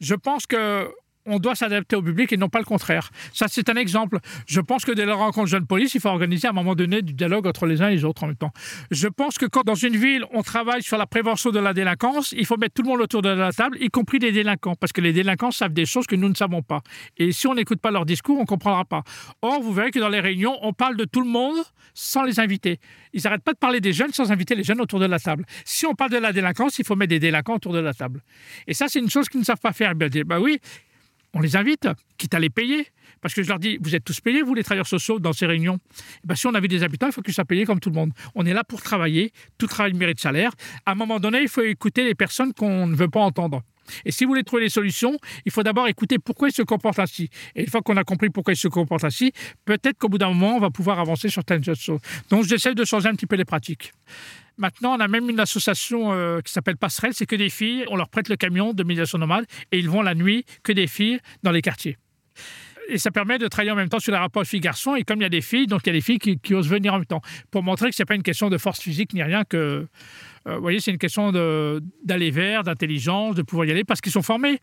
Je 0.00 0.14
pense 0.14 0.46
que 0.46 0.88
on 1.26 1.38
doit 1.38 1.54
s'adapter 1.54 1.96
au 1.96 2.02
public 2.02 2.32
et 2.32 2.36
non 2.36 2.48
pas 2.48 2.58
le 2.58 2.64
contraire. 2.64 3.10
Ça, 3.32 3.46
c'est 3.48 3.68
un 3.68 3.76
exemple. 3.76 4.18
Je 4.46 4.60
pense 4.60 4.84
que 4.84 4.92
dès 4.92 5.04
la 5.04 5.14
rencontre 5.14 5.48
jeune 5.48 5.66
police, 5.66 5.94
il 5.94 6.00
faut 6.00 6.08
organiser 6.08 6.46
à 6.46 6.50
un 6.50 6.54
moment 6.54 6.74
donné 6.74 7.02
du 7.02 7.12
dialogue 7.12 7.46
entre 7.46 7.66
les 7.66 7.82
uns 7.82 7.88
et 7.88 7.96
les 7.96 8.04
autres 8.04 8.24
en 8.24 8.28
même 8.28 8.36
temps. 8.36 8.52
Je 8.90 9.08
pense 9.08 9.36
que 9.36 9.46
quand 9.46 9.62
dans 9.64 9.74
une 9.74 9.96
ville, 9.96 10.24
on 10.32 10.42
travaille 10.42 10.82
sur 10.82 10.96
la 10.96 11.06
prévention 11.06 11.50
de 11.50 11.58
la 11.58 11.74
délinquance, 11.74 12.32
il 12.32 12.46
faut 12.46 12.56
mettre 12.56 12.74
tout 12.74 12.82
le 12.82 12.88
monde 12.88 13.00
autour 13.00 13.22
de 13.22 13.28
la 13.28 13.52
table, 13.52 13.76
y 13.80 13.88
compris 13.88 14.18
les 14.18 14.32
délinquants, 14.32 14.74
parce 14.74 14.92
que 14.92 15.00
les 15.00 15.12
délinquants 15.12 15.50
savent 15.50 15.72
des 15.72 15.86
choses 15.86 16.06
que 16.06 16.16
nous 16.16 16.28
ne 16.28 16.34
savons 16.34 16.62
pas. 16.62 16.80
Et 17.16 17.32
si 17.32 17.46
on 17.46 17.54
n'écoute 17.54 17.80
pas 17.80 17.90
leur 17.90 18.06
discours, 18.06 18.38
on 18.38 18.42
ne 18.42 18.46
comprendra 18.46 18.84
pas. 18.84 19.02
Or, 19.42 19.60
vous 19.60 19.72
verrez 19.72 19.90
que 19.90 19.98
dans 19.98 20.08
les 20.08 20.20
réunions, 20.20 20.56
on 20.62 20.72
parle 20.72 20.96
de 20.96 21.04
tout 21.04 21.20
le 21.20 21.28
monde 21.28 21.56
sans 21.94 22.22
les 22.22 22.40
inviter. 22.40 22.78
Ils 23.12 23.22
n'arrêtent 23.24 23.42
pas 23.42 23.52
de 23.52 23.58
parler 23.58 23.80
des 23.80 23.92
jeunes 23.92 24.12
sans 24.12 24.32
inviter 24.32 24.54
les 24.54 24.64
jeunes 24.64 24.80
autour 24.80 25.00
de 25.00 25.06
la 25.06 25.18
table. 25.18 25.44
Si 25.64 25.86
on 25.86 25.94
parle 25.94 26.10
de 26.10 26.18
la 26.18 26.32
délinquance, 26.32 26.78
il 26.78 26.84
faut 26.84 26.96
mettre 26.96 27.10
des 27.10 27.18
délinquants 27.18 27.56
autour 27.56 27.72
de 27.72 27.78
la 27.78 27.92
table. 27.92 28.22
Et 28.66 28.74
ça, 28.74 28.86
c'est 28.88 29.00
une 29.00 29.10
chose 29.10 29.28
qu'ils 29.28 29.40
ne 29.40 29.44
savent 29.44 29.60
pas 29.60 29.72
faire. 29.72 29.94
Bah 29.94 30.40
oui, 30.40 30.58
on 31.34 31.40
les 31.40 31.56
invite, 31.56 31.88
quitte 32.18 32.34
à 32.34 32.38
les 32.38 32.50
payer. 32.50 32.86
Parce 33.20 33.34
que 33.34 33.42
je 33.42 33.48
leur 33.48 33.58
dis, 33.58 33.78
vous 33.82 33.94
êtes 33.94 34.04
tous 34.04 34.20
payés, 34.20 34.42
vous, 34.42 34.54
les 34.54 34.64
travailleurs 34.64 34.86
sociaux, 34.86 35.18
dans 35.18 35.32
ces 35.32 35.46
réunions. 35.46 35.78
Eh 36.24 36.26
ben, 36.26 36.34
si 36.34 36.46
on 36.46 36.54
avait 36.54 36.68
des 36.68 36.82
habitants, 36.82 37.06
il 37.06 37.12
faut 37.12 37.20
qu'ils 37.22 37.34
soient 37.34 37.44
payés 37.44 37.66
comme 37.66 37.80
tout 37.80 37.90
le 37.90 37.94
monde. 37.94 38.12
On 38.34 38.46
est 38.46 38.54
là 38.54 38.64
pour 38.64 38.82
travailler, 38.82 39.32
tout 39.58 39.66
travail 39.66 39.92
mérite 39.92 40.20
salaire. 40.20 40.52
À 40.86 40.92
un 40.92 40.94
moment 40.94 41.20
donné, 41.20 41.42
il 41.42 41.48
faut 41.48 41.62
écouter 41.62 42.04
les 42.04 42.14
personnes 42.14 42.54
qu'on 42.54 42.86
ne 42.86 42.96
veut 42.96 43.08
pas 43.08 43.20
entendre. 43.20 43.62
Et 44.04 44.12
si 44.12 44.24
vous 44.24 44.30
voulez 44.30 44.44
trouver 44.44 44.62
les 44.62 44.68
solutions, 44.68 45.18
il 45.44 45.52
faut 45.52 45.62
d'abord 45.62 45.88
écouter 45.88 46.18
pourquoi 46.18 46.48
ils 46.48 46.54
se 46.54 46.62
comportent 46.62 46.98
ainsi. 47.00 47.28
Et 47.54 47.62
une 47.62 47.68
fois 47.68 47.82
qu'on 47.82 47.96
a 47.96 48.04
compris 48.04 48.30
pourquoi 48.30 48.54
ils 48.54 48.56
se 48.56 48.68
comportent 48.68 49.04
ainsi, 49.04 49.32
peut-être 49.64 49.98
qu'au 49.98 50.08
bout 50.08 50.18
d'un 50.18 50.28
moment, 50.28 50.56
on 50.56 50.60
va 50.60 50.70
pouvoir 50.70 51.00
avancer 51.00 51.28
sur 51.28 51.42
certaines 51.46 51.64
choses. 51.74 52.00
Donc 52.30 52.44
j'essaie 52.44 52.74
de 52.74 52.84
changer 52.84 53.08
un 53.08 53.14
petit 53.14 53.26
peu 53.26 53.36
les 53.36 53.44
pratiques. 53.44 53.92
Maintenant, 54.60 54.94
on 54.94 55.00
a 55.00 55.08
même 55.08 55.30
une 55.30 55.40
association 55.40 56.12
euh, 56.12 56.40
qui 56.42 56.52
s'appelle 56.52 56.76
Passerelle, 56.76 57.14
c'est 57.14 57.24
que 57.24 57.34
des 57.34 57.48
filles, 57.48 57.86
on 57.88 57.96
leur 57.96 58.10
prête 58.10 58.28
le 58.28 58.36
camion 58.36 58.74
de 58.74 58.84
médiation 58.84 59.16
nomade 59.16 59.46
et 59.72 59.78
ils 59.78 59.88
vont 59.88 60.02
la 60.02 60.14
nuit, 60.14 60.44
que 60.62 60.72
des 60.72 60.86
filles, 60.86 61.18
dans 61.42 61.50
les 61.50 61.62
quartiers. 61.62 61.96
Et 62.90 62.98
ça 62.98 63.10
permet 63.10 63.38
de 63.38 63.48
travailler 63.48 63.70
en 63.70 63.76
même 63.76 63.88
temps 63.88 64.00
sur 64.00 64.12
la 64.12 64.20
rapport 64.20 64.44
filles-garçons. 64.44 64.96
Et 64.96 65.04
comme 65.04 65.20
il 65.20 65.22
y 65.22 65.26
a 65.26 65.30
des 65.30 65.40
filles, 65.40 65.66
donc 65.66 65.80
il 65.84 65.86
y 65.86 65.90
a 65.90 65.92
des 65.94 66.02
filles 66.02 66.18
qui, 66.18 66.54
osent 66.54 66.68
venir 66.68 66.92
en 66.92 66.98
même 66.98 67.06
temps. 67.06 67.22
Pour 67.50 67.62
montrer 67.62 67.88
que 67.88 67.96
ce 67.96 68.02
n'est 68.02 68.06
pas 68.06 68.16
une 68.16 68.22
question 68.22 68.50
de 68.50 68.58
force 68.58 68.80
physique 68.80 69.14
ni 69.14 69.22
rien, 69.22 69.44
que 69.44 69.56
euh, 70.46 70.54
vous 70.56 70.60
voyez, 70.60 70.80
c'est 70.80 70.90
une 70.90 70.98
question 70.98 71.32
d'aller 71.32 72.30
vers, 72.30 72.62
d'intelligence, 72.62 73.36
de 73.36 73.42
pouvoir 73.42 73.66
y 73.66 73.70
aller, 73.70 73.84
parce 73.84 74.02
qu'ils 74.02 74.12
sont 74.12 74.22
formés. 74.22 74.58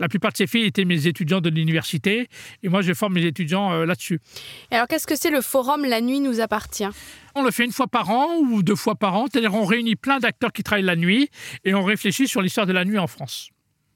La 0.00 0.08
plupart 0.08 0.32
de 0.32 0.36
ces 0.36 0.46
filles 0.46 0.64
étaient 0.64 0.84
mes 0.84 1.06
étudiants 1.06 1.40
de 1.40 1.50
l'université, 1.50 2.28
et 2.62 2.68
moi, 2.68 2.82
je 2.82 2.94
forme 2.94 3.14
mes 3.14 3.24
étudiants 3.24 3.72
euh, 3.72 3.84
là-dessus. 3.84 4.20
Et 4.70 4.76
alors, 4.76 4.86
qu'est-ce 4.86 5.06
que 5.06 5.16
c'est 5.16 5.30
le 5.30 5.40
forum 5.40 5.84
La 5.84 6.00
nuit 6.00 6.20
nous 6.20 6.40
appartient? 6.40 6.88
On 7.34 7.42
le 7.42 7.50
fait 7.50 7.64
une 7.64 7.72
fois 7.72 7.86
par 7.86 8.10
an 8.10 8.36
ou 8.38 8.62
deux 8.62 8.76
fois 8.76 8.94
par 8.94 9.14
an, 9.14 9.26
c'est-à-dire 9.30 9.54
on 9.54 9.64
réunit 9.64 9.96
plein 9.96 10.18
d'acteurs 10.18 10.52
qui 10.52 10.62
travaillent 10.62 10.84
la 10.84 10.96
nuit, 10.96 11.28
et 11.64 11.74
on 11.74 11.82
réfléchit 11.84 12.28
sur 12.28 12.42
l'histoire 12.42 12.66
de 12.66 12.72
la 12.72 12.84
nuit 12.84 12.98
en 12.98 13.06
France. 13.06 13.50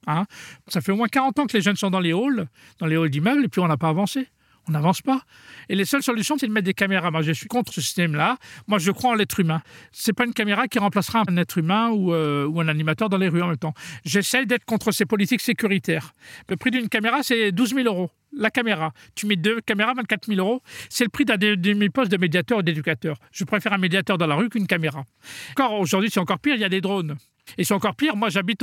Hein 0.06 0.24
Ça 0.68 0.80
fait 0.80 0.92
au 0.92 0.96
moins 0.96 1.08
40 1.08 1.38
ans 1.38 1.46
que 1.46 1.56
les 1.56 1.62
jeunes 1.62 1.76
sont 1.76 1.90
dans 1.90 2.00
les 2.00 2.12
halls, 2.12 2.46
dans 2.78 2.86
les 2.86 2.96
halls 2.96 3.10
d'immeubles, 3.10 3.44
et 3.44 3.48
puis 3.48 3.60
on 3.60 3.68
n'a 3.68 3.76
pas 3.76 3.88
avancé. 3.88 4.26
On 4.68 4.72
n'avance 4.72 5.02
pas. 5.02 5.22
Et 5.68 5.74
les 5.74 5.84
seules 5.84 6.02
solutions, 6.02 6.36
c'est 6.38 6.46
de 6.46 6.52
mettre 6.52 6.66
des 6.66 6.74
caméras. 6.74 7.10
Moi, 7.10 7.22
je 7.22 7.32
suis 7.32 7.48
contre 7.48 7.72
ce 7.72 7.80
système-là. 7.80 8.36
Moi, 8.68 8.78
je 8.78 8.92
crois 8.92 9.10
en 9.10 9.14
l'être 9.14 9.40
humain. 9.40 9.60
Ce 9.90 10.10
n'est 10.10 10.14
pas 10.14 10.24
une 10.24 10.32
caméra 10.32 10.68
qui 10.68 10.78
remplacera 10.78 11.24
un 11.26 11.36
être 11.36 11.58
humain 11.58 11.90
ou, 11.90 12.12
euh, 12.14 12.48
un 12.56 12.68
animateur 12.68 13.08
dans 13.08 13.18
les 13.18 13.28
rues 13.28 13.42
en 13.42 13.48
même 13.48 13.56
temps. 13.56 13.74
J'essaie 14.04 14.46
d'être 14.46 14.64
contre 14.64 14.92
ces 14.92 15.04
politiques 15.04 15.40
sécuritaires. 15.40 16.12
Le 16.48 16.56
prix 16.56 16.70
d'une 16.70 16.88
caméra, 16.88 17.22
c'est 17.22 17.50
12 17.50 17.74
000 17.74 17.86
euros. 17.86 18.10
La 18.34 18.50
caméra. 18.50 18.92
Tu 19.14 19.26
mets 19.26 19.36
deux 19.36 19.60
caméras, 19.60 19.94
24 19.94 20.26
000 20.26 20.38
euros. 20.38 20.62
C'est 20.88 21.04
le 21.04 21.10
prix 21.10 21.24
d'un 21.24 21.36
demi-poste 21.36 22.10
de 22.10 22.16
médiateur 22.16 22.58
ou 22.58 22.62
d'éducateur. 22.62 23.16
Je 23.32 23.44
préfère 23.44 23.72
un 23.72 23.78
médiateur 23.78 24.16
dans 24.16 24.28
la 24.28 24.36
rue 24.36 24.48
qu'une 24.48 24.66
caméra. 24.66 25.04
Encore 25.50 25.80
aujourd'hui, 25.80 26.08
c'est 26.10 26.20
encore 26.20 26.38
pire, 26.38 26.54
il 26.54 26.60
y 26.60 26.64
a 26.64 26.68
des 26.68 26.80
drones. 26.80 27.16
Et 27.58 27.64
c'est 27.64 27.74
encore 27.74 27.96
pire, 27.96 28.16
moi 28.16 28.30
j'habite 28.30 28.62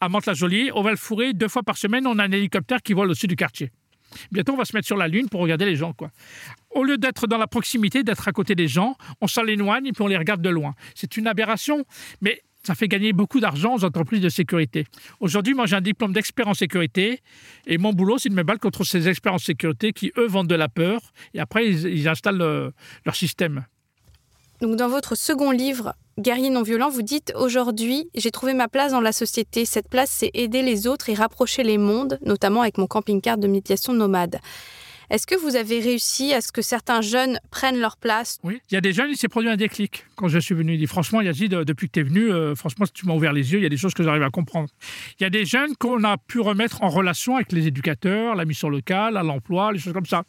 à 0.00 0.08
Mantes-la-Jolie, 0.08 0.70
au 0.70 0.82
Val-Fouré, 0.82 1.32
deux 1.32 1.48
fois 1.48 1.62
par 1.62 1.76
semaine, 1.76 2.06
on 2.06 2.18
a 2.18 2.24
un 2.24 2.32
hélicoptère 2.32 2.80
qui 2.80 2.92
vole 2.92 3.08
au-dessus 3.08 3.26
du 3.26 3.36
quartier. 3.36 3.70
Bientôt, 4.30 4.54
on 4.54 4.56
va 4.56 4.64
se 4.64 4.74
mettre 4.76 4.86
sur 4.86 4.96
la 4.96 5.08
Lune 5.08 5.28
pour 5.28 5.40
regarder 5.40 5.64
les 5.64 5.76
gens. 5.76 5.92
Quoi. 5.92 6.10
Au 6.70 6.84
lieu 6.84 6.98
d'être 6.98 7.26
dans 7.26 7.38
la 7.38 7.46
proximité, 7.46 8.02
d'être 8.02 8.28
à 8.28 8.32
côté 8.32 8.54
des 8.54 8.68
gens, 8.68 8.96
on 9.20 9.26
s'en 9.26 9.46
éloigne 9.46 9.86
et 9.86 9.92
puis 9.92 10.02
on 10.02 10.08
les 10.08 10.16
regarde 10.16 10.42
de 10.42 10.50
loin. 10.50 10.74
C'est 10.94 11.16
une 11.16 11.26
aberration, 11.26 11.84
mais 12.20 12.42
ça 12.64 12.74
fait 12.74 12.88
gagner 12.88 13.12
beaucoup 13.12 13.40
d'argent 13.40 13.74
aux 13.74 13.84
entreprises 13.84 14.20
de 14.20 14.28
sécurité. 14.28 14.86
Aujourd'hui, 15.20 15.54
moi, 15.54 15.66
j'ai 15.66 15.76
un 15.76 15.80
diplôme 15.80 16.12
d'expert 16.12 16.46
en 16.48 16.54
sécurité 16.54 17.20
et 17.66 17.78
mon 17.78 17.92
boulot, 17.92 18.18
c'est 18.18 18.28
de 18.28 18.34
me 18.34 18.42
battre 18.42 18.60
contre 18.60 18.84
ces 18.84 19.08
experts 19.08 19.34
en 19.34 19.38
sécurité 19.38 19.92
qui, 19.92 20.12
eux, 20.16 20.26
vendent 20.26 20.48
de 20.48 20.54
la 20.54 20.68
peur 20.68 21.00
et 21.34 21.40
après, 21.40 21.68
ils, 21.68 22.08
installent 22.08 22.72
leur 23.04 23.16
système. 23.16 23.64
Donc, 24.60 24.76
dans 24.76 24.88
votre 24.88 25.16
second 25.16 25.50
livre, 25.50 25.94
guerrier 26.18 26.50
non 26.50 26.62
violent, 26.62 26.90
vous 26.90 27.02
dites 27.02 27.32
aujourd'hui, 27.36 28.08
j'ai 28.14 28.30
trouvé 28.30 28.54
ma 28.54 28.68
place 28.68 28.92
dans 28.92 29.00
la 29.00 29.12
société. 29.12 29.64
Cette 29.64 29.88
place, 29.88 30.10
c'est 30.10 30.30
aider 30.34 30.62
les 30.62 30.86
autres 30.86 31.08
et 31.08 31.14
rapprocher 31.14 31.62
les 31.62 31.78
mondes, 31.78 32.18
notamment 32.24 32.62
avec 32.62 32.78
mon 32.78 32.86
camping-car 32.86 33.38
de 33.38 33.46
médiation 33.48 33.92
nomade. 33.92 34.40
Est-ce 35.12 35.26
que 35.26 35.34
vous 35.34 35.56
avez 35.56 35.78
réussi 35.78 36.32
à 36.32 36.40
ce 36.40 36.52
que 36.52 36.62
certains 36.62 37.02
jeunes 37.02 37.38
prennent 37.50 37.78
leur 37.78 37.98
place? 37.98 38.38
Oui, 38.44 38.62
il 38.70 38.74
y 38.74 38.76
a 38.78 38.80
des 38.80 38.94
jeunes, 38.94 39.10
il 39.10 39.16
s'est 39.18 39.28
produit 39.28 39.50
un 39.50 39.56
déclic 39.56 40.06
quand 40.16 40.28
je 40.28 40.38
suis 40.38 40.54
venu. 40.54 40.72
Il 40.72 40.78
dit 40.78 40.86
franchement, 40.86 41.20
Yazid, 41.20 41.52
depuis 41.52 41.88
que 41.88 41.92
tu 41.92 42.00
es 42.00 42.02
venu, 42.02 42.32
euh, 42.32 42.54
franchement, 42.54 42.86
tu 42.90 43.06
m'as 43.06 43.12
ouvert 43.12 43.34
les 43.34 43.52
yeux, 43.52 43.58
il 43.58 43.62
y 43.62 43.66
a 43.66 43.68
des 43.68 43.76
choses 43.76 43.92
que 43.92 44.02
j'arrive 44.02 44.22
à 44.22 44.30
comprendre. 44.30 44.70
Il 45.20 45.24
y 45.24 45.26
a 45.26 45.30
des 45.30 45.44
jeunes 45.44 45.76
qu'on 45.76 46.02
a 46.04 46.16
pu 46.16 46.40
remettre 46.40 46.82
en 46.82 46.88
relation 46.88 47.36
avec 47.36 47.52
les 47.52 47.66
éducateurs, 47.66 48.34
la 48.36 48.46
mission 48.46 48.70
locale, 48.70 49.18
à 49.18 49.22
l'emploi, 49.22 49.70
les 49.72 49.78
choses 49.78 49.92
comme 49.92 50.06
ça. 50.06 50.22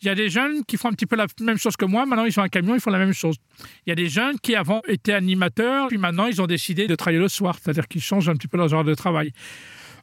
Il 0.00 0.06
y 0.06 0.10
a 0.10 0.14
des 0.14 0.28
jeunes 0.28 0.64
qui 0.64 0.76
font 0.76 0.88
un 0.88 0.92
petit 0.92 1.06
peu 1.06 1.16
la 1.16 1.26
même 1.40 1.58
chose 1.58 1.76
que 1.76 1.84
moi, 1.84 2.06
maintenant 2.06 2.24
ils 2.24 2.32
sont 2.32 2.42
un 2.42 2.48
camion, 2.48 2.74
ils 2.74 2.80
font 2.80 2.90
la 2.90 2.98
même 2.98 3.12
chose. 3.12 3.36
Il 3.86 3.90
y 3.90 3.92
a 3.92 3.96
des 3.96 4.08
jeunes 4.08 4.38
qui 4.38 4.54
avant 4.54 4.80
étaient 4.86 5.12
animateurs, 5.12 5.88
puis 5.88 5.98
maintenant 5.98 6.26
ils 6.26 6.40
ont 6.40 6.46
décidé 6.46 6.86
de 6.86 6.94
travailler 6.94 7.20
le 7.20 7.28
soir, 7.28 7.58
c'est-à-dire 7.60 7.88
qu'ils 7.88 8.02
changent 8.02 8.28
un 8.28 8.34
petit 8.34 8.48
peu 8.48 8.58
leur 8.58 8.68
genre 8.68 8.84
de 8.84 8.94
travail. 8.94 9.32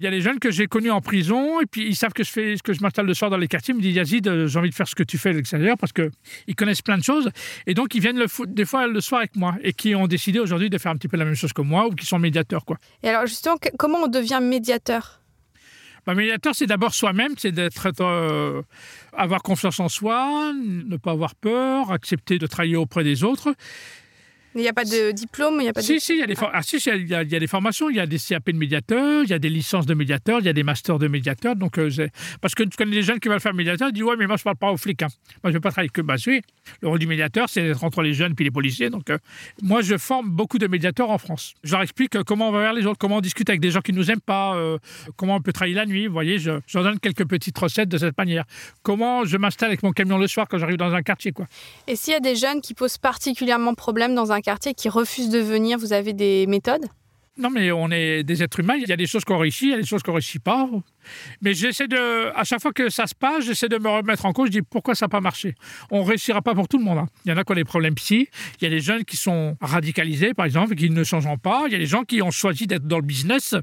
Il 0.02 0.04
y 0.04 0.08
a 0.08 0.12
des 0.12 0.20
jeunes 0.20 0.40
que 0.40 0.52
j'ai 0.52 0.68
connus 0.68 0.92
en 0.92 1.00
prison 1.00 1.62
et 1.62 1.66
puis 1.66 1.88
ils 1.88 1.96
savent 1.96 2.12
que 2.12 2.24
je 2.24 2.30
fais 2.30 2.56
que 2.62 2.74
je 2.74 2.82
m'installe 2.82 3.06
le 3.06 3.14
soir 3.14 3.32
dans 3.32 3.38
les 3.38 3.48
quartiers. 3.48 3.74
Ils 3.74 3.78
me 3.78 3.82
disent 3.82 3.96
Yazid, 3.96 4.28
euh, 4.28 4.48
j'ai 4.48 4.60
envie 4.60 4.70
de 4.70 4.76
faire 4.76 4.88
ce 4.88 4.96
que 4.96 5.04
tu 5.04 5.18
fais 5.18 5.30
à 5.30 5.34
l'extérieur 5.34 5.78
parce 5.78 5.94
qu'ils 5.94 6.56
connaissent 6.58 6.82
plein 6.82 6.98
de 6.98 7.04
choses 7.04 7.30
et 7.66 7.74
donc 7.74 7.96
ils 7.96 8.02
viennent 8.02 8.22
des 8.48 8.66
fois 8.66 8.88
le 8.88 9.00
soir 9.00 9.20
avec 9.20 9.38
moi 9.38 9.56
et 9.62 9.72
qui 9.72 9.96
ont 9.96 10.08
décidé 10.08 10.40
aujourd'hui 10.40 10.70
de 10.70 10.78
faire 10.78 10.92
un 10.92 10.98
petit 10.98 11.08
peu 11.08 11.16
la 11.16 11.24
même 11.24 11.36
chose 11.36 11.54
que 11.54 11.62
moi 11.62 11.88
ou 11.88 11.92
qui 11.92 12.06
sont 12.06 12.20
médiateurs 12.20 12.66
quoi. 12.66 12.78
Et 13.04 13.10
alors 13.10 13.26
justement, 13.26 13.56
comment 13.78 14.00
on 14.00 14.08
devient 14.08 14.42
médiateur? 14.42 15.22
Bah, 16.06 16.14
médiateur, 16.14 16.54
c'est 16.56 16.68
d'abord 16.68 16.94
soi-même, 16.94 17.34
c'est 17.38 17.52
d'être 17.52 17.92
euh, 18.02 18.62
avoir 19.14 19.42
confiance 19.42 19.80
en 19.80 19.90
soi, 19.90 20.54
ne 20.54 20.98
pas 20.98 21.12
avoir 21.12 21.36
peur, 21.36 21.92
accepter 21.92 22.38
de 22.38 22.48
travailler 22.48 22.76
auprès 22.76 23.04
des 23.04 23.24
autres. 23.24 23.54
Il 24.56 24.62
n'y 24.62 24.70
a 24.70 24.74
pas 24.74 24.86
de 24.86 25.12
diplôme 25.12 25.58
il 25.60 25.66
y 25.66 25.68
a 25.68 25.74
pas 25.74 25.82
si, 25.82 25.96
de... 25.96 26.00
si, 26.00 26.14
il 26.14 26.20
y, 26.20 26.24
a 26.24 26.28
des 26.28 26.36
ah, 26.40 26.62
si, 26.62 26.78
il, 26.78 27.10
y 27.10 27.14
a, 27.14 27.24
il 27.24 27.30
y 27.30 27.36
a 27.36 27.40
des 27.40 27.48
formations, 27.48 27.90
il 27.90 27.98
y 27.98 28.00
a 28.00 28.06
des 28.06 28.18
CAP 28.18 28.52
de 28.52 28.58
médiateurs, 28.58 29.24
il 29.24 29.30
y 29.30 29.34
a 29.34 29.40
des 29.40 29.50
licences 29.50 29.86
de 29.86 29.94
médiateurs, 29.94 30.40
il 30.40 30.46
y 30.46 30.50
a 30.50 30.54
des 30.54 30.64
masters 30.64 30.98
de 30.98 31.10
médiateurs. 31.10 31.58
Donc, 31.58 31.78
euh, 31.78 31.90
parce 32.40 32.56
que 32.56 32.64
tu 32.64 32.78
connais 32.78 32.92
des 32.92 33.04
jeunes 33.04 33.20
qui 33.20 33.28
veulent 33.28 33.42
faire 33.42 33.54
médiateur, 33.54 33.90
ils 33.90 33.94
disent 33.94 34.04
Ouais, 34.04 34.16
mais 34.18 34.28
moi, 34.28 34.38
je 34.38 34.42
ne 34.42 34.44
parle 34.46 34.56
pas 34.56 34.72
aux 34.72 34.78
flics. 34.78 35.04
Hein. 35.04 35.10
Moi, 35.44 35.46
je 35.46 35.48
ne 35.50 35.54
veux 35.56 35.60
pas 35.60 35.72
travailler 35.72 35.90
que. 35.90 36.02
Bah, 36.02 36.16
oui, 36.26 36.42
le 36.82 36.88
rôle 36.88 37.00
du 37.00 37.08
médiateur, 37.08 37.50
c'est 37.50 37.64
d'être 37.64 37.84
entre 37.84 38.02
les 38.02 38.14
jeunes 38.14 38.34
et 38.40 38.44
les 38.44 38.52
policiers. 38.52 38.90
Donc, 38.90 39.10
euh, 39.10 39.18
moi, 39.62 39.82
je 39.82 39.98
forme 39.98 40.30
beaucoup 40.30 40.58
de 40.58 40.68
médiateurs 40.68 41.10
en 41.10 41.18
France. 41.18 41.54
Je 41.66 41.74
leur 41.74 41.82
explique 41.82 42.16
euh, 42.16 42.24
comment 42.24 42.48
on 42.48 42.52
va 42.54 42.62
vers 42.62 42.74
les 42.74 42.86
autres, 42.86 42.98
comment 42.98 43.18
on 43.18 43.22
discute 43.22 43.50
avec 43.50 43.60
des 43.60 43.72
gens 43.72 43.82
qui 43.82 43.92
ne 43.92 43.98
nous 43.98 44.10
aiment 44.10 44.22
pas, 44.22 44.58
comment 45.18 45.36
on 45.36 45.42
peut 45.42 45.52
travailler 45.52 45.76
la 45.76 45.86
nuit. 45.86 46.08
Vous 46.08 46.14
voyez, 46.14 46.40
je, 46.40 46.52
je, 46.66 46.78
leur 46.78 46.86
donne 46.86 47.00
quelques 47.00 47.28
petites 47.28 47.58
recettes 47.58 47.90
de 47.90 47.98
cette 47.98 48.18
manière. 48.18 48.46
Comment 48.84 49.26
je 49.26 49.36
m'installe 49.36 49.68
avec 49.68 49.84
mon 49.84 49.92
camion 49.92 50.18
le 50.18 50.28
soir 50.28 50.48
quand 50.50 50.58
j'arrive 50.58 50.78
dans 50.78 50.94
un 50.94 51.02
quartier. 51.02 51.34
Quoi. 51.34 51.46
Et 51.88 51.96
s'il 51.98 52.14
y 52.14 52.16
a 52.16 52.22
des 52.22 52.36
jeunes 52.36 52.62
qui 52.62 52.74
posent 52.74 52.98
particulièrement 52.98 53.74
problème 53.74 54.16
dans 54.16 54.32
un 54.32 54.42
quartier, 54.46 54.74
qui 54.74 54.90
refusent 54.90 55.30
de 55.30 55.40
venir, 55.40 55.78
vous 55.78 55.92
avez 55.92 56.14
des 56.14 56.46
méthodes? 56.48 56.86
Non, 57.38 57.50
mais 57.50 57.70
on 57.72 57.92
est 57.92 58.24
des 58.24 58.44
êtres 58.44 58.62
humains. 58.62 58.76
Il 58.76 58.88
y 58.88 58.94
a 58.94 58.96
des 58.96 59.08
choses 59.08 59.26
qu'on 59.26 59.38
réussit, 59.38 59.64
il 59.64 59.72
y 59.72 59.74
a 59.74 59.78
des 59.78 59.86
choses 59.86 60.02
qu'on 60.04 60.14
réussit 60.14 60.42
pas. 60.42 60.70
Mais 61.42 61.54
j'essaie 61.54 61.90
de, 61.90 62.32
à 62.34 62.46
chaque 62.46 62.62
fois 62.62 62.72
que 62.72 62.90
ça 62.90 63.08
se 63.08 63.16
passe, 63.16 63.44
j'essaie 63.44 63.68
de 63.68 63.78
me 63.78 63.90
remettre 63.90 64.26
en 64.26 64.32
cause. 64.32 64.48
Je 64.48 64.52
dis 64.52 64.62
pourquoi 64.62 64.96
ça 64.96 65.06
n'a 65.06 65.10
pas 65.10 65.20
marché? 65.20 65.54
On 65.92 66.04
réussira 66.04 66.42
pas 66.42 66.56
pour 66.56 66.70
tout 66.70 66.78
le 66.78 66.86
monde. 66.86 67.00
Hein. 67.00 67.08
Il 67.26 67.32
y 67.32 67.34
en 67.34 67.38
a 67.38 67.44
qui 67.44 67.52
ont 67.52 67.56
des 67.56 67.66
problèmes 67.66 67.96
psy. 67.96 68.30
Il 68.62 68.64
y 68.64 68.68
a 68.68 68.70
des 68.70 68.80
jeunes 68.80 69.04
qui 69.04 69.18
sont 69.18 69.58
radicalisés, 69.60 70.34
par 70.34 70.46
exemple, 70.46 70.76
qui 70.76 70.90
ne 70.90 71.04
changeront 71.04 71.38
pas. 71.38 71.64
Il 71.68 71.74
y 71.74 71.76
a 71.76 71.80
des 71.80 71.88
gens 71.88 72.04
qui 72.04 72.22
ont 72.22 72.32
choisi 72.32 72.68
d'être 72.68 72.88
dans 72.88 73.00
le 73.00 73.06
business. 73.06 73.54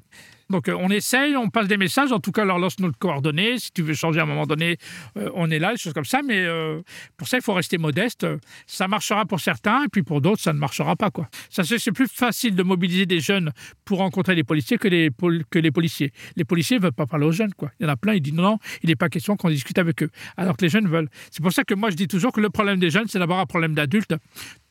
Donc 0.52 0.68
euh, 0.68 0.76
on 0.78 0.90
essaye, 0.90 1.34
on 1.34 1.48
passe 1.48 1.66
des 1.66 1.78
messages, 1.78 2.12
en 2.12 2.20
tout 2.20 2.30
cas, 2.30 2.44
leur 2.44 2.58
lance 2.58 2.78
nos 2.78 2.92
coordonnées. 2.92 3.58
Si 3.58 3.72
tu 3.72 3.82
veux 3.82 3.94
changer 3.94 4.20
à 4.20 4.24
un 4.24 4.26
moment 4.26 4.46
donné, 4.46 4.76
euh, 5.16 5.30
on 5.34 5.50
est 5.50 5.58
là, 5.58 5.72
des 5.72 5.78
choses 5.78 5.94
comme 5.94 6.04
ça. 6.04 6.20
Mais 6.22 6.44
euh, 6.44 6.80
pour 7.16 7.26
ça, 7.26 7.38
il 7.38 7.42
faut 7.42 7.54
rester 7.54 7.78
modeste. 7.78 8.26
Ça 8.66 8.86
marchera 8.86 9.24
pour 9.24 9.40
certains, 9.40 9.84
et 9.84 9.88
puis 9.88 10.02
pour 10.02 10.20
d'autres, 10.20 10.42
ça 10.42 10.52
ne 10.52 10.58
marchera 10.58 10.94
pas. 10.94 11.10
Quoi. 11.10 11.28
Ça, 11.48 11.64
c'est 11.64 11.92
plus 11.92 12.06
facile 12.06 12.54
de 12.54 12.62
mobiliser 12.62 13.06
des 13.06 13.20
jeunes 13.20 13.50
pour 13.86 13.98
rencontrer 13.98 14.34
les 14.34 14.44
policiers 14.44 14.76
que 14.76 14.88
les, 14.88 15.10
policiers. 15.10 16.12
Les 16.36 16.44
policiers 16.44 16.76
ne 16.76 16.82
veulent 16.82 16.92
pas 16.92 17.06
parler 17.06 17.26
aux 17.26 17.32
jeunes. 17.32 17.52
Il 17.80 17.84
y 17.84 17.86
en 17.86 17.88
a 17.92 17.96
plein, 17.96 18.14
ils 18.14 18.20
disent 18.20 18.34
non, 18.34 18.58
il 18.82 18.90
n'est 18.90 18.96
pas 18.96 19.08
question 19.08 19.36
qu'on 19.36 19.48
discute 19.48 19.78
avec 19.78 20.02
eux. 20.02 20.10
Alors 20.36 20.56
que 20.58 20.64
les 20.64 20.68
jeunes 20.68 20.86
veulent. 20.86 21.08
C'est 21.30 21.42
pour 21.42 21.52
ça 21.52 21.64
que 21.64 21.74
moi, 21.74 21.88
je 21.88 21.96
dis 21.96 22.08
toujours 22.08 22.32
que 22.32 22.40
le 22.40 22.50
problème 22.50 22.78
des 22.78 22.90
jeunes, 22.90 23.08
c'est 23.08 23.18
d'abord 23.18 23.38
un 23.38 23.46
problème 23.46 23.74
d'adultes 23.74 24.14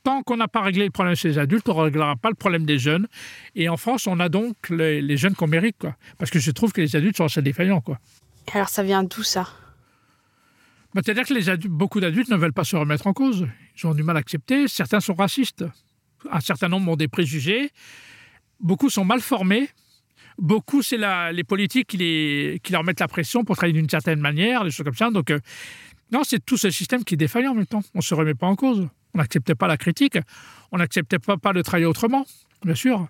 tant 0.04 0.24
qu'on 0.24 0.38
n'a 0.38 0.48
pas 0.48 0.62
réglé 0.62 0.86
le 0.86 0.92
problème 0.92 1.16
chez 1.16 1.30
les 1.30 1.38
adultes, 1.38 1.68
on 1.70 1.76
ne 1.76 1.82
réglera 1.82 2.16
pas 2.16 2.30
le 2.30 2.36
problème 2.36 2.66
des 2.66 2.80
jeunes. 2.80 3.08
Et 3.56 3.70
en 3.70 3.78
France, 3.78 4.08
on 4.08 4.20
a 4.20 4.30
donc 4.30 4.70
les, 4.70 5.18
jeunes 5.18 5.36
qu'on 5.36 5.48
mérite, 5.48 5.78
quoi. 5.80 5.96
Parce 6.18 6.32
que 6.32 6.40
je 6.40 6.52
trouve 6.52 6.72
que 6.72 6.82
les 6.82 6.96
adultes 6.96 7.18
sont 7.18 7.26
assez 7.26 7.42
défaillants, 7.42 7.82
quoi. 7.82 8.00
Alors 8.54 8.70
ça 8.70 8.84
vient 8.84 9.04
d'où 9.04 9.24
ça? 9.24 9.48
Bah, 10.94 11.02
C'est-à-dire 11.04 11.26
que 11.26 11.34
les 11.34 11.50
adultes, 11.50 11.72
beaucoup 11.72 12.00
d'adultes 12.00 12.30
ne 12.30 12.36
veulent 12.36 12.54
pas 12.54 12.64
se 12.64 12.76
remettre 12.76 13.08
en 13.08 13.14
cause. 13.14 13.48
Ils 13.78 13.88
ont 13.88 13.94
du 13.94 14.04
mal 14.04 14.18
à 14.18 14.20
accepter. 14.20 14.68
Certains 14.68 15.00
sont 15.00 15.14
racistes. 15.14 15.64
Un 16.30 16.40
certain 16.40 16.68
nombre 16.68 16.92
ont 16.92 16.96
des 16.96 17.08
préjugés. 17.08 17.72
Beaucoup 18.60 18.90
sont 18.90 19.06
mal 19.06 19.22
formés. 19.22 19.70
Beaucoup, 20.38 20.82
c'est 20.82 20.98
les 21.32 21.44
politiques 21.44 21.88
qui, 21.88 21.98
les, 21.98 22.60
qui 22.64 22.72
leur 22.72 22.84
mettent 22.84 23.00
la 23.00 23.08
pression 23.08 23.44
pour 23.44 23.56
travailler 23.56 23.74
d'une 23.74 23.90
certaine 23.90 24.20
manière, 24.20 24.64
des 24.64 24.72
choses 24.72 24.84
comme 24.84 24.96
ça. 24.96 25.12
Donc, 25.12 25.30
euh, 25.30 25.40
non, 26.12 26.24
c'est 26.24 26.44
tout 26.44 26.58
ce 26.58 26.70
système 26.70 27.04
qui 27.04 27.14
est 27.14 27.18
défaillant 27.18 27.52
en 27.52 27.56
même 27.56 27.66
temps. 27.66 27.84
On 27.94 28.00
ne 28.00 28.04
se 28.04 28.14
remet 28.14 28.34
pas 28.34 28.48
en 28.48 28.56
cause. 28.56 28.88
On 29.14 29.20
n'acceptait 29.20 29.56
pas 29.56 29.68
la 29.68 29.78
critique, 29.78 30.18
on 30.72 30.78
n'acceptait 30.78 31.20
pas, 31.20 31.38
pas 31.38 31.54
de 31.54 31.62
travailler 31.62 31.86
autrement, 31.86 32.26
bien 32.64 32.76
sûr. 32.76 33.08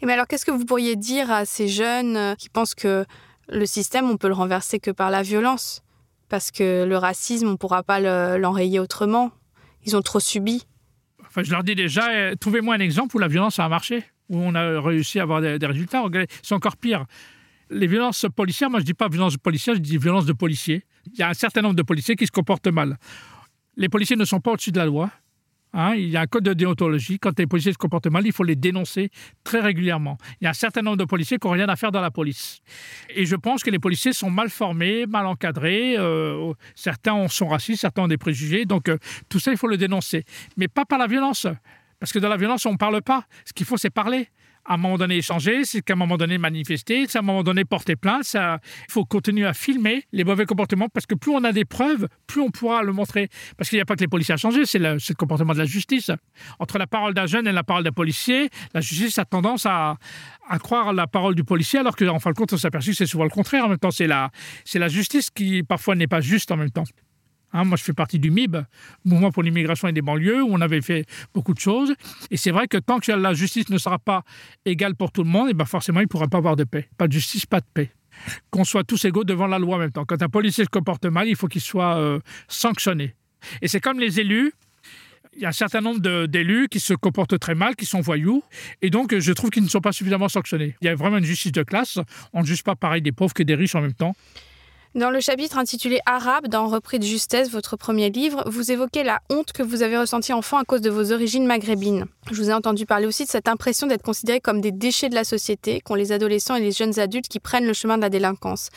Et 0.00 0.06
mais 0.06 0.12
alors, 0.12 0.26
qu'est-ce 0.26 0.44
que 0.44 0.50
vous 0.50 0.64
pourriez 0.64 0.96
dire 0.96 1.30
à 1.30 1.44
ces 1.44 1.68
jeunes 1.68 2.16
euh, 2.16 2.34
qui 2.34 2.48
pensent 2.48 2.74
que 2.74 3.04
le 3.48 3.66
système, 3.66 4.08
on 4.08 4.16
peut 4.16 4.28
le 4.28 4.34
renverser 4.34 4.78
que 4.78 4.90
par 4.90 5.10
la 5.10 5.22
violence? 5.22 5.82
Parce 6.28 6.50
que 6.50 6.84
le 6.84 6.96
racisme, 6.96 7.46
on 7.46 7.52
ne 7.52 7.56
pourra 7.56 7.82
pas 7.82 8.00
l'enrayer 8.38 8.80
autrement. 8.80 9.30
Ils 9.84 9.96
ont 9.96 10.02
trop 10.02 10.18
subi. 10.18 10.64
Enfin, 11.24 11.42
je 11.44 11.52
leur 11.52 11.62
dis 11.62 11.74
déjà, 11.74 12.10
euh, 12.10 12.34
trouvez-moi 12.34 12.74
un 12.74 12.80
exemple 12.80 13.14
où 13.16 13.18
la 13.18 13.28
violence 13.28 13.58
a 13.58 13.68
marché, 13.68 14.04
où 14.28 14.38
on 14.38 14.54
a 14.54 14.80
réussi 14.80 15.20
à 15.20 15.22
avoir 15.22 15.40
des, 15.40 15.58
des 15.58 15.66
résultats. 15.66 16.02
C'est 16.42 16.54
encore 16.54 16.76
pire. 16.76 17.04
Les 17.70 17.86
violences 17.86 18.26
policières, 18.34 18.70
moi 18.70 18.80
je 18.80 18.84
ne 18.84 18.86
dis 18.86 18.94
pas 18.94 19.08
violence 19.08 19.36
policière, 19.36 19.74
je 19.74 19.80
dis 19.80 19.98
violence 19.98 20.24
de 20.24 20.32
policiers. 20.32 20.84
Il 21.12 21.18
y 21.18 21.22
a 21.22 21.28
un 21.28 21.34
certain 21.34 21.62
nombre 21.62 21.74
de 21.74 21.82
policiers 21.82 22.16
qui 22.16 22.26
se 22.26 22.32
comportent 22.32 22.68
mal. 22.68 22.96
Les 23.76 23.88
policiers 23.88 24.16
ne 24.16 24.24
sont 24.24 24.40
pas 24.40 24.52
au-dessus 24.52 24.72
de 24.72 24.78
la 24.78 24.86
loi. 24.86 25.10
Hein, 25.72 25.94
il 25.94 26.08
y 26.08 26.16
a 26.16 26.22
un 26.22 26.26
code 26.26 26.44
de 26.44 26.54
déontologie. 26.54 27.18
Quand 27.18 27.38
les 27.38 27.46
policiers 27.46 27.72
se 27.72 27.78
comportent 27.78 28.06
mal, 28.06 28.26
il 28.26 28.32
faut 28.32 28.44
les 28.44 28.56
dénoncer 28.56 29.10
très 29.44 29.60
régulièrement. 29.60 30.16
Il 30.40 30.44
y 30.44 30.46
a 30.46 30.50
un 30.50 30.54
certain 30.54 30.82
nombre 30.82 30.96
de 30.96 31.04
policiers 31.04 31.38
qui 31.38 31.46
n'ont 31.46 31.52
rien 31.52 31.68
à 31.68 31.76
faire 31.76 31.92
dans 31.92 32.00
la 32.00 32.10
police. 32.10 32.60
Et 33.10 33.26
je 33.26 33.36
pense 33.36 33.62
que 33.62 33.70
les 33.70 33.78
policiers 33.78 34.12
sont 34.12 34.30
mal 34.30 34.48
formés, 34.48 35.06
mal 35.06 35.26
encadrés. 35.26 35.96
Euh, 35.98 36.52
certains 36.74 37.28
sont 37.28 37.48
racistes, 37.48 37.82
certains 37.82 38.02
ont 38.02 38.08
des 38.08 38.16
préjugés. 38.16 38.64
Donc 38.64 38.88
euh, 38.88 38.96
tout 39.28 39.38
ça, 39.38 39.50
il 39.50 39.58
faut 39.58 39.68
le 39.68 39.76
dénoncer. 39.76 40.24
Mais 40.56 40.68
pas 40.68 40.84
par 40.84 40.98
la 40.98 41.06
violence. 41.06 41.46
Parce 41.98 42.12
que 42.12 42.18
dans 42.18 42.28
la 42.28 42.36
violence, 42.36 42.64
on 42.66 42.72
ne 42.72 42.78
parle 42.78 43.02
pas. 43.02 43.24
Ce 43.44 43.52
qu'il 43.52 43.66
faut, 43.66 43.76
c'est 43.76 43.90
parler 43.90 44.28
à 44.66 44.74
un 44.74 44.76
moment 44.76 44.98
donné 44.98 45.16
échanger, 45.16 45.64
c'est 45.64 45.82
qu'à 45.82 45.94
un 45.94 45.96
moment 45.96 46.16
donné 46.16 46.38
manifester, 46.38 47.06
c'est 47.08 47.18
à 47.18 47.20
un 47.20 47.24
moment 47.24 47.42
donné 47.42 47.64
porter 47.64 47.96
plainte. 47.96 48.26
Il 48.34 48.58
faut 48.90 49.04
continuer 49.04 49.46
à 49.46 49.54
filmer 49.54 50.04
les 50.12 50.24
mauvais 50.24 50.44
comportements 50.44 50.88
parce 50.88 51.06
que 51.06 51.14
plus 51.14 51.30
on 51.30 51.44
a 51.44 51.52
des 51.52 51.64
preuves, 51.64 52.08
plus 52.26 52.40
on 52.40 52.50
pourra 52.50 52.82
le 52.82 52.92
montrer. 52.92 53.28
Parce 53.56 53.70
qu'il 53.70 53.76
n'y 53.76 53.82
a 53.82 53.84
pas 53.84 53.94
que 53.94 54.00
les 54.00 54.08
policiers 54.08 54.34
à 54.34 54.36
changer, 54.36 54.66
c'est 54.66 54.78
le, 54.78 54.98
comportement 55.14 55.52
de 55.52 55.58
la 55.58 55.64
justice. 55.64 56.10
Entre 56.58 56.78
la 56.78 56.86
parole 56.86 57.14
d'un 57.14 57.26
jeune 57.26 57.46
et 57.46 57.52
la 57.52 57.64
parole 57.64 57.84
d'un 57.84 57.92
policier, 57.92 58.50
la 58.74 58.80
justice 58.80 59.18
a 59.18 59.24
tendance 59.24 59.66
à, 59.66 59.96
à 60.48 60.58
croire 60.58 60.92
la 60.92 61.06
parole 61.06 61.34
du 61.34 61.44
policier 61.44 61.78
alors 61.78 61.96
qu'en 61.96 62.18
fin 62.18 62.30
de 62.30 62.36
compte, 62.36 62.52
on 62.52 62.56
s'aperçoit 62.56 62.92
que 62.92 62.96
c'est 62.96 63.06
souvent 63.06 63.24
le 63.24 63.30
contraire. 63.30 63.66
En 63.66 63.68
même 63.68 63.78
temps, 63.78 63.90
c'est 63.90 64.06
la, 64.06 64.30
c'est 64.64 64.78
la 64.78 64.88
justice 64.88 65.30
qui 65.30 65.62
parfois 65.62 65.94
n'est 65.94 66.08
pas 66.08 66.20
juste 66.20 66.50
en 66.50 66.56
même 66.56 66.70
temps. 66.70 66.84
Hein, 67.52 67.64
moi, 67.64 67.76
je 67.76 67.84
fais 67.84 67.92
partie 67.92 68.18
du 68.18 68.30
MIB, 68.30 68.56
Mouvement 69.04 69.30
pour 69.30 69.42
l'immigration 69.42 69.88
et 69.88 69.92
des 69.92 70.02
banlieues, 70.02 70.42
où 70.42 70.48
on 70.50 70.60
avait 70.60 70.82
fait 70.82 71.06
beaucoup 71.32 71.54
de 71.54 71.58
choses. 71.58 71.94
Et 72.30 72.36
c'est 72.36 72.50
vrai 72.50 72.66
que 72.66 72.76
tant 72.76 72.98
que 72.98 73.12
la 73.12 73.34
justice 73.34 73.68
ne 73.70 73.78
sera 73.78 73.98
pas 73.98 74.24
égale 74.64 74.94
pour 74.94 75.12
tout 75.12 75.22
le 75.22 75.30
monde, 75.30 75.48
et 75.48 75.52
eh 75.52 75.54
ben 75.54 75.64
forcément, 75.64 76.00
il 76.00 76.04
ne 76.04 76.08
pourra 76.08 76.28
pas 76.28 76.38
avoir 76.38 76.56
de 76.56 76.64
paix. 76.64 76.88
Pas 76.98 77.06
de 77.06 77.12
justice, 77.12 77.46
pas 77.46 77.60
de 77.60 77.66
paix. 77.72 77.90
Qu'on 78.50 78.64
soit 78.64 78.84
tous 78.84 79.04
égaux 79.04 79.24
devant 79.24 79.46
la 79.46 79.58
loi 79.58 79.76
en 79.76 79.78
même 79.78 79.92
temps. 79.92 80.04
Quand 80.04 80.20
un 80.22 80.28
policier 80.28 80.64
se 80.64 80.70
comporte 80.70 81.04
mal, 81.06 81.28
il 81.28 81.36
faut 81.36 81.48
qu'il 81.48 81.60
soit 81.60 81.96
euh, 81.96 82.18
sanctionné. 82.48 83.14
Et 83.62 83.68
c'est 83.68 83.80
comme 83.80 84.00
les 84.00 84.20
élus. 84.20 84.52
Il 85.34 85.42
y 85.42 85.44
a 85.44 85.50
un 85.50 85.52
certain 85.52 85.82
nombre 85.82 86.26
d'élus 86.26 86.68
qui 86.70 86.80
se 86.80 86.94
comportent 86.94 87.38
très 87.38 87.54
mal, 87.54 87.76
qui 87.76 87.84
sont 87.84 88.00
voyous, 88.00 88.42
et 88.80 88.88
donc 88.88 89.14
je 89.18 89.32
trouve 89.32 89.50
qu'ils 89.50 89.62
ne 89.62 89.68
sont 89.68 89.82
pas 89.82 89.92
suffisamment 89.92 90.30
sanctionnés. 90.30 90.74
Il 90.80 90.86
y 90.86 90.88
a 90.88 90.94
vraiment 90.94 91.18
une 91.18 91.26
justice 91.26 91.52
de 91.52 91.62
classe. 91.62 91.98
On 92.32 92.40
ne 92.40 92.46
juge 92.46 92.62
pas 92.62 92.74
pareil 92.74 93.02
des 93.02 93.12
pauvres 93.12 93.34
que 93.34 93.42
des 93.42 93.54
riches 93.54 93.74
en 93.74 93.82
même 93.82 93.92
temps. 93.92 94.16
Dans 94.96 95.10
le 95.10 95.20
chapitre 95.20 95.58
intitulé 95.58 96.00
Arabe, 96.06 96.48
dans 96.48 96.68
Repris 96.68 96.98
de 96.98 97.04
justesse, 97.04 97.50
votre 97.50 97.76
premier 97.76 98.08
livre, 98.08 98.42
vous 98.46 98.72
évoquez 98.72 99.04
la 99.04 99.20
honte 99.28 99.52
que 99.52 99.62
vous 99.62 99.82
avez 99.82 99.98
ressentie 99.98 100.32
enfant 100.32 100.56
à 100.56 100.64
cause 100.64 100.80
de 100.80 100.88
vos 100.88 101.12
origines 101.12 101.46
maghrébines. 101.46 102.06
Je 102.30 102.42
vous 102.42 102.48
ai 102.48 102.54
entendu 102.54 102.86
parler 102.86 103.04
aussi 103.04 103.24
de 103.24 103.28
cette 103.28 103.46
impression 103.46 103.86
d'être 103.86 104.02
considéré 104.02 104.40
comme 104.40 104.62
des 104.62 104.72
déchets 104.72 105.10
de 105.10 105.14
la 105.14 105.24
société 105.24 105.82
qu'ont 105.82 105.96
les 105.96 106.12
adolescents 106.12 106.56
et 106.56 106.62
les 106.62 106.72
jeunes 106.72 106.98
adultes 106.98 107.28
qui 107.28 107.40
prennent 107.40 107.66
le 107.66 107.74
chemin 107.74 107.98
de 107.98 108.00
la 108.00 108.08
délinquance. 108.08 108.70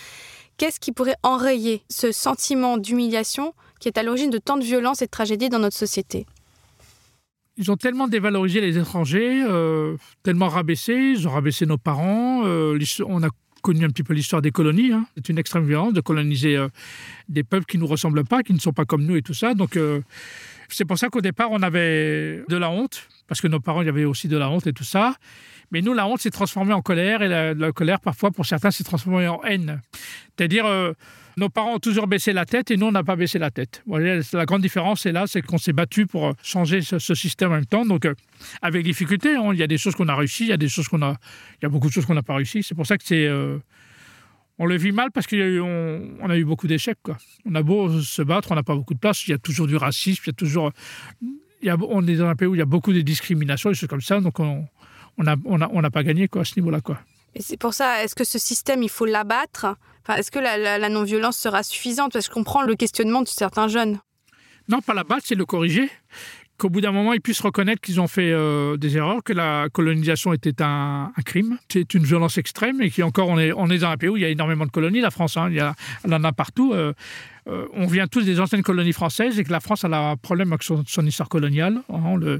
Qu'est-ce 0.57 0.81
qui 0.81 0.91
pourrait 0.91 1.15
enrayer 1.23 1.83
ce 1.89 2.11
sentiment 2.11 2.77
d'humiliation 2.77 3.53
qui 3.79 3.87
est 3.87 3.97
à 3.97 4.03
l'origine 4.03 4.29
de 4.29 4.39
tant 4.39 4.57
de 4.57 4.63
violences 4.65 5.01
et 5.01 5.05
de 5.05 5.11
tragédies 5.11 5.47
dans 5.47 5.59
notre 5.59 5.77
société? 5.77 6.25
Ils 7.55 7.71
ont 7.71 7.77
tellement 7.77 8.09
dévalorisé 8.09 8.59
les 8.59 8.77
étrangers, 8.77 9.41
euh, 9.47 9.95
tellement 10.23 10.49
rabaissé, 10.49 10.95
ils 10.95 11.29
ont 11.29 11.31
rabaissé 11.31 11.65
nos 11.65 11.77
parents. 11.77 12.45
Euh, 12.45 12.77
on 13.05 13.23
a 13.23 13.29
connu 13.61 13.85
un 13.85 13.89
petit 13.89 14.03
peu 14.03 14.13
l'histoire 14.13 14.41
des 14.41 14.51
colonies. 14.51 14.91
Hein. 14.91 15.05
C'est 15.15 15.29
une 15.29 15.37
extrême 15.37 15.65
violence 15.65 15.93
de 15.93 16.01
coloniser 16.01 16.57
euh, 16.57 16.67
des 17.27 17.43
peuples 17.43 17.65
qui 17.65 17.77
ne 17.77 17.83
nous 17.83 17.87
ressemblent 17.87 18.23
pas, 18.23 18.43
qui 18.43 18.53
ne 18.53 18.59
sont 18.59 18.73
pas 18.73 18.85
comme 18.85 19.05
nous 19.05 19.15
et 19.15 19.21
tout 19.21 19.33
ça. 19.33 19.53
Donc, 19.53 19.77
euh, 19.77 20.01
C'est 20.69 20.85
pour 20.85 20.99
ça 20.99 21.09
qu'au 21.09 21.21
départ, 21.21 21.49
on 21.51 21.61
avait 21.63 22.43
de 22.47 22.57
la 22.57 22.69
honte, 22.69 23.07
parce 23.27 23.41
que 23.41 23.47
nos 23.47 23.59
parents, 23.59 23.81
il 23.81 23.85
y 23.85 23.89
avait 23.89 24.05
aussi 24.05 24.27
de 24.27 24.37
la 24.37 24.49
honte 24.49 24.67
et 24.67 24.73
tout 24.73 24.83
ça. 24.83 25.15
Mais 25.71 25.81
nous, 25.81 25.93
la 25.93 26.07
honte 26.07 26.19
s'est 26.19 26.31
transformée 26.31 26.73
en 26.73 26.81
colère, 26.81 27.21
et 27.21 27.27
la, 27.27 27.71
colère, 27.71 27.99
parfois, 27.99 28.31
pour 28.31 28.45
certains, 28.45 28.71
s'est 28.71 28.83
transformée 28.83 29.27
en 29.27 29.41
haine. 29.43 29.81
C'est-à-dire, 30.37 30.65
euh, 30.65 30.93
nos 31.39 31.49
parents 31.49 31.75
ont 31.75 31.79
toujours 31.79 32.05
baissé 32.05 32.33
la 32.33 32.45
tête 32.45 32.69
et 32.69 32.77
nous, 32.77 32.85
on 32.87 32.91
n'a 32.91 33.03
pas 33.03 33.15
baissé 33.15 33.39
la 33.39 33.49
tête. 33.49 33.81
la 33.87 34.45
grande 34.45 34.61
différence, 34.61 35.01
c'est 35.01 35.11
là, 35.11 35.25
c'est 35.25 35.41
qu'on 35.41 35.57
s'est 35.57 35.73
battu 35.73 36.05
pour 36.05 36.27
euh, 36.27 36.33
changer 36.43 36.81
ce, 36.81 36.99
système 37.15 37.51
en 37.51 37.55
même 37.55 37.65
temps. 37.65 37.85
Donc, 37.85 38.05
euh, 38.05 38.13
avec 38.61 38.83
difficulté, 38.83 39.35
hein, 39.35 39.49
il 39.53 39.59
y 39.59 39.63
a 39.63 39.67
des 39.67 39.77
choses 39.77 39.95
qu'on 39.95 40.07
a 40.07 40.15
réussi, 40.15 40.43
il 40.43 40.49
y 40.49 40.53
a 40.53 40.57
des 40.57 40.69
choses 40.69 40.87
qu'on 40.87 41.01
a, 41.01 41.15
il 41.59 41.63
y 41.63 41.65
a 41.65 41.69
beaucoup 41.69 41.87
de 41.87 41.93
choses 41.93 42.05
qu'on 42.05 42.13
n'a 42.13 42.21
pas 42.21 42.35
réussi. 42.35 42.61
C'est 42.61 42.75
pour 42.75 42.85
ça 42.85 42.97
que 42.97 43.03
c'est, 43.05 43.29
on 44.59 44.65
le 44.65 44.77
vit 44.77 44.91
mal 44.91 45.11
parce 45.11 45.25
qu'on 45.25 45.37
a, 46.29 46.37
eu 46.37 46.45
beaucoup 46.45 46.67
d'échecs. 46.67 46.97
On 47.45 47.55
a 47.55 47.63
beau 47.63 48.01
se 48.01 48.21
battre, 48.21 48.51
on 48.51 48.55
n'a 48.55 48.63
pas 48.63 48.75
beaucoup 48.75 48.93
de 48.93 48.99
place. 48.99 49.25
Il 49.27 49.31
y 49.31 49.33
a 49.33 49.37
toujours 49.37 49.67
du 49.67 49.77
racisme, 49.77 50.23
il 50.25 50.27
y 50.27 50.31
a 50.31 50.33
toujours, 50.33 50.71
on 51.63 52.07
est 52.07 52.15
dans 52.17 52.27
un 52.27 52.35
pays 52.35 52.47
où 52.47 52.55
il 52.55 52.59
y 52.59 52.61
a 52.61 52.65
beaucoup 52.65 52.91
de 52.91 53.01
discrimination, 53.01 53.69
des 53.69 53.75
choses 53.75 53.89
comme 53.89 54.01
ça. 54.01 54.19
Donc, 54.19 54.39
on 54.39 54.67
n'a 55.17 55.89
pas 55.89 56.03
gagné 56.03 56.27
à 56.35 56.43
ce 56.43 56.59
niveau-là. 56.59 56.81
Quoi. 56.81 56.99
Et 57.35 57.41
c'est 57.41 57.57
pour 57.57 57.73
ça, 57.73 58.03
est-ce 58.03 58.15
que 58.15 58.23
ce 58.23 58.39
système, 58.39 58.83
il 58.83 58.89
faut 58.89 59.05
l'abattre? 59.05 59.75
Enfin, 60.03 60.19
Est-ce 60.19 60.31
que 60.31 60.39
la, 60.39 60.89
non-violence 60.89 61.37
sera 61.37 61.63
suffisante? 61.63 62.13
Parce 62.13 62.27
que 62.27 62.31
je 62.31 62.33
comprends 62.33 62.63
le 62.63 62.75
questionnement 62.75 63.21
de 63.21 63.27
certains 63.27 63.67
jeunes. 63.67 63.99
Non, 64.67 64.81
pas 64.81 64.93
l'abattre, 64.93 65.23
c'est 65.25 65.35
le 65.35 65.45
corriger. 65.45 65.89
Qu'au 66.57 66.69
bout 66.69 66.81
d'un 66.81 66.91
moment, 66.91 67.13
ils 67.13 67.21
puissent 67.21 67.39
reconnaître 67.39 67.79
qu'ils 67.79 68.01
ont 68.01 68.07
fait 68.07 68.31
euh, 68.31 68.75
des 68.75 68.97
erreurs, 68.97 69.23
que 69.23 69.31
la 69.31 69.67
colonisation 69.71 70.33
était 70.33 70.61
un, 70.61 71.11
crime, 71.25 71.57
c'est 71.71 71.93
une 71.93 72.03
violence 72.03 72.37
extrême, 72.37 72.81
et 72.81 72.91
qu'encore, 72.91 73.29
on 73.29 73.39
est, 73.39 73.53
on 73.53 73.69
est 73.69 73.77
dans 73.77 73.89
un 73.89 73.97
pays 73.97 74.09
où 74.09 74.17
il 74.17 74.23
y 74.23 74.25
a 74.25 74.29
énormément 74.29 74.65
de 74.65 74.71
colonies, 74.71 74.99
la 74.99 75.09
France, 75.09 75.37
hein, 75.37 75.47
il 75.49 75.55
y 75.55 75.59
elle 75.59 76.13
en 76.13 76.23
a 76.25 76.33
partout. 76.33 76.73
Euh, 76.73 76.93
euh, 77.47 77.65
on 77.73 77.87
vient 77.87 78.07
tous 78.07 78.23
des 78.23 78.41
anciennes 78.41 78.61
colonies 78.61 78.91
françaises, 78.91 79.39
et 79.39 79.45
que 79.45 79.51
la 79.51 79.61
France 79.61 79.85
a 79.85 79.87
un 79.87 80.17
problème 80.17 80.51
avec 80.51 80.63
son, 80.63 80.83
histoire 81.05 81.29
coloniale. 81.29 81.81
Hein, 81.89 82.39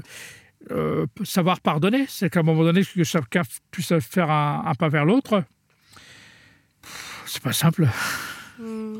euh, 0.70 1.06
savoir 1.24 1.60
pardonner. 1.60 2.06
C'est 2.08 2.30
qu'à 2.30 2.40
un 2.40 2.42
moment 2.42 2.62
donné, 2.62 2.84
que 2.84 3.04
chacun 3.04 3.42
puisse 3.70 3.92
faire 4.00 4.30
un, 4.30 4.72
pas 4.78 4.88
vers 4.88 5.04
l'autre. 5.04 5.42
C'est 7.26 7.42
pas 7.42 7.52
simple. 7.52 7.88
Hmm. 8.58 8.98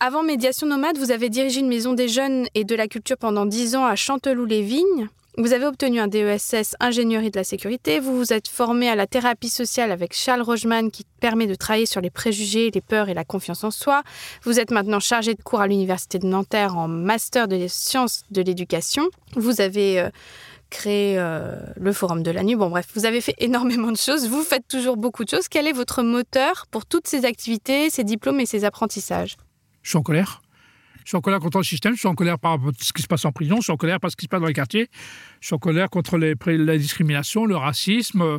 Avant 0.00 0.22
Médiation 0.22 0.66
Nomade, 0.66 0.96
vous 0.96 1.10
avez 1.10 1.28
dirigé 1.28 1.60
une 1.60 1.68
maison 1.68 1.92
des 1.92 2.08
jeunes 2.08 2.46
et 2.54 2.64
de 2.64 2.74
la 2.74 2.88
culture 2.88 3.18
pendant 3.18 3.44
dix 3.44 3.76
ans 3.76 3.84
à 3.84 3.96
Chanteloup-les-Vignes. 3.96 5.08
Vous 5.38 5.52
avez 5.52 5.64
obtenu 5.64 6.00
un 6.00 6.08
DESS 6.08 6.74
ingénierie 6.80 7.30
de 7.30 7.38
la 7.38 7.44
sécurité. 7.44 8.00
Vous 8.00 8.16
vous 8.16 8.32
êtes 8.32 8.48
formé 8.48 8.88
à 8.88 8.96
la 8.96 9.06
thérapie 9.06 9.48
sociale 9.48 9.92
avec 9.92 10.12
Charles 10.12 10.42
Rogeman 10.42 10.90
qui 10.90 11.06
permet 11.20 11.46
de 11.46 11.54
travailler 11.54 11.86
sur 11.86 12.00
les 12.00 12.10
préjugés, 12.10 12.70
les 12.72 12.80
peurs 12.80 13.08
et 13.08 13.14
la 13.14 13.24
confiance 13.24 13.62
en 13.62 13.70
soi. 13.70 14.02
Vous 14.42 14.58
êtes 14.58 14.72
maintenant 14.72 14.98
chargé 14.98 15.34
de 15.34 15.42
cours 15.42 15.60
à 15.60 15.68
l'Université 15.68 16.18
de 16.18 16.26
Nanterre 16.26 16.76
en 16.76 16.88
master 16.88 17.46
de 17.46 17.66
sciences 17.68 18.24
de 18.32 18.42
l'éducation. 18.42 19.04
Vous 19.36 19.60
avez 19.60 20.00
euh, 20.00 20.10
créé 20.68 21.16
euh, 21.16 21.54
le 21.76 21.92
Forum 21.92 22.24
de 22.24 22.30
la 22.32 22.42
nuit. 22.42 22.56
Bon, 22.56 22.68
bref, 22.68 22.88
vous 22.94 23.06
avez 23.06 23.20
fait 23.20 23.36
énormément 23.38 23.92
de 23.92 23.96
choses. 23.96 24.28
Vous 24.28 24.42
faites 24.42 24.66
toujours 24.66 24.96
beaucoup 24.96 25.24
de 25.24 25.30
choses. 25.30 25.46
Quel 25.48 25.68
est 25.68 25.72
votre 25.72 26.02
moteur 26.02 26.66
pour 26.72 26.86
toutes 26.86 27.06
ces 27.06 27.24
activités, 27.24 27.88
ces 27.88 28.02
diplômes 28.02 28.40
et 28.40 28.46
ces 28.46 28.64
apprentissages? 28.64 29.36
Je 29.82 29.90
suis 29.90 29.98
en 29.98 30.02
colère. 30.02 30.42
Suis 31.10 31.16
en 31.16 31.22
colère 31.22 31.40
contre 31.40 31.58
le 31.58 31.64
système, 31.64 31.94
je 31.94 31.98
suis 31.98 32.06
en 32.06 32.14
colère 32.14 32.38
par 32.38 32.56
ce 32.78 32.92
qui 32.92 33.02
se 33.02 33.08
passe 33.08 33.24
en 33.24 33.32
prison, 33.32 33.56
je 33.56 33.62
suis 33.62 33.72
en 33.72 33.76
colère 33.76 33.98
par 33.98 34.12
ce 34.12 34.16
qui 34.16 34.26
se 34.26 34.28
passe 34.28 34.40
dans 34.40 34.46
les 34.46 34.52
quartiers, 34.52 34.88
je 35.40 35.46
suis 35.48 35.56
en 35.56 35.58
colère 35.58 35.90
contre 35.90 36.16
les, 36.18 36.36
la 36.46 36.78
discrimination, 36.78 37.46
le 37.46 37.56
racisme, 37.56 38.38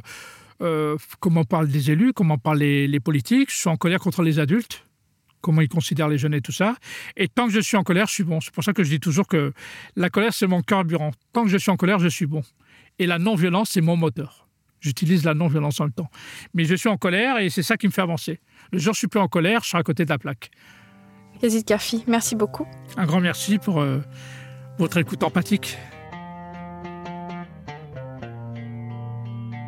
euh, 0.62 0.98
comment 1.20 1.44
parlent 1.44 1.68
des 1.68 1.92
élus, 1.92 2.14
comment 2.14 2.38
parlent 2.38 2.60
les, 2.60 3.00
politiques, 3.02 3.52
je 3.52 3.58
suis 3.58 3.68
en 3.68 3.76
colère 3.76 4.00
contre 4.00 4.22
les 4.22 4.40
adultes, 4.40 4.86
comment 5.42 5.60
ils 5.60 5.68
considèrent 5.68 6.08
les 6.08 6.18
jeunes 6.18 6.34
et 6.34 6.40
tout 6.40 6.54
ça. 6.54 6.78
Et 7.18 7.28
tant 7.28 7.48
que 7.48 7.52
je 7.52 7.60
suis 7.60 7.76
en 7.76 7.84
colère, 7.84 8.08
je 8.08 8.14
suis 8.14 8.24
bon. 8.24 8.40
C'est 8.40 8.54
pour 8.54 8.64
ça 8.64 8.72
que 8.72 8.86
je 8.86 8.90
dis 8.90 9.02
toujours 9.02 9.28
que 9.28 9.52
la 9.98 10.10
colère, 10.10 10.34
c'est 10.34 10.48
mon 10.48 10.62
carburant. 10.62 11.12
Tant 11.34 11.44
que 11.44 11.50
je 11.50 11.58
suis 11.58 11.72
en 11.72 11.76
colère, 11.76 12.00
je 12.00 12.08
suis 12.08 12.26
bon. 12.26 12.42
Et 13.00 13.06
la 13.06 13.20
non-violence, 13.20 13.72
c'est 13.72 13.82
mon 13.82 13.98
moteur. 13.98 14.48
J'utilise 14.80 15.26
la 15.26 15.34
non-violence 15.34 15.82
en 15.82 15.86
même 15.88 15.94
temps. 15.94 16.10
Mais 16.54 16.64
je 16.64 16.76
suis 16.76 16.88
en 16.88 16.96
colère 16.96 17.38
et 17.38 17.50
c'est 17.50 17.64
ça 17.64 17.76
qui 17.76 17.88
me 17.88 17.92
fait 17.92 18.02
avancer. 18.02 18.40
Le 18.72 18.80
jour 18.80 18.92
où 18.92 18.94
je 18.94 19.00
suis 19.00 19.08
plus 19.10 19.20
en 19.20 19.28
colère, 19.28 19.62
je 19.62 19.68
serai 19.68 19.80
à 19.80 19.84
côté 19.84 20.06
de 20.06 20.10
la 20.10 20.18
plaque. 20.18 20.52
Yazid 21.42 21.66
Kafi, 21.66 22.04
merci 22.08 22.36
beaucoup. 22.36 22.68
Un 22.98 23.06
grand 23.06 23.20
merci 23.20 23.58
pour 23.58 23.82
euh, 23.82 24.00
votre 24.78 24.98
écoute 24.98 25.24
empathique. 25.24 25.78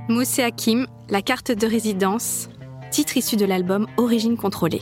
Moussé 0.09 0.43
Hakim, 0.43 0.87
La 1.09 1.21
carte 1.21 1.51
de 1.51 1.65
résidence, 1.65 2.49
titre 2.91 3.17
issu 3.17 3.37
de 3.37 3.45
l'album 3.45 3.87
Origine 3.97 4.37
contrôlée. 4.37 4.81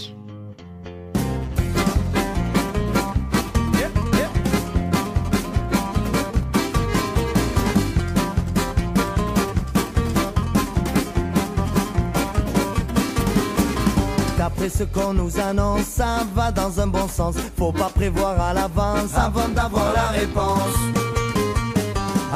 ce 14.68 14.84
qu'on 14.84 15.14
nous 15.14 15.38
annonce, 15.38 15.84
ça 15.84 16.26
va 16.34 16.50
dans 16.50 16.80
un 16.80 16.86
bon 16.86 17.08
sens. 17.08 17.34
Faut 17.56 17.72
pas 17.72 17.90
prévoir 17.94 18.40
à 18.40 18.52
l'avance 18.52 19.14
avant 19.16 19.48
d'avoir 19.48 19.92
la 19.94 20.08
réponse. 20.08 20.76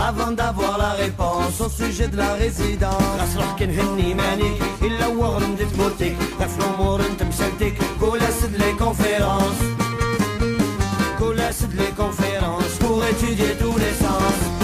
Avant 0.08 0.32
d'avoir 0.32 0.78
la 0.78 0.92
réponse 0.92 1.60
au 1.60 1.68
sujet 1.68 2.08
de 2.08 2.16
la 2.16 2.32
résidence 2.34 3.20
غصرح 3.20 3.56
كنهني 3.58 4.14
مانيك 4.14 4.62
إلا 4.82 5.06
وغرم 5.06 5.54
ديت 5.54 5.76
بوتيك 5.76 6.16
غف 6.40 6.58
الأمور 6.58 7.00
انت 7.00 7.22
مسلتك 7.22 7.74
كل 8.00 8.20
سد 8.40 8.56
لي 8.56 8.72
كونفيرونس 8.78 9.58
كل 11.18 11.54
سد 11.54 11.74
لي 11.74 11.92
كونفيرونس 11.96 12.72
pour 12.80 13.04
étudier 13.04 13.52
tous 13.62 13.76
les 13.78 13.94
sens 14.04 14.63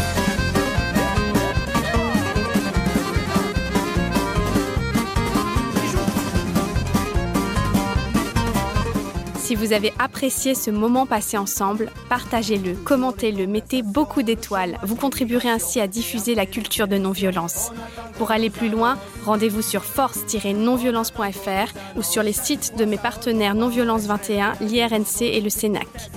Si 9.51 9.55
vous 9.55 9.73
avez 9.73 9.91
apprécié 9.99 10.55
ce 10.55 10.71
moment 10.71 11.05
passé 11.05 11.37
ensemble, 11.37 11.89
partagez-le, 12.07 12.73
commentez-le, 12.73 13.47
mettez 13.47 13.81
beaucoup 13.81 14.23
d'étoiles. 14.23 14.77
Vous 14.81 14.95
contribuerez 14.95 15.49
ainsi 15.49 15.81
à 15.81 15.87
diffuser 15.87 16.35
la 16.35 16.45
culture 16.45 16.87
de 16.87 16.97
non-violence. 16.97 17.73
Pour 18.17 18.31
aller 18.31 18.49
plus 18.49 18.69
loin, 18.69 18.97
rendez-vous 19.25 19.61
sur 19.61 19.83
force-nonviolence.fr 19.83 21.97
ou 21.97 22.01
sur 22.01 22.23
les 22.23 22.31
sites 22.31 22.77
de 22.77 22.85
mes 22.85 22.95
partenaires 22.95 23.53
Non-Violence 23.53 24.03
21, 24.03 24.53
l'IRNC 24.61 25.23
et 25.23 25.41
le 25.41 25.49
CENAC. 25.49 26.11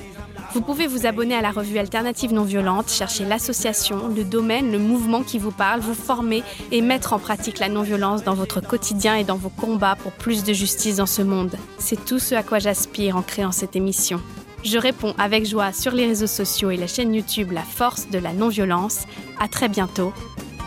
Vous 0.54 0.60
pouvez 0.60 0.86
vous 0.86 1.04
abonner 1.04 1.34
à 1.34 1.40
la 1.40 1.50
revue 1.50 1.78
Alternative 1.78 2.32
Non 2.32 2.44
Violente, 2.44 2.88
chercher 2.88 3.24
l'association, 3.24 4.06
le 4.06 4.22
domaine, 4.22 4.70
le 4.70 4.78
mouvement 4.78 5.24
qui 5.24 5.40
vous 5.40 5.50
parle, 5.50 5.80
vous 5.80 5.94
former 5.94 6.44
et 6.70 6.80
mettre 6.80 7.12
en 7.12 7.18
pratique 7.18 7.58
la 7.58 7.68
non-violence 7.68 8.22
dans 8.22 8.34
votre 8.34 8.60
quotidien 8.60 9.16
et 9.16 9.24
dans 9.24 9.34
vos 9.34 9.48
combats 9.48 9.96
pour 9.96 10.12
plus 10.12 10.44
de 10.44 10.52
justice 10.52 10.98
dans 10.98 11.06
ce 11.06 11.22
monde. 11.22 11.56
C'est 11.78 12.04
tout 12.04 12.20
ce 12.20 12.36
à 12.36 12.44
quoi 12.44 12.60
j'aspire 12.60 13.16
en 13.16 13.22
créant 13.22 13.50
cette 13.50 13.74
émission. 13.74 14.20
Je 14.62 14.78
réponds 14.78 15.12
avec 15.18 15.44
joie 15.44 15.72
sur 15.72 15.90
les 15.90 16.06
réseaux 16.06 16.28
sociaux 16.28 16.70
et 16.70 16.76
la 16.76 16.86
chaîne 16.86 17.12
YouTube 17.12 17.50
La 17.50 17.62
Force 17.62 18.08
de 18.08 18.18
la 18.20 18.32
Non-Violence. 18.32 19.06
À 19.40 19.48
très 19.48 19.68
bientôt. 19.68 20.12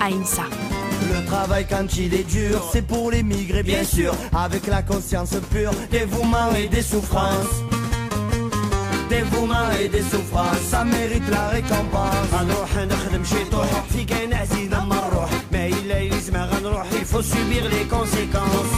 Aïnsa. 0.01 0.43
Le 1.13 1.25
travail 1.25 1.65
quand 1.67 1.95
il 1.95 2.13
est 2.13 2.29
dur, 2.29 2.61
c'est 2.73 2.85
pour 2.85 3.09
les 3.09 3.23
migrés 3.23 3.63
bien 3.63 3.85
sûr, 3.85 4.13
avec 4.35 4.67
la 4.67 4.81
conscience 4.81 5.33
pure, 5.49 5.71
dévouement 5.89 6.53
et 6.55 6.67
des 6.67 6.81
souffrances 6.81 7.63
dévouement 9.08 9.68
et 9.80 9.88
des 9.88 10.02
souffrances 10.12 10.64
ça 10.70 10.84
mérite 10.84 11.28
la 11.30 11.48
récompense 11.48 12.28
غنروح 12.32 12.76
نخدم 12.76 13.24
شي 13.24 13.44
طوح 13.44 13.84
في 13.92 14.04
كاين 14.04 14.34
عزيز 14.34 14.68
لما 14.68 14.96
نروح 15.08 15.30
ما 15.52 15.66
إلا 15.66 15.98
يلزم 15.98 16.36
غنروح 16.36 16.86
il 16.92 17.04
faut 17.12 17.22
subir 17.22 17.64
les 17.74 17.84
conséquences 17.96 18.74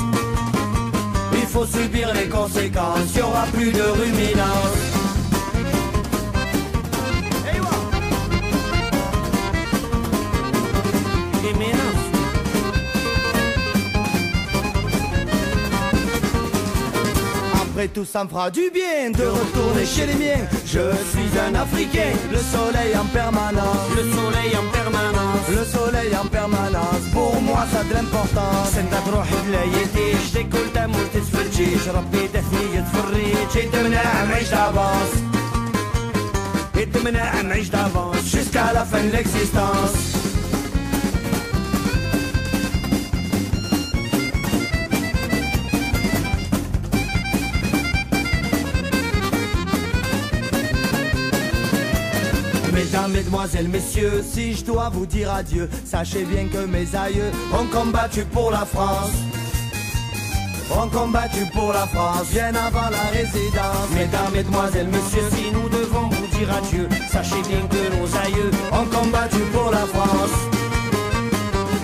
il 1.32 1.46
faut 1.54 1.66
subir 1.66 2.12
les 2.14 2.28
conséquences 2.28 3.14
y 3.16 3.22
aura 3.22 3.44
plus 3.54 3.72
de 3.72 3.86
ruminance 4.00 4.97
Après 17.78 17.88
tout, 17.88 18.04
ça 18.04 18.24
me 18.24 18.28
fera 18.28 18.50
du 18.50 18.70
bien 18.72 19.10
de 19.10 19.26
retourner 19.26 19.86
chez 19.86 20.06
les 20.06 20.14
miens. 20.14 20.44
Je 20.64 20.84
suis 21.12 21.30
un 21.46 21.54
Africain, 21.54 22.12
le 22.30 22.38
soleil 22.38 22.92
en 22.96 23.06
permanence. 23.06 23.88
Le 23.96 24.02
soleil 24.18 24.52
en 24.62 24.66
permanence. 24.78 25.46
Le 25.58 25.64
soleil 25.64 26.12
en 26.16 26.26
permanence. 26.26 27.02
Pour 27.12 27.40
moi, 27.42 27.62
ça 27.72 27.80
a 27.80 27.84
de 27.84 27.94
l'importance. 27.94 28.78
انت 28.78 28.94
تروح 29.06 29.28
بلايتيش 29.46 30.30
تاكل 30.34 30.72
تموت 30.74 31.06
تتفرجيش 31.14 31.88
ربي 31.88 32.26
دفنية 32.34 32.80
تفريج 32.92 33.70
تمنع 33.72 34.24
معيش 34.24 34.48
d'avance 34.48 35.14
Et 36.76 36.88
تمنع 36.94 37.42
معيش 37.42 37.68
d'avance 37.70 38.24
Jusqu'à 38.34 38.72
la 38.72 38.84
fin 38.84 39.02
de 39.04 40.17
Mesdemoiselles, 53.09 53.67
messieurs, 53.67 54.23
si 54.23 54.53
je 54.53 54.63
dois 54.63 54.89
vous 54.89 55.05
dire 55.05 55.31
adieu, 55.33 55.69
sachez 55.85 56.23
bien 56.23 56.47
que 56.47 56.65
mes 56.65 56.95
aïeux 56.95 57.31
ont 57.53 57.65
combattu 57.65 58.23
pour 58.25 58.51
la 58.51 58.65
France. 58.65 59.11
Ont 60.71 60.87
combattu 60.87 61.45
pour 61.53 61.73
la 61.73 61.87
France, 61.87 62.29
bien 62.31 62.53
avant 62.53 62.89
la 62.91 63.09
résidence. 63.11 63.89
Mesdames, 63.95 64.31
mesdemoiselles, 64.33 64.87
messieurs, 64.87 65.29
si 65.31 65.51
nous 65.51 65.67
devons 65.69 66.09
vous 66.09 66.27
dire 66.37 66.49
adieu, 66.55 66.87
sachez 67.11 67.41
bien 67.47 67.61
que 67.67 67.97
nos 67.97 68.15
aïeux 68.15 68.51
ont 68.71 68.85
combattu 68.85 69.39
pour 69.51 69.71
la 69.71 69.85
France. 69.87 70.58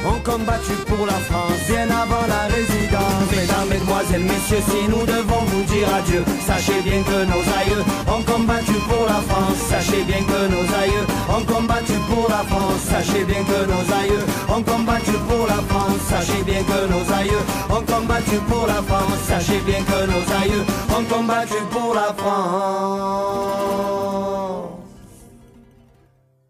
Ont 0.08 0.22
combattu 0.24 0.74
pour 0.86 1.06
la 1.08 1.14
France, 1.14 1.66
bien 1.68 1.90
avant 1.90 2.28
la 2.28 2.46
résidence. 2.54 3.26
Mesdames, 3.32 3.68
mesdemoiselles, 3.70 4.22
messieurs, 4.22 4.62
si 4.70 4.88
nous 4.88 5.04
devons 5.04 5.44
vous 5.48 5.64
dire 5.64 5.88
adieu, 5.96 6.24
sachez 6.46 6.80
bien 6.84 7.02
que 7.02 7.26
nos 7.26 7.42
aïeux 7.42 7.84
ont 8.08 8.22
combattu 8.22 8.74
pour 8.88 9.06
la 9.08 9.20
France. 9.28 9.58
Sachez 9.68 10.04
bien 10.04 10.22
que 10.22 10.48
nos 10.48 10.68
aïeux 10.82 11.08
ont 11.36 11.44
combattu 11.52 11.94
pour 12.08 12.30
la 12.30 12.44
France. 12.46 12.82
Sachez 12.88 13.24
bien 13.26 13.44
que 13.44 13.66
nos 13.66 13.86
aïeux 14.00 14.26
ont 14.48 14.62
combattu 14.62 15.14
pour 15.28 15.48
la 15.48 15.62
France. 15.70 16.00
Sachez 16.08 16.44
bien 16.44 16.62
que 16.64 16.88
nos 16.88 17.12
aïeux 17.12 17.44
ont 17.70 17.82
combattu 17.82 18.38
pour 18.48 18.68
la 18.68 18.82
France. 18.84 19.20
Sachez 19.28 19.60
bien 19.66 19.82
que 19.82 20.06
nos 20.06 20.26
aïeux 20.42 20.66
ont 20.96 21.04
combattu 21.06 21.58
pour 21.72 21.96
la 21.96 22.14
France. 22.14 23.26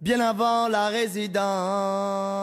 Bien 0.02 0.20
avant 0.20 0.68
la 0.68 0.88
résidence. 0.90 2.36